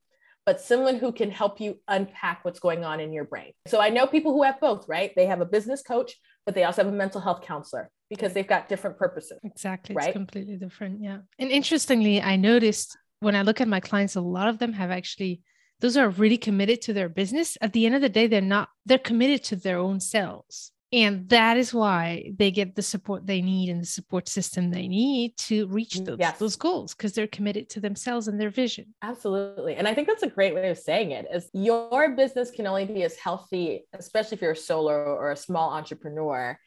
but 0.46 0.62
someone 0.62 0.96
who 0.96 1.12
can 1.12 1.32
help 1.32 1.60
you 1.60 1.80
unpack 1.88 2.46
what's 2.46 2.60
going 2.60 2.86
on 2.86 3.00
in 3.00 3.12
your 3.12 3.26
brain. 3.26 3.52
So 3.68 3.80
I 3.82 3.90
know 3.90 4.08
people 4.08 4.32
who 4.32 4.44
have 4.44 4.60
both, 4.60 4.88
right? 4.88 5.12
They 5.16 5.26
have 5.26 5.42
a 5.42 5.46
business 5.46 5.82
coach, 5.82 6.16
but 6.46 6.56
they 6.56 6.64
also 6.64 6.84
have 6.84 6.94
a 6.94 6.96
mental 6.96 7.22
health 7.22 7.42
counselor 7.42 7.90
because 8.10 8.34
they've 8.34 8.48
got 8.48 8.70
different 8.70 8.98
purposes. 8.98 9.40
Exactly. 9.44 9.96
Right? 9.96 10.08
It's 10.08 10.14
completely 10.14 10.56
different. 10.56 11.02
Yeah. 11.02 11.20
And 11.38 11.52
interestingly, 11.52 12.22
I 12.22 12.36
noticed 12.36 12.98
when 13.22 13.36
I 13.36 13.44
look 13.44 13.62
at 13.62 13.68
my 13.68 13.80
clients, 13.80 14.16
a 14.16 14.22
lot 14.22 14.50
of 14.50 14.58
them 14.58 14.74
have 14.74 14.92
actually, 14.92 15.42
those 15.80 15.96
are 15.96 16.10
really 16.10 16.38
committed 16.38 16.82
to 16.84 16.94
their 16.94 17.08
business. 17.08 17.58
At 17.62 17.72
the 17.72 17.86
end 17.86 17.96
of 17.96 18.02
the 18.02 18.10
day, 18.10 18.28
they're 18.28 18.42
not, 18.42 18.70
they're 18.86 18.98
committed 18.98 19.44
to 19.46 19.56
their 19.56 19.78
own 19.78 20.00
selves. 20.00 20.72
And 20.94 21.30
that 21.30 21.56
is 21.56 21.74
why 21.74 22.34
they 22.36 22.52
get 22.52 22.76
the 22.76 22.82
support 22.82 23.26
they 23.26 23.42
need 23.42 23.70
and 23.70 23.82
the 23.82 23.86
support 23.86 24.28
system 24.28 24.72
they 24.72 24.90
need 24.90 25.38
to 25.38 25.68
reach 25.68 25.98
those, 26.00 26.18
yes. 26.20 26.38
those 26.38 26.58
goals 26.58 26.94
because 26.94 27.14
they're 27.14 27.28
committed 27.28 27.70
to 27.70 27.80
themselves 27.80 28.28
and 28.28 28.42
their 28.42 28.50
vision. 28.50 28.94
Absolutely. 29.02 29.76
And 29.76 29.88
I 29.88 29.94
think 29.94 30.10
that's 30.10 30.24
a 30.24 30.30
great 30.30 30.54
way 30.54 30.70
of 30.70 30.78
saying 30.78 31.12
it 31.12 31.28
is 31.34 31.50
your 31.54 32.10
business 32.10 32.52
can 32.52 32.68
only 32.68 32.84
be 32.84 33.04
as 33.04 33.16
healthy, 33.16 33.86
especially 33.94 34.36
if 34.36 34.42
you're 34.42 34.52
a 34.52 34.56
solo 34.56 35.16
or 35.16 35.32
a 35.32 35.38
small 35.38 35.70
entrepreneur, 35.70 36.60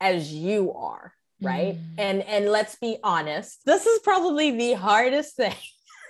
as 0.00 0.32
you 0.32 0.72
are. 0.74 1.12
Right. 1.42 1.74
Mm. 1.74 1.94
And 1.98 2.22
and 2.22 2.48
let's 2.52 2.76
be 2.76 2.98
honest, 3.02 3.64
this 3.66 3.86
is 3.86 3.98
probably 4.00 4.52
the 4.52 4.74
hardest 4.74 5.34
thing 5.34 5.52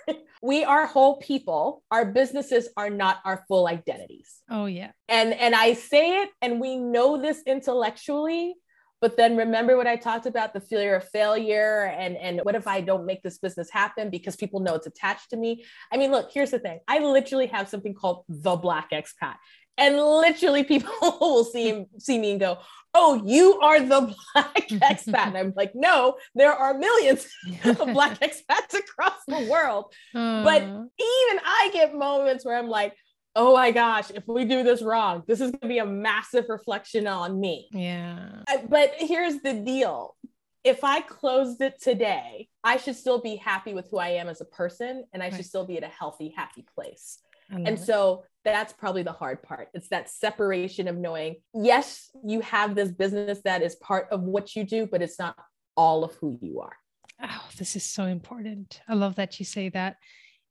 we 0.41 0.63
are 0.63 0.85
whole 0.85 1.17
people. 1.17 1.83
Our 1.91 2.05
businesses 2.05 2.69
are 2.77 2.89
not 2.89 3.19
our 3.25 3.43
full 3.47 3.67
identities. 3.67 4.41
Oh 4.49 4.65
yeah. 4.65 4.91
And 5.07 5.33
and 5.33 5.55
I 5.55 5.73
say 5.73 6.21
it 6.23 6.29
and 6.41 6.59
we 6.59 6.77
know 6.77 7.21
this 7.21 7.41
intellectually, 7.45 8.55
but 9.01 9.17
then 9.17 9.37
remember 9.37 9.77
what 9.77 9.87
I 9.87 9.95
talked 9.95 10.25
about 10.25 10.53
the 10.53 10.61
fear 10.61 10.95
of 10.95 11.07
failure 11.09 11.85
and 11.97 12.17
and 12.17 12.41
what 12.43 12.55
if 12.55 12.67
I 12.67 12.81
don't 12.81 13.05
make 13.05 13.21
this 13.23 13.37
business 13.37 13.69
happen 13.71 14.09
because 14.09 14.35
people 14.35 14.59
know 14.59 14.75
it's 14.75 14.87
attached 14.87 15.29
to 15.31 15.37
me. 15.37 15.65
I 15.91 15.97
mean, 15.97 16.11
look, 16.11 16.31
here's 16.33 16.51
the 16.51 16.59
thing. 16.59 16.79
I 16.87 16.99
literally 16.99 17.47
have 17.47 17.69
something 17.69 17.93
called 17.93 18.23
the 18.29 18.55
black 18.55 18.91
expat. 18.91 19.35
And 19.77 19.97
literally 19.97 20.63
people 20.63 20.93
will 21.19 21.43
see 21.43 21.69
him, 21.69 21.85
see 21.99 22.17
me 22.17 22.31
and 22.31 22.39
go, 22.39 22.59
oh, 22.95 23.21
you 23.25 23.59
are 23.59 23.79
the 23.79 24.15
black 24.33 24.67
expat. 24.69 25.27
And 25.27 25.37
I'm 25.37 25.53
like, 25.55 25.73
no, 25.75 26.15
there 26.33 26.53
are 26.53 26.73
millions 26.73 27.27
of 27.65 27.77
black 27.93 28.19
expats 28.19 28.73
across 28.73 29.19
the 29.27 29.47
world. 29.51 29.93
Uh. 30.15 30.43
But 30.43 30.63
even 30.63 31.39
I 31.45 31.69
get 31.73 31.93
moments 31.93 32.45
where 32.45 32.57
I'm 32.57 32.69
like, 32.69 32.93
oh 33.35 33.53
my 33.53 33.71
gosh, 33.71 34.11
if 34.11 34.23
we 34.27 34.45
do 34.45 34.63
this 34.63 34.81
wrong, 34.81 35.23
this 35.27 35.41
is 35.41 35.51
going 35.51 35.59
to 35.59 35.67
be 35.67 35.79
a 35.79 35.85
massive 35.85 36.45
reflection 36.47 37.05
on 37.05 37.39
me. 37.39 37.67
Yeah. 37.71 38.43
But 38.69 38.93
here's 38.97 39.41
the 39.41 39.53
deal. 39.53 40.15
If 40.63 40.83
I 40.83 41.01
closed 41.01 41.61
it 41.61 41.79
today, 41.79 42.47
I 42.63 42.77
should 42.77 42.95
still 42.95 43.21
be 43.21 43.35
happy 43.35 43.73
with 43.73 43.89
who 43.91 43.99
I 43.99 44.09
am 44.09 44.29
as 44.29 44.41
a 44.41 44.45
person 44.45 45.03
and 45.13 45.21
I 45.21 45.27
right. 45.27 45.35
should 45.35 45.45
still 45.45 45.65
be 45.67 45.77
at 45.77 45.83
a 45.83 45.87
healthy, 45.87 46.33
happy 46.35 46.65
place. 46.73 47.19
And 47.49 47.79
so 47.79 48.23
that's 48.43 48.73
probably 48.73 49.03
the 49.03 49.11
hard 49.11 49.41
part. 49.43 49.69
It's 49.73 49.87
that 49.89 50.09
separation 50.09 50.87
of 50.87 50.97
knowing, 50.97 51.37
yes, 51.53 52.09
you 52.23 52.41
have 52.41 52.75
this 52.75 52.91
business 52.91 53.41
that 53.43 53.61
is 53.61 53.75
part 53.75 54.07
of 54.11 54.21
what 54.21 54.55
you 54.55 54.63
do, 54.63 54.85
but 54.85 55.01
it's 55.01 55.17
not 55.17 55.35
all 55.75 56.03
of 56.03 56.13
who 56.15 56.37
you 56.41 56.61
are. 56.61 56.75
Oh, 57.23 57.47
this 57.57 57.75
is 57.75 57.83
so 57.83 58.05
important. 58.05 58.81
I 58.87 58.93
love 58.93 59.15
that 59.15 59.39
you 59.39 59.45
say 59.45 59.69
that. 59.69 59.97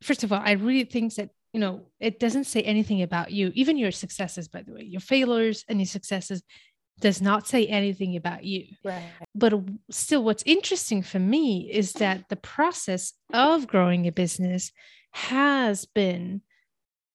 First 0.02 0.24
of 0.24 0.33
all, 0.33 0.40
I 0.42 0.52
really 0.52 0.85
think 0.85 1.14
that, 1.14 1.30
you 1.52 1.61
know, 1.61 1.83
it 2.00 2.18
doesn't 2.18 2.44
say 2.44 2.62
anything 2.62 3.02
about 3.02 3.30
you, 3.30 3.52
even 3.54 3.76
your 3.76 3.92
successes, 3.92 4.48
by 4.48 4.62
the 4.62 4.72
way, 4.72 4.83
your 4.83 5.00
failures 5.00 5.64
and 5.68 5.78
your 5.78 5.87
successes 5.87 6.42
does 7.00 7.20
not 7.20 7.46
say 7.46 7.66
anything 7.66 8.16
about 8.16 8.44
you. 8.44 8.66
Right. 8.85 9.04
But 9.35 9.54
still, 9.90 10.24
what's 10.24 10.42
interesting 10.46 11.02
for 11.02 11.18
me 11.18 11.70
is 11.70 11.92
that 11.94 12.28
the 12.28 12.37
process 12.37 13.12
of 13.33 13.66
growing 13.66 14.07
a 14.07 14.12
business 14.12 14.72
has 15.12 15.85
been 15.85 16.42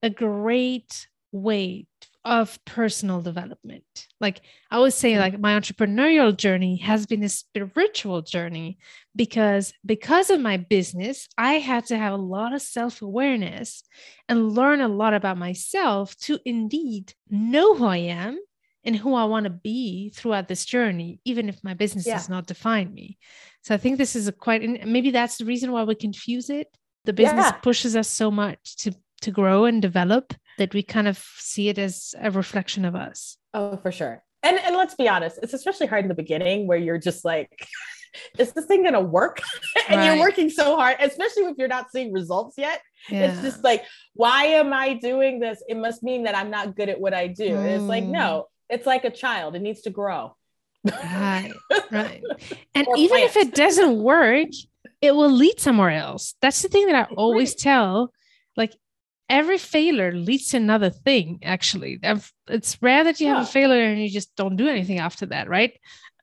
a 0.01 0.09
great 0.09 1.07
way 1.31 1.85
of 2.25 2.59
personal 2.65 3.21
development. 3.21 4.07
Like 4.19 4.41
I 4.69 4.79
would 4.79 4.93
say, 4.93 5.13
hmm. 5.13 5.19
like 5.19 5.39
my 5.39 5.59
entrepreneurial 5.59 6.35
journey 6.35 6.77
has 6.77 7.05
been 7.05 7.23
a 7.23 7.29
spiritual 7.29 8.21
journey 8.21 8.77
because 9.15 9.73
because 9.85 10.29
of 10.29 10.41
my 10.41 10.57
business, 10.57 11.27
I 11.37 11.53
had 11.53 11.85
to 11.87 11.97
have 11.97 12.13
a 12.13 12.17
lot 12.17 12.53
of 12.53 12.61
self-awareness 12.61 13.83
and 14.27 14.51
learn 14.51 14.81
a 14.81 14.87
lot 14.87 15.13
about 15.13 15.37
myself 15.37 16.15
to 16.17 16.39
indeed 16.45 17.13
know 17.29 17.75
who 17.75 17.85
I 17.85 17.97
am 17.97 18.37
and 18.83 18.95
who 18.95 19.13
I 19.13 19.25
want 19.25 19.45
to 19.45 19.49
be 19.49 20.09
throughout 20.09 20.47
this 20.47 20.65
journey, 20.65 21.19
even 21.25 21.49
if 21.49 21.63
my 21.63 21.73
business 21.73 22.07
yeah. 22.07 22.15
does 22.15 22.29
not 22.29 22.47
define 22.47 22.93
me. 22.93 23.17
So 23.61 23.73
I 23.73 23.77
think 23.77 23.97
this 23.97 24.15
is 24.15 24.27
a 24.27 24.31
quite, 24.31 24.61
and 24.61 24.91
maybe 24.91 25.11
that's 25.11 25.37
the 25.37 25.45
reason 25.45 25.71
why 25.71 25.83
we 25.83 25.95
confuse 25.95 26.49
it. 26.49 26.67
The 27.05 27.13
business 27.13 27.45
yeah. 27.45 27.51
pushes 27.51 27.95
us 27.95 28.07
so 28.07 28.29
much 28.29 28.77
to 28.77 28.93
to 29.21 29.31
grow 29.31 29.65
and 29.65 29.81
develop 29.81 30.33
that 30.57 30.73
we 30.73 30.83
kind 30.83 31.07
of 31.07 31.17
see 31.37 31.69
it 31.69 31.77
as 31.77 32.13
a 32.21 32.29
reflection 32.31 32.85
of 32.85 32.95
us. 32.95 33.37
Oh, 33.53 33.77
for 33.77 33.91
sure. 33.91 34.23
And 34.43 34.57
and 34.59 34.75
let's 34.75 34.95
be 34.95 35.09
honest, 35.09 35.39
it's 35.41 35.53
especially 35.53 35.87
hard 35.87 36.05
in 36.05 36.09
the 36.09 36.15
beginning 36.15 36.67
where 36.67 36.77
you're 36.77 36.97
just 36.99 37.25
like, 37.25 37.67
is 38.37 38.51
this 38.53 38.65
thing 38.65 38.83
gonna 38.83 39.01
work? 39.01 39.41
and 39.89 39.97
right. 39.97 40.05
you're 40.05 40.19
working 40.19 40.49
so 40.49 40.75
hard, 40.75 40.97
especially 40.99 41.43
if 41.43 41.57
you're 41.57 41.67
not 41.67 41.91
seeing 41.91 42.13
results 42.13 42.57
yet. 42.57 42.81
Yeah. 43.09 43.31
It's 43.31 43.41
just 43.41 43.63
like, 43.63 43.83
why 44.13 44.45
am 44.45 44.73
I 44.73 44.93
doing 44.93 45.39
this? 45.39 45.61
It 45.67 45.77
must 45.77 46.03
mean 46.03 46.23
that 46.23 46.35
I'm 46.35 46.51
not 46.51 46.75
good 46.75 46.89
at 46.89 46.99
what 46.99 47.13
I 47.13 47.27
do. 47.27 47.49
Mm. 47.49 47.65
It's 47.65 47.83
like, 47.83 48.03
no, 48.03 48.47
mm. 48.47 48.75
it's 48.75 48.85
like 48.85 49.05
a 49.05 49.09
child, 49.11 49.55
it 49.55 49.61
needs 49.61 49.81
to 49.81 49.89
grow. 49.89 50.35
right, 50.85 51.51
right. 51.91 52.23
And 52.73 52.87
or 52.87 52.97
even 52.97 53.19
if 53.19 53.35
it 53.35 53.53
doesn't 53.53 54.01
work, 54.01 54.47
it 55.01 55.13
will 55.13 55.31
lead 55.31 55.59
somewhere 55.59 55.91
else. 55.91 56.35
That's 56.41 56.61
the 56.61 56.69
thing 56.69 56.87
that 56.87 56.95
I 56.95 57.13
always 57.15 57.51
right. 57.51 57.59
tell. 57.59 58.13
Like 58.55 58.73
every 59.29 59.57
failure 59.57 60.11
leads 60.11 60.49
to 60.49 60.57
another 60.57 60.89
thing, 60.89 61.39
actually. 61.43 61.99
It's 62.47 62.77
rare 62.81 63.03
that 63.03 63.19
you 63.19 63.27
yeah. 63.27 63.35
have 63.35 63.43
a 63.43 63.51
failure 63.51 63.83
and 63.83 64.01
you 64.01 64.09
just 64.09 64.35
don't 64.35 64.55
do 64.55 64.67
anything 64.67 64.99
after 64.99 65.27
that, 65.27 65.47
right? 65.47 65.79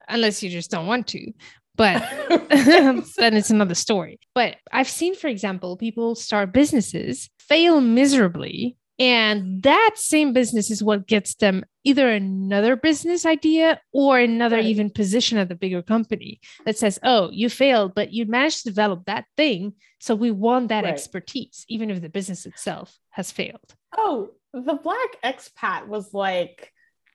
Unless 0.09 0.42
you 0.42 0.51
just 0.51 0.71
don't 0.71 0.87
want 0.87 1.07
to. 1.09 1.33
But 1.77 2.03
then 2.49 3.37
it's 3.37 3.51
another 3.51 3.75
story. 3.75 4.19
But 4.35 4.57
I've 4.73 4.88
seen, 4.88 5.14
for 5.14 5.29
example, 5.29 5.77
people 5.77 6.14
start 6.14 6.53
businesses, 6.53 7.31
fail 7.38 7.81
miserably, 7.81 8.77
and 8.99 9.63
that 9.63 9.93
same 9.97 10.33
business 10.33 10.71
is 10.71 10.83
what 10.83 11.07
gets 11.07 11.35
them 11.35 11.65
either 11.85 12.09
another 12.09 12.77
business 12.77 13.27
idea 13.27 13.81
or 13.93 14.19
another 14.19 14.57
right. 14.57 14.65
even 14.65 14.91
position 14.91 15.39
at 15.39 15.49
the 15.49 15.55
bigger 15.55 15.83
company 15.83 16.41
that 16.65 16.79
says, 16.79 16.99
oh, 17.03 17.31
you 17.31 17.51
failed, 17.51 17.95
but 17.95 18.13
you 18.13 18.27
managed 18.27 18.63
to 18.63 18.71
develop 18.71 19.05
that 19.05 19.27
thing. 19.37 19.75
So 20.01 20.15
we 20.15 20.31
want 20.31 20.69
that 20.69 20.85
right. 20.85 20.93
expertise, 20.93 21.65
even 21.69 21.91
if 21.91 22.01
the 22.01 22.09
business 22.09 22.47
itself 22.47 22.99
has 23.11 23.31
failed. 23.31 23.75
Oh, 23.97 24.31
the 24.53 24.75
Black 24.75 25.21
Expat 25.23 25.87
was 25.87 26.15
like 26.15 26.73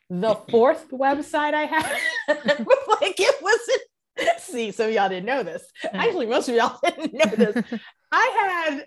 the 0.09 0.35
fourth 0.49 0.89
website 0.91 1.53
I 1.53 1.65
had. 1.65 1.97
like 2.27 3.19
it 3.19 3.41
wasn't 3.41 3.81
See, 4.39 4.71
some 4.71 4.87
of 4.87 4.93
y'all 4.93 5.09
didn't 5.09 5.25
know 5.25 5.43
this. 5.43 5.63
Actually, 5.93 6.27
most 6.27 6.49
of 6.49 6.55
y'all 6.55 6.79
didn't 6.83 7.13
know 7.13 7.35
this. 7.51 7.79
I 8.11 8.69
had 8.71 8.85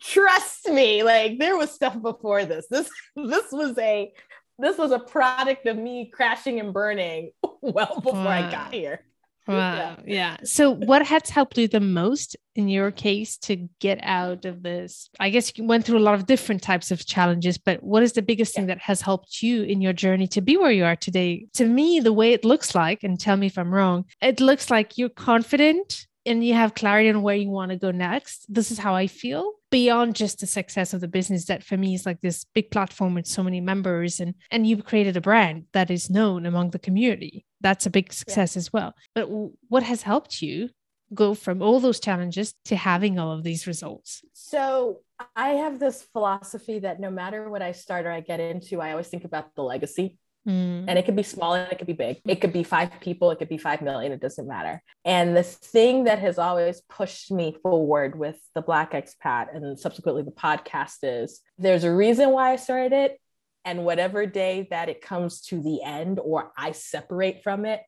trust 0.00 0.68
me, 0.68 1.02
like 1.02 1.38
there 1.38 1.56
was 1.56 1.70
stuff 1.70 2.00
before 2.00 2.44
this. 2.44 2.66
This 2.70 2.88
this 3.16 3.52
was 3.52 3.76
a 3.78 4.12
this 4.58 4.78
was 4.78 4.92
a 4.92 4.98
product 4.98 5.66
of 5.66 5.76
me 5.76 6.10
crashing 6.12 6.60
and 6.60 6.72
burning 6.72 7.32
well 7.60 8.00
before 8.00 8.14
wow. 8.14 8.28
I 8.28 8.50
got 8.50 8.72
here. 8.72 9.04
Wow. 9.46 9.54
Yeah. 9.54 9.96
yeah. 10.06 10.36
So, 10.44 10.70
what 10.70 11.04
has 11.06 11.28
helped 11.28 11.58
you 11.58 11.68
the 11.68 11.80
most 11.80 12.36
in 12.54 12.68
your 12.68 12.90
case 12.90 13.36
to 13.38 13.68
get 13.80 13.98
out 14.02 14.44
of 14.44 14.62
this? 14.62 15.10
I 15.18 15.30
guess 15.30 15.52
you 15.56 15.64
went 15.64 15.84
through 15.84 15.98
a 15.98 16.00
lot 16.00 16.14
of 16.14 16.26
different 16.26 16.62
types 16.62 16.90
of 16.90 17.04
challenges, 17.04 17.58
but 17.58 17.82
what 17.82 18.02
is 18.02 18.12
the 18.12 18.22
biggest 18.22 18.54
yeah. 18.54 18.60
thing 18.60 18.66
that 18.68 18.78
has 18.78 19.00
helped 19.00 19.42
you 19.42 19.62
in 19.64 19.80
your 19.80 19.92
journey 19.92 20.26
to 20.28 20.40
be 20.40 20.56
where 20.56 20.70
you 20.70 20.84
are 20.84 20.96
today? 20.96 21.46
To 21.54 21.66
me, 21.66 22.00
the 22.00 22.12
way 22.12 22.32
it 22.32 22.44
looks 22.44 22.74
like, 22.74 23.02
and 23.02 23.18
tell 23.18 23.36
me 23.36 23.46
if 23.46 23.58
I'm 23.58 23.74
wrong, 23.74 24.04
it 24.20 24.40
looks 24.40 24.70
like 24.70 24.96
you're 24.96 25.08
confident 25.08 26.06
and 26.24 26.44
you 26.44 26.54
have 26.54 26.74
clarity 26.74 27.10
on 27.10 27.22
where 27.22 27.36
you 27.36 27.50
want 27.50 27.70
to 27.70 27.76
go 27.76 27.90
next. 27.90 28.46
This 28.48 28.70
is 28.70 28.78
how 28.78 28.94
I 28.94 29.08
feel 29.08 29.52
beyond 29.72 30.14
just 30.14 30.38
the 30.38 30.46
success 30.46 30.92
of 30.92 31.00
the 31.00 31.08
business 31.08 31.46
that 31.46 31.64
for 31.64 31.78
me 31.78 31.94
is 31.94 32.04
like 32.04 32.20
this 32.20 32.44
big 32.54 32.70
platform 32.70 33.14
with 33.14 33.26
so 33.26 33.42
many 33.42 33.60
members 33.60 34.20
and 34.20 34.34
and 34.50 34.66
you've 34.66 34.84
created 34.84 35.16
a 35.16 35.20
brand 35.20 35.64
that 35.72 35.90
is 35.90 36.10
known 36.10 36.46
among 36.46 36.70
the 36.70 36.78
community. 36.78 37.44
That's 37.60 37.86
a 37.86 37.90
big 37.90 38.12
success 38.12 38.54
yeah. 38.54 38.60
as 38.60 38.72
well. 38.72 38.94
But 39.14 39.28
what 39.68 39.82
has 39.82 40.02
helped 40.02 40.42
you 40.42 40.68
go 41.14 41.34
from 41.34 41.62
all 41.62 41.80
those 41.80 42.00
challenges 42.00 42.54
to 42.66 42.76
having 42.76 43.18
all 43.18 43.32
of 43.32 43.44
these 43.44 43.66
results? 43.66 44.22
So 44.34 45.00
I 45.34 45.50
have 45.50 45.78
this 45.78 46.02
philosophy 46.12 46.80
that 46.80 47.00
no 47.00 47.10
matter 47.10 47.48
what 47.48 47.62
I 47.62 47.72
start 47.72 48.04
or 48.04 48.10
I 48.10 48.20
get 48.20 48.40
into, 48.40 48.80
I 48.80 48.90
always 48.90 49.08
think 49.08 49.24
about 49.24 49.54
the 49.54 49.62
legacy. 49.62 50.18
Mm. 50.46 50.86
And 50.88 50.98
it 50.98 51.04
could 51.04 51.16
be 51.16 51.22
small 51.22 51.54
and 51.54 51.70
it 51.70 51.78
could 51.78 51.86
be 51.86 51.92
big. 51.92 52.20
It 52.26 52.40
could 52.40 52.52
be 52.52 52.64
five 52.64 52.90
people, 53.00 53.30
it 53.30 53.38
could 53.38 53.48
be 53.48 53.58
five 53.58 53.80
million, 53.80 54.12
it 54.12 54.20
doesn't 54.20 54.48
matter. 54.48 54.82
And 55.04 55.36
the 55.36 55.42
thing 55.42 56.04
that 56.04 56.18
has 56.18 56.38
always 56.38 56.82
pushed 56.88 57.30
me 57.30 57.56
forward 57.62 58.18
with 58.18 58.40
the 58.54 58.62
Black 58.62 58.92
Expat 58.92 59.54
and 59.54 59.78
subsequently 59.78 60.22
the 60.22 60.32
podcast 60.32 60.98
is 61.02 61.40
there's 61.58 61.84
a 61.84 61.94
reason 61.94 62.30
why 62.30 62.52
I 62.52 62.56
started 62.56 62.92
it. 62.92 63.18
And 63.64 63.84
whatever 63.84 64.26
day 64.26 64.66
that 64.70 64.88
it 64.88 65.02
comes 65.02 65.42
to 65.42 65.62
the 65.62 65.84
end 65.84 66.18
or 66.18 66.50
I 66.58 66.72
separate 66.72 67.44
from 67.44 67.64
it, 67.64 67.80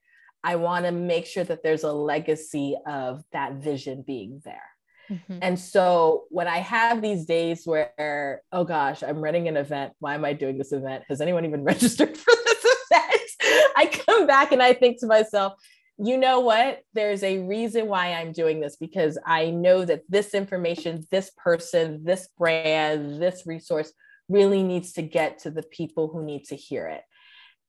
I 0.44 0.54
want 0.56 0.84
to 0.84 0.92
make 0.92 1.26
sure 1.26 1.42
that 1.42 1.64
there's 1.64 1.82
a 1.82 1.92
legacy 1.92 2.76
of 2.86 3.24
that 3.32 3.54
vision 3.54 4.04
being 4.06 4.40
there. 4.44 4.73
Mm-hmm. 5.10 5.38
And 5.42 5.58
so 5.58 6.24
when 6.30 6.48
I 6.48 6.58
have 6.58 7.02
these 7.02 7.26
days 7.26 7.62
where, 7.66 8.42
oh 8.52 8.64
gosh, 8.64 9.02
I'm 9.02 9.20
running 9.20 9.48
an 9.48 9.56
event. 9.56 9.92
Why 9.98 10.14
am 10.14 10.24
I 10.24 10.32
doing 10.32 10.58
this 10.58 10.72
event? 10.72 11.04
Has 11.08 11.20
anyone 11.20 11.44
even 11.44 11.64
registered 11.64 12.16
for 12.16 12.34
this 12.44 12.64
event? 12.90 13.30
I 13.76 13.86
come 13.86 14.26
back 14.26 14.52
and 14.52 14.62
I 14.62 14.72
think 14.72 15.00
to 15.00 15.06
myself, 15.06 15.54
you 15.98 16.18
know 16.18 16.40
what? 16.40 16.80
There's 16.92 17.22
a 17.22 17.38
reason 17.38 17.86
why 17.86 18.14
I'm 18.14 18.32
doing 18.32 18.60
this 18.60 18.76
because 18.76 19.16
I 19.24 19.50
know 19.50 19.84
that 19.84 20.02
this 20.08 20.34
information, 20.34 21.06
this 21.10 21.30
person, 21.36 22.02
this 22.04 22.28
brand, 22.36 23.22
this 23.22 23.44
resource 23.46 23.92
really 24.28 24.62
needs 24.62 24.92
to 24.94 25.02
get 25.02 25.40
to 25.40 25.50
the 25.50 25.62
people 25.62 26.08
who 26.08 26.24
need 26.24 26.44
to 26.46 26.56
hear 26.56 26.88
it. 26.88 27.02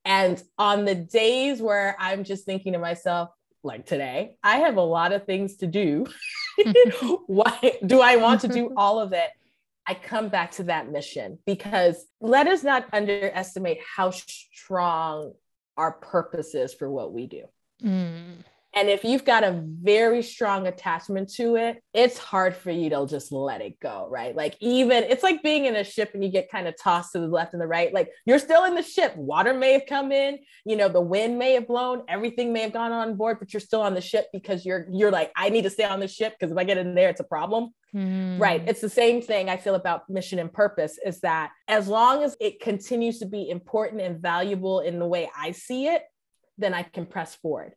And 0.06 0.42
on 0.58 0.86
the 0.86 0.96
days 0.96 1.62
where 1.62 1.96
I'm 2.00 2.24
just 2.24 2.46
thinking 2.46 2.74
to 2.74 2.80
myself, 2.80 3.30
like 3.66 3.86
today, 3.86 4.36
I 4.44 4.58
have 4.58 4.78
a 4.78 4.82
lot 4.82 5.12
of 5.12 5.26
things 5.26 5.58
to 5.58 5.68
do. 5.68 6.06
Why 7.28 7.78
do 7.86 8.00
I 8.02 8.16
want 8.16 8.42
to 8.42 8.48
do 8.48 8.72
all 8.78 9.00
of 9.00 9.12
it? 9.12 9.30
I 9.88 9.94
come 9.94 10.30
back 10.30 10.52
to 10.52 10.64
that 10.64 10.90
mission 10.90 11.40
because 11.46 12.06
let 12.20 12.48
us 12.48 12.64
not 12.64 12.88
underestimate 12.94 13.80
how 13.96 14.12
strong 14.12 15.34
our 15.78 15.92
purpose 15.92 16.56
is 16.56 16.74
for 16.74 16.90
what 16.90 17.14
we 17.14 17.28
do. 17.28 17.44
Mm. 17.84 18.38
And 18.76 18.90
if 18.90 19.06
you've 19.06 19.24
got 19.24 19.46
a 19.46 19.64
very 19.82 20.22
strong 20.22 20.68
attachment 20.68 21.32
to 21.36 21.56
it, 21.56 21.82
it's 21.94 22.18
hard 22.18 22.54
for 22.54 22.72
you 22.72 22.90
to 22.90 23.08
just 23.08 23.32
let 23.32 23.62
it 23.62 23.80
go, 23.80 24.06
right? 24.12 24.36
Like, 24.36 24.58
even 24.60 25.06
it's 25.06 25.24
like 25.24 25.42
being 25.42 25.64
in 25.64 25.78
a 25.78 25.84
ship 25.86 26.12
and 26.14 26.22
you 26.22 26.30
get 26.30 26.52
kind 26.52 26.68
of 26.68 26.76
tossed 26.78 27.14
to 27.14 27.20
the 27.20 27.28
left 27.28 27.54
and 27.54 27.62
the 27.62 27.68
right. 27.68 27.94
Like, 27.94 28.12
you're 28.26 28.38
still 28.38 28.66
in 28.66 28.76
the 28.76 28.84
ship. 28.84 29.16
Water 29.16 29.54
may 29.54 29.72
have 29.72 29.86
come 29.88 30.12
in, 30.12 30.40
you 30.66 30.76
know, 30.76 30.90
the 30.90 31.00
wind 31.00 31.40
may 31.40 31.54
have 31.54 31.68
blown, 31.68 32.04
everything 32.10 32.52
may 32.52 32.64
have 32.64 32.74
gone 32.74 32.92
on 32.92 33.16
board, 33.16 33.40
but 33.40 33.54
you're 33.54 33.62
still 33.62 33.82
on 33.82 33.94
the 33.94 34.02
ship 34.02 34.28
because 34.34 34.66
you're, 34.66 34.88
you're 34.92 35.12
like, 35.12 35.32
I 35.38 35.48
need 35.48 35.64
to 35.64 35.70
stay 35.70 35.86
on 35.86 36.02
the 36.02 36.08
ship 36.10 36.36
because 36.38 36.52
if 36.52 36.58
I 36.58 36.66
get 36.66 36.78
in 36.78 36.96
there, 36.96 37.10
it's 37.10 37.22
a 37.22 37.26
problem. 37.26 37.70
Mm. 37.96 38.42
Right. 38.42 38.62
It's 38.68 38.82
the 38.82 38.90
same 38.90 39.22
thing 39.22 39.48
I 39.48 39.56
feel 39.56 39.76
about 39.76 40.10
mission 40.10 40.38
and 40.38 40.52
purpose 40.52 41.00
is 41.06 41.22
that 41.22 41.52
as 41.70 41.88
long 41.88 42.24
as 42.24 42.36
it 42.42 42.60
continues 42.60 43.20
to 43.20 43.26
be 43.26 43.50
important 43.50 44.02
and 44.02 44.22
valuable 44.22 44.82
in 44.82 45.00
the 45.00 45.08
way 45.08 45.30
I 45.34 45.52
see 45.52 45.88
it, 45.88 46.04
then 46.58 46.74
I 46.74 46.84
can 46.84 47.06
press 47.06 47.36
forward 47.36 47.74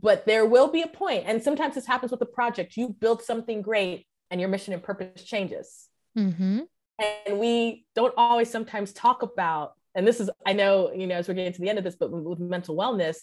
but 0.00 0.26
there 0.26 0.46
will 0.46 0.68
be 0.68 0.82
a 0.82 0.86
point 0.86 1.24
and 1.26 1.42
sometimes 1.42 1.74
this 1.74 1.86
happens 1.86 2.12
with 2.12 2.22
a 2.22 2.26
project. 2.26 2.76
You 2.76 2.90
build 2.90 3.22
something 3.22 3.62
great 3.62 4.06
and 4.30 4.40
your 4.40 4.50
mission 4.50 4.72
and 4.72 4.82
purpose 4.82 5.22
changes. 5.24 5.88
Mm-hmm. 6.18 6.60
and 6.98 7.38
we 7.38 7.84
don't 7.94 8.14
always 8.16 8.50
sometimes 8.50 8.92
talk 8.92 9.22
about 9.22 9.74
and 9.94 10.04
this 10.04 10.18
is 10.18 10.28
i 10.44 10.52
know 10.52 10.90
you 10.92 11.06
know 11.06 11.14
as 11.14 11.28
we're 11.28 11.34
getting 11.34 11.52
to 11.52 11.60
the 11.60 11.68
end 11.68 11.78
of 11.78 11.84
this 11.84 11.94
but 11.94 12.10
with, 12.10 12.24
with 12.24 12.40
mental 12.40 12.76
wellness 12.76 13.18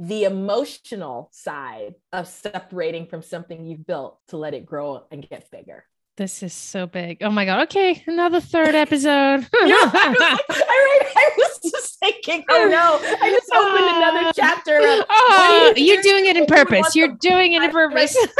the 0.00 0.24
emotional 0.24 1.30
side 1.32 1.94
of 2.12 2.26
separating 2.26 3.06
from 3.06 3.22
something 3.22 3.64
you've 3.64 3.86
built 3.86 4.18
to 4.26 4.36
let 4.36 4.52
it 4.52 4.66
grow 4.66 5.04
and 5.12 5.28
get 5.28 5.48
bigger 5.52 5.84
this 6.16 6.42
is 6.42 6.52
so 6.52 6.86
big. 6.86 7.18
Oh 7.22 7.30
my 7.30 7.44
god. 7.44 7.64
Okay, 7.64 8.02
another 8.06 8.40
third 8.40 8.74
episode. 8.74 9.40
yeah, 9.64 9.90
I 9.92 10.08
was, 10.08 10.18
I, 10.20 11.12
I 11.16 11.30
was 11.36 11.58
just 11.70 11.98
thinking, 11.98 12.44
oh 12.50 12.68
no, 12.68 13.00
I 13.20 13.30
just 13.30 13.50
opened 13.52 13.84
uh, 13.84 13.96
another 13.96 14.32
chapter. 14.34 14.76
Of, 14.76 15.06
oh, 15.08 15.72
you 15.76 15.98
are 15.98 16.02
doing 16.02 16.26
it 16.26 16.36
in 16.36 16.46
purpose. 16.46 16.94
You're 16.94 17.16
doing 17.20 17.54
it 17.54 17.62
in 17.62 17.70
purpose. 17.70 18.16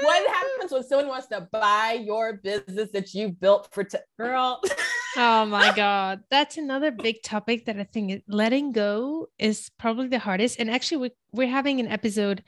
what 0.00 0.30
happens 0.30 0.72
when 0.72 0.82
someone 0.84 1.08
wants 1.08 1.26
to 1.28 1.46
buy 1.52 2.00
your 2.02 2.34
business 2.34 2.90
that 2.92 3.12
you 3.12 3.30
built 3.30 3.68
for 3.72 3.84
t- 3.84 3.98
girl? 4.18 4.60
oh 5.16 5.44
my 5.44 5.72
god, 5.76 6.20
that's 6.30 6.56
another 6.56 6.90
big 6.90 7.22
topic 7.22 7.66
that 7.66 7.78
I 7.78 7.84
think 7.84 8.22
letting 8.26 8.72
go 8.72 9.28
is 9.38 9.70
probably 9.78 10.08
the 10.08 10.18
hardest. 10.18 10.58
And 10.58 10.70
actually, 10.70 10.98
we, 10.98 11.10
we're 11.32 11.48
having 11.48 11.80
an 11.80 11.88
episode 11.88 12.42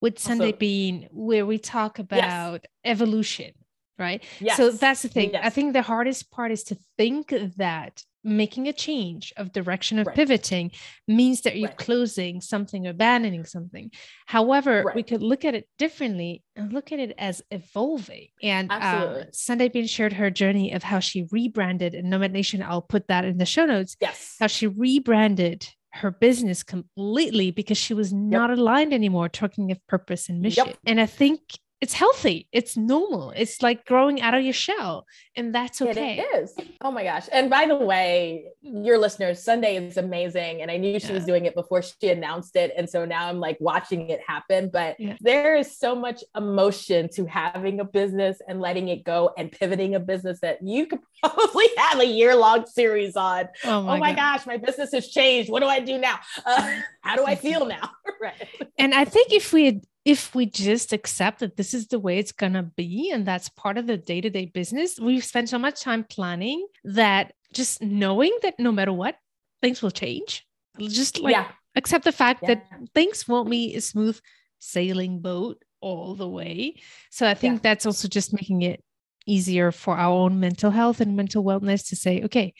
with 0.00 0.18
Sunday 0.18 0.48
awesome. 0.48 0.58
Bean 0.58 1.08
where 1.10 1.46
we 1.46 1.58
talk 1.58 1.98
about 1.98 2.16
yes. 2.18 2.60
evolution, 2.84 3.52
right? 3.98 4.22
Yes. 4.40 4.56
So 4.56 4.70
that's 4.70 5.02
the 5.02 5.08
thing. 5.08 5.30
Yes. 5.32 5.42
I 5.44 5.50
think 5.50 5.72
the 5.72 5.82
hardest 5.82 6.30
part 6.30 6.52
is 6.52 6.64
to 6.64 6.76
think 6.96 7.32
that 7.56 8.02
making 8.22 8.66
a 8.66 8.72
change 8.72 9.32
of 9.36 9.52
direction 9.52 10.00
of 10.00 10.06
right. 10.08 10.16
pivoting 10.16 10.72
means 11.06 11.42
that 11.42 11.56
you're 11.56 11.68
right. 11.68 11.78
closing 11.78 12.40
something 12.40 12.84
or 12.86 12.90
abandoning 12.90 13.44
something. 13.44 13.88
However, 14.26 14.82
right. 14.84 14.96
we 14.96 15.04
could 15.04 15.22
look 15.22 15.44
at 15.44 15.54
it 15.54 15.68
differently 15.78 16.42
and 16.56 16.72
look 16.72 16.90
at 16.90 16.98
it 16.98 17.14
as 17.18 17.40
evolving. 17.52 18.26
And 18.42 18.70
uh, 18.72 19.26
Sunday 19.32 19.68
Bean 19.68 19.86
shared 19.86 20.12
her 20.14 20.28
journey 20.28 20.72
of 20.72 20.82
how 20.82 20.98
she 20.98 21.28
rebranded, 21.30 21.94
and 21.94 22.10
Nomad 22.10 22.32
Nation, 22.32 22.64
I'll 22.64 22.82
put 22.82 23.06
that 23.06 23.24
in 23.24 23.38
the 23.38 23.46
show 23.46 23.64
notes. 23.64 23.96
Yes. 24.00 24.34
How 24.40 24.48
she 24.48 24.66
rebranded 24.66 25.68
her 25.96 26.10
business 26.10 26.62
completely 26.62 27.50
because 27.50 27.78
she 27.78 27.94
was 27.94 28.12
not 28.12 28.50
yep. 28.50 28.58
aligned 28.58 28.92
anymore 28.92 29.28
talking 29.28 29.70
of 29.70 29.86
purpose 29.86 30.28
and 30.28 30.40
mission. 30.40 30.66
Yep. 30.66 30.78
And 30.86 31.00
I 31.00 31.06
think 31.06 31.40
it's 31.82 31.92
healthy. 31.92 32.48
It's 32.52 32.76
normal. 32.76 33.32
It's 33.36 33.62
like 33.62 33.84
growing 33.84 34.22
out 34.22 34.32
of 34.32 34.42
your 34.42 34.54
shell, 34.54 35.06
and 35.36 35.54
that's 35.54 35.82
okay. 35.82 36.18
It 36.18 36.42
is. 36.42 36.54
Oh 36.80 36.90
my 36.90 37.04
gosh! 37.04 37.28
And 37.30 37.50
by 37.50 37.66
the 37.66 37.76
way, 37.76 38.46
your 38.62 38.96
listeners, 38.96 39.42
Sunday 39.42 39.76
is 39.76 39.98
amazing, 39.98 40.62
and 40.62 40.70
I 40.70 40.78
knew 40.78 40.98
she 40.98 41.08
yeah. 41.08 41.14
was 41.14 41.26
doing 41.26 41.44
it 41.44 41.54
before 41.54 41.82
she 41.82 42.08
announced 42.08 42.56
it, 42.56 42.72
and 42.78 42.88
so 42.88 43.04
now 43.04 43.28
I'm 43.28 43.40
like 43.40 43.58
watching 43.60 44.08
it 44.08 44.20
happen. 44.26 44.70
But 44.72 44.98
yeah. 44.98 45.16
there 45.20 45.56
is 45.56 45.78
so 45.78 45.94
much 45.94 46.24
emotion 46.34 47.10
to 47.14 47.26
having 47.26 47.80
a 47.80 47.84
business 47.84 48.38
and 48.48 48.58
letting 48.58 48.88
it 48.88 49.04
go, 49.04 49.32
and 49.36 49.52
pivoting 49.52 49.94
a 49.94 50.00
business 50.00 50.40
that 50.40 50.58
you 50.62 50.86
could 50.86 51.00
probably 51.22 51.66
have 51.76 52.00
a 52.00 52.06
year 52.06 52.34
long 52.34 52.66
series 52.66 53.16
on. 53.16 53.48
Oh 53.64 53.82
my, 53.82 53.96
oh 53.96 54.00
my 54.00 54.12
gosh, 54.14 54.46
my 54.46 54.56
business 54.56 54.92
has 54.92 55.08
changed. 55.08 55.50
What 55.50 55.60
do 55.60 55.66
I 55.66 55.80
do 55.80 55.98
now? 55.98 56.18
Uh, 56.44 56.80
how 57.02 57.16
do 57.16 57.26
I 57.26 57.34
feel 57.34 57.66
now? 57.66 57.90
right. 58.20 58.48
And 58.78 58.94
I 58.94 59.04
think 59.04 59.32
if 59.32 59.52
we 59.52 59.66
had 59.66 59.84
if 60.06 60.36
we 60.36 60.46
just 60.46 60.92
accept 60.92 61.40
that 61.40 61.56
this 61.56 61.74
is 61.74 61.88
the 61.88 61.98
way 61.98 62.18
it's 62.18 62.30
going 62.30 62.52
to 62.52 62.62
be 62.62 63.10
and 63.12 63.26
that's 63.26 63.48
part 63.50 63.76
of 63.76 63.88
the 63.88 63.96
day-to-day 63.96 64.46
business 64.46 64.98
we've 65.00 65.24
spent 65.24 65.48
so 65.48 65.58
much 65.58 65.82
time 65.82 66.04
planning 66.08 66.64
that 66.84 67.34
just 67.52 67.82
knowing 67.82 68.34
that 68.42 68.54
no 68.58 68.70
matter 68.70 68.92
what 68.92 69.16
things 69.60 69.82
will 69.82 69.90
change 69.90 70.46
just 70.78 71.20
like 71.20 71.32
yeah. 71.32 71.48
accept 71.74 72.04
the 72.04 72.12
fact 72.12 72.40
yeah. 72.42 72.54
that 72.54 72.64
things 72.94 73.26
won't 73.26 73.50
be 73.50 73.74
a 73.74 73.80
smooth 73.80 74.18
sailing 74.60 75.18
boat 75.18 75.60
all 75.80 76.14
the 76.14 76.28
way 76.28 76.76
so 77.10 77.26
i 77.26 77.34
think 77.34 77.54
yeah. 77.54 77.60
that's 77.62 77.84
also 77.84 78.06
just 78.08 78.32
making 78.32 78.62
it 78.62 78.82
easier 79.26 79.72
for 79.72 79.96
our 79.96 80.12
own 80.12 80.38
mental 80.38 80.70
health 80.70 81.00
and 81.00 81.16
mental 81.16 81.42
wellness 81.42 81.88
to 81.88 81.96
say 81.96 82.22
okay 82.22 82.54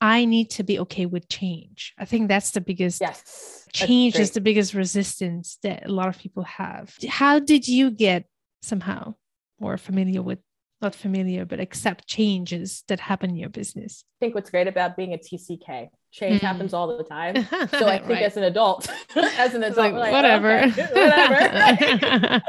I 0.00 0.24
need 0.24 0.50
to 0.50 0.62
be 0.62 0.78
okay 0.80 1.06
with 1.06 1.28
change. 1.28 1.94
I 1.98 2.04
think 2.04 2.28
that's 2.28 2.52
the 2.52 2.60
biggest 2.60 3.00
yes, 3.00 3.66
change 3.72 4.16
is 4.16 4.30
the 4.30 4.40
biggest 4.40 4.74
resistance 4.74 5.58
that 5.62 5.86
a 5.86 5.92
lot 5.92 6.08
of 6.08 6.18
people 6.18 6.44
have. 6.44 6.94
How 7.08 7.38
did 7.38 7.66
you 7.66 7.90
get 7.90 8.24
somehow 8.62 9.14
more 9.60 9.76
familiar 9.76 10.22
with 10.22 10.38
not 10.80 10.94
familiar, 10.94 11.44
but 11.44 11.58
accept 11.58 12.06
changes 12.06 12.84
that 12.86 13.00
happen 13.00 13.30
in 13.30 13.36
your 13.36 13.48
business? 13.48 14.04
I 14.20 14.26
think 14.26 14.34
what's 14.34 14.50
great 14.50 14.68
about 14.68 14.96
being 14.96 15.12
a 15.12 15.18
TCK, 15.18 15.88
change 16.10 16.40
mm. 16.40 16.44
happens 16.44 16.72
all 16.72 16.96
the 16.96 17.04
time. 17.04 17.34
So 17.36 17.86
I 17.86 17.98
think 17.98 18.08
right. 18.08 18.22
as 18.22 18.36
an 18.36 18.44
adult, 18.44 18.88
as 19.16 19.54
an 19.54 19.62
adult, 19.62 19.78
like, 19.78 19.94
like, 19.94 20.12
whatever, 20.12 20.60
okay, 20.64 20.86
whatever. 20.92 22.42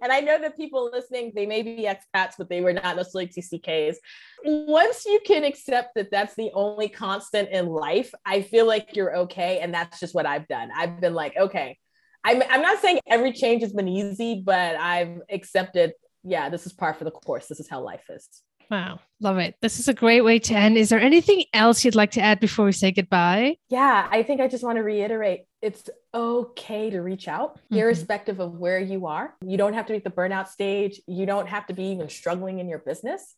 and 0.00 0.12
I 0.12 0.20
know 0.20 0.38
that 0.40 0.56
people 0.56 0.90
listening, 0.92 1.32
they 1.34 1.46
may 1.46 1.62
be 1.62 1.88
expats, 1.88 2.34
but 2.38 2.48
they 2.48 2.60
were 2.60 2.72
not 2.72 2.96
necessarily 2.96 3.28
TCKs. 3.28 3.96
Once 4.44 5.04
you 5.04 5.20
can 5.26 5.44
accept 5.44 5.94
that 5.96 6.10
that's 6.10 6.34
the 6.34 6.50
only 6.54 6.88
constant 6.88 7.50
in 7.50 7.66
life, 7.66 8.12
I 8.24 8.42
feel 8.42 8.66
like 8.66 8.94
you're 8.96 9.16
okay. 9.18 9.60
And 9.60 9.72
that's 9.72 10.00
just 10.00 10.14
what 10.14 10.26
I've 10.26 10.48
done. 10.48 10.70
I've 10.74 11.00
been 11.00 11.14
like, 11.14 11.36
okay, 11.36 11.78
I'm, 12.24 12.42
I'm 12.48 12.62
not 12.62 12.80
saying 12.80 13.00
every 13.06 13.32
change 13.32 13.62
has 13.62 13.72
been 13.72 13.88
easy, 13.88 14.42
but 14.44 14.76
I've 14.76 15.20
accepted 15.30 15.92
yeah, 16.24 16.48
this 16.48 16.66
is 16.66 16.72
par 16.72 16.94
for 16.94 17.04
the 17.04 17.10
course. 17.10 17.46
This 17.46 17.60
is 17.60 17.68
how 17.68 17.82
life 17.82 18.04
is. 18.08 18.26
Wow, 18.70 19.00
love 19.20 19.38
it. 19.38 19.56
This 19.60 19.78
is 19.78 19.88
a 19.88 19.94
great 19.94 20.22
way 20.22 20.38
to 20.38 20.54
end. 20.54 20.76
Is 20.76 20.88
there 20.88 21.00
anything 21.00 21.44
else 21.52 21.84
you'd 21.84 21.94
like 21.94 22.12
to 22.12 22.20
add 22.20 22.40
before 22.40 22.64
we 22.64 22.72
say 22.72 22.92
goodbye? 22.92 23.56
Yeah, 23.68 24.08
I 24.10 24.22
think 24.22 24.40
I 24.40 24.48
just 24.48 24.64
want 24.64 24.76
to 24.76 24.82
reiterate 24.82 25.42
it's 25.62 25.88
okay 26.12 26.90
to 26.90 27.00
reach 27.00 27.26
out, 27.26 27.56
mm-hmm. 27.56 27.76
irrespective 27.76 28.38
of 28.38 28.52
where 28.58 28.78
you 28.78 29.06
are. 29.06 29.34
You 29.42 29.56
don't 29.56 29.72
have 29.72 29.86
to 29.86 29.92
be 29.92 29.96
at 29.96 30.04
the 30.04 30.10
burnout 30.10 30.48
stage, 30.48 31.00
you 31.06 31.24
don't 31.24 31.48
have 31.48 31.66
to 31.68 31.74
be 31.74 31.84
even 31.84 32.08
struggling 32.08 32.58
in 32.58 32.68
your 32.68 32.80
business. 32.80 33.34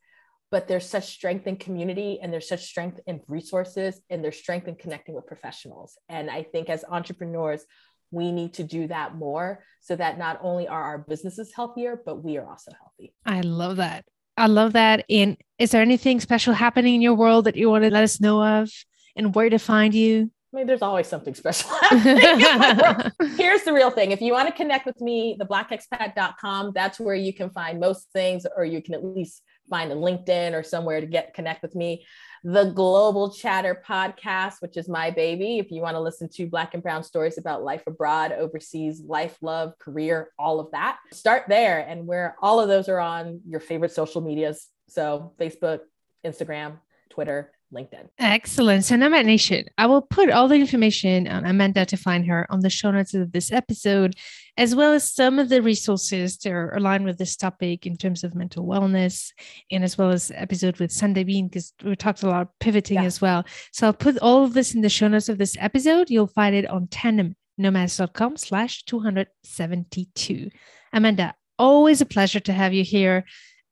But 0.51 0.69
there's 0.69 0.89
such 0.89 1.07
strength 1.07 1.49
in 1.49 1.57
community, 1.57 2.21
and 2.23 2.33
there's 2.33 2.49
such 2.49 2.65
strength 2.65 3.01
in 3.07 3.21
resources, 3.27 4.01
and 4.09 4.23
there's 4.23 4.39
strength 4.39 4.69
in 4.69 4.77
connecting 4.77 5.15
with 5.15 5.27
professionals. 5.27 5.99
And 6.09 6.31
I 6.31 6.45
think 6.45 6.69
as 6.69 6.85
entrepreneurs, 6.89 7.65
we 8.13 8.31
need 8.31 8.55
to 8.55 8.65
do 8.65 8.87
that 8.87 9.17
more 9.17 9.65
so 9.81 9.97
that 9.97 10.19
not 10.19 10.39
only 10.43 10.69
are 10.69 10.83
our 10.83 10.99
businesses 10.99 11.53
healthier, 11.55 12.01
but 12.05 12.23
we 12.23 12.39
are 12.39 12.49
also 12.49 12.71
healthy. 12.73 13.13
I 13.25 13.41
love 13.41 13.77
that. 13.77 14.05
I 14.37 14.47
love 14.47 14.75
that. 14.75 15.05
And 15.09 15.37
is 15.59 15.71
there 15.71 15.83
anything 15.83 16.21
special 16.21 16.55
happening 16.55 16.95
in 16.95 17.01
your 17.01 17.15
world 17.15 17.47
that 17.47 17.57
you 17.57 17.71
want 17.71 17.85
to 17.85 17.91
let 17.91 18.05
us 18.05 18.21
know 18.21 18.43
of 18.43 18.71
and 19.15 19.35
where 19.35 19.49
to 19.49 19.59
find 19.59 19.95
you? 19.95 20.31
I 20.53 20.59
mean, 20.59 20.67
there's 20.67 20.83
always 20.83 21.07
something 21.07 21.35
special 21.35 21.71
Here's 21.91 23.63
the 23.65 23.73
real 23.75 23.91
thing. 23.91 24.13
If 24.13 24.23
you 24.23 24.33
want 24.33 24.49
to 24.49 24.55
connect 24.55 24.87
with 24.87 25.01
me, 25.01 25.37
theblackexpat.com, 25.39 26.73
that's 26.75 26.99
where 26.99 27.15
you 27.15 27.35
can 27.35 27.51
find 27.51 27.81
most 27.81 28.11
things, 28.13 28.47
or 28.57 28.65
you 28.65 28.83
can 28.83 28.95
at 28.95 29.05
least 29.05 29.43
find 29.69 29.91
a 29.93 29.95
LinkedIn 29.95 30.55
or 30.55 30.63
somewhere 30.63 31.01
to 31.01 31.07
get 31.07 31.35
connect 31.35 31.63
with 31.63 31.75
me 31.75 32.07
the 32.45 32.71
Global 32.71 33.31
Chatter 33.31 33.83
podcast, 33.87 34.61
which 34.61 34.77
is 34.77 34.89
my 34.89 35.11
baby. 35.11 35.59
If 35.59 35.71
you 35.71 35.83
want 35.83 35.95
to 35.95 36.01
listen 36.01 36.29
to 36.31 36.47
Black 36.47 36.75
and 36.75 36.83
Brown 36.83 37.03
stories 37.03 37.39
about 37.39 37.63
life 37.63 37.83
abroad, 37.87 38.33
overseas, 38.33 39.01
life, 39.01 39.37
love, 39.41 39.79
career, 39.79 40.31
all 40.39 40.61
of 40.61 40.71
that, 40.73 40.99
start 41.13 41.45
there. 41.49 41.81
And 41.81 42.07
where 42.07 42.37
all 42.41 42.61
of 42.61 42.69
those 42.69 42.89
are 42.89 43.01
on 43.01 43.41
your 43.49 43.61
favorite 43.61 43.93
social 43.93 44.21
medias. 44.21 44.67
So 44.89 45.33
Facebook, 45.39 45.81
Instagram, 46.25 46.79
Twitter, 47.11 47.53
LinkedIn. 47.73 48.09
Excellent. 48.19 48.85
So, 48.85 48.97
Nomad 48.97 49.27
Nation, 49.27 49.67
I 49.77 49.87
will 49.87 50.03
put 50.03 50.31
all 50.31 50.49
the 50.49 50.55
information 50.55 51.27
on 51.27 51.45
Amanda 51.45 51.85
to 51.87 51.97
find 51.97 52.27
her 52.27 52.47
on 52.51 52.61
the 52.61 52.71
show 52.71 52.91
notes 52.91 53.15
of 53.15 53.33
this 53.33 53.53
episode, 53.53 54.15
as 54.57 54.75
well 54.75 54.93
as 54.93 55.13
some 55.13 55.39
of 55.39 55.49
the 55.49 55.63
resources 55.63 56.37
that 56.39 56.53
are 56.53 56.75
aligned 56.75 57.05
with 57.05 57.19
this 57.19 57.37
topic 57.37 57.87
in 57.87 57.97
terms 57.97 58.25
of 58.25 58.35
mental 58.35 58.65
wellness, 58.65 59.33
and 59.71 59.83
as 59.83 59.99
well 59.99 60.11
as 60.11 60.31
episode 60.35 60.79
with 60.79 60.93
Sunday 60.93 61.25
Bean, 61.25 61.49
because 61.49 61.73
we 61.85 61.97
talked 61.97 62.23
a 62.23 62.29
lot 62.29 62.43
of 62.43 62.49
pivoting 62.61 62.97
yeah. 62.97 63.05
as 63.05 63.21
well. 63.21 63.45
So, 63.73 63.89
I'll 63.89 63.93
put 63.93 64.19
all 64.19 64.45
of 64.45 64.55
this 64.55 64.75
in 64.75 64.81
the 64.81 64.89
show 64.89 65.09
notes 65.09 65.29
of 65.29 65.39
this 65.39 65.57
episode. 65.59 66.11
You'll 66.11 66.29
find 66.29 66.55
it 66.55 66.69
on 66.69 66.87
tandemnomads.com 66.87 68.37
slash 68.37 68.85
272. 68.85 70.51
Amanda, 70.93 71.35
always 71.59 72.01
a 72.01 72.07
pleasure 72.07 72.41
to 72.41 72.53
have 72.53 72.73
you 72.73 72.85
here 72.85 73.25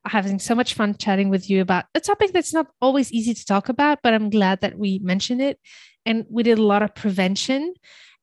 having 0.07 0.39
so 0.39 0.55
much 0.55 0.75
fun 0.75 0.95
chatting 0.97 1.31
with 1.31 1.49
you 1.49 1.61
about 1.61 1.87
a 1.95 2.01
topic 2.01 2.33
that's 2.33 2.53
not 2.53 2.67
always 2.81 3.13
easy 3.13 3.35
to 3.35 3.45
talk 3.45 3.69
about, 3.69 4.01
but 4.03 4.15
I'm 4.15 4.31
glad 4.31 4.61
that 4.61 4.79
we 4.79 4.99
mentioned 5.03 5.41
it. 5.41 5.59
And 6.07 6.27
we 6.29 6.43
did 6.43 6.59
a 6.59 6.63
lot 6.63 6.83
of 6.83 6.95
prevention. 6.95 7.75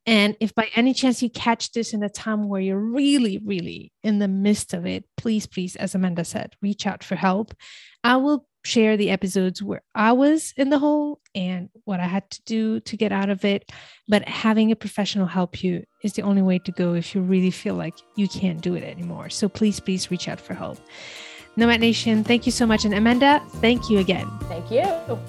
And 0.06 0.36
if 0.40 0.54
by 0.54 0.68
any 0.74 0.94
chance 0.94 1.22
you 1.22 1.30
catch 1.30 1.72
this 1.72 1.92
in 1.92 2.02
a 2.02 2.08
time 2.08 2.48
where 2.48 2.60
you're 2.60 2.78
really, 2.78 3.38
really 3.44 3.92
in 4.02 4.18
the 4.18 4.28
midst 4.28 4.74
of 4.74 4.86
it, 4.86 5.04
please, 5.16 5.46
please, 5.46 5.76
as 5.76 5.94
Amanda 5.94 6.24
said, 6.24 6.54
reach 6.60 6.86
out 6.86 7.04
for 7.04 7.14
help. 7.14 7.54
I 8.02 8.16
will 8.16 8.46
share 8.64 8.96
the 8.96 9.10
episodes 9.10 9.62
where 9.62 9.82
I 9.94 10.12
was 10.12 10.54
in 10.56 10.70
the 10.70 10.78
hole 10.78 11.20
and 11.34 11.68
what 11.84 12.00
I 12.00 12.06
had 12.06 12.28
to 12.30 12.42
do 12.44 12.80
to 12.80 12.96
get 12.96 13.12
out 13.12 13.30
of 13.30 13.44
it. 13.44 13.70
But 14.08 14.28
having 14.28 14.70
a 14.70 14.76
professional 14.76 15.26
help 15.26 15.62
you 15.62 15.84
is 16.02 16.12
the 16.14 16.22
only 16.22 16.42
way 16.42 16.58
to 16.60 16.72
go 16.72 16.94
if 16.94 17.14
you 17.14 17.22
really 17.22 17.50
feel 17.50 17.74
like 17.74 17.94
you 18.16 18.28
can't 18.28 18.60
do 18.60 18.74
it 18.74 18.84
anymore. 18.84 19.30
So 19.30 19.48
please, 19.48 19.80
please 19.80 20.10
reach 20.10 20.28
out 20.28 20.40
for 20.40 20.54
help. 20.54 20.78
Nomad 21.54 21.80
Nation, 21.80 22.24
thank 22.24 22.46
you 22.46 22.52
so 22.52 22.66
much. 22.66 22.86
And 22.86 22.94
Amanda, 22.94 23.42
thank 23.56 23.90
you 23.90 23.98
again. 23.98 24.26
Thank 24.44 24.70
you. 24.70 24.84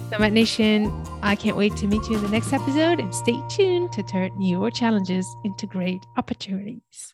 Nomad 0.09 0.31
Nation, 0.31 0.89
I 1.21 1.35
can't 1.35 1.57
wait 1.57 1.75
to 1.77 1.87
meet 1.87 2.07
you 2.07 2.15
in 2.15 2.23
the 2.23 2.29
next 2.29 2.53
episode 2.53 3.01
and 3.01 3.13
stay 3.13 3.37
tuned 3.49 3.91
to 3.91 4.03
turn 4.03 4.41
your 4.41 4.71
challenges 4.71 5.27
into 5.43 5.67
great 5.67 6.05
opportunities. 6.15 7.11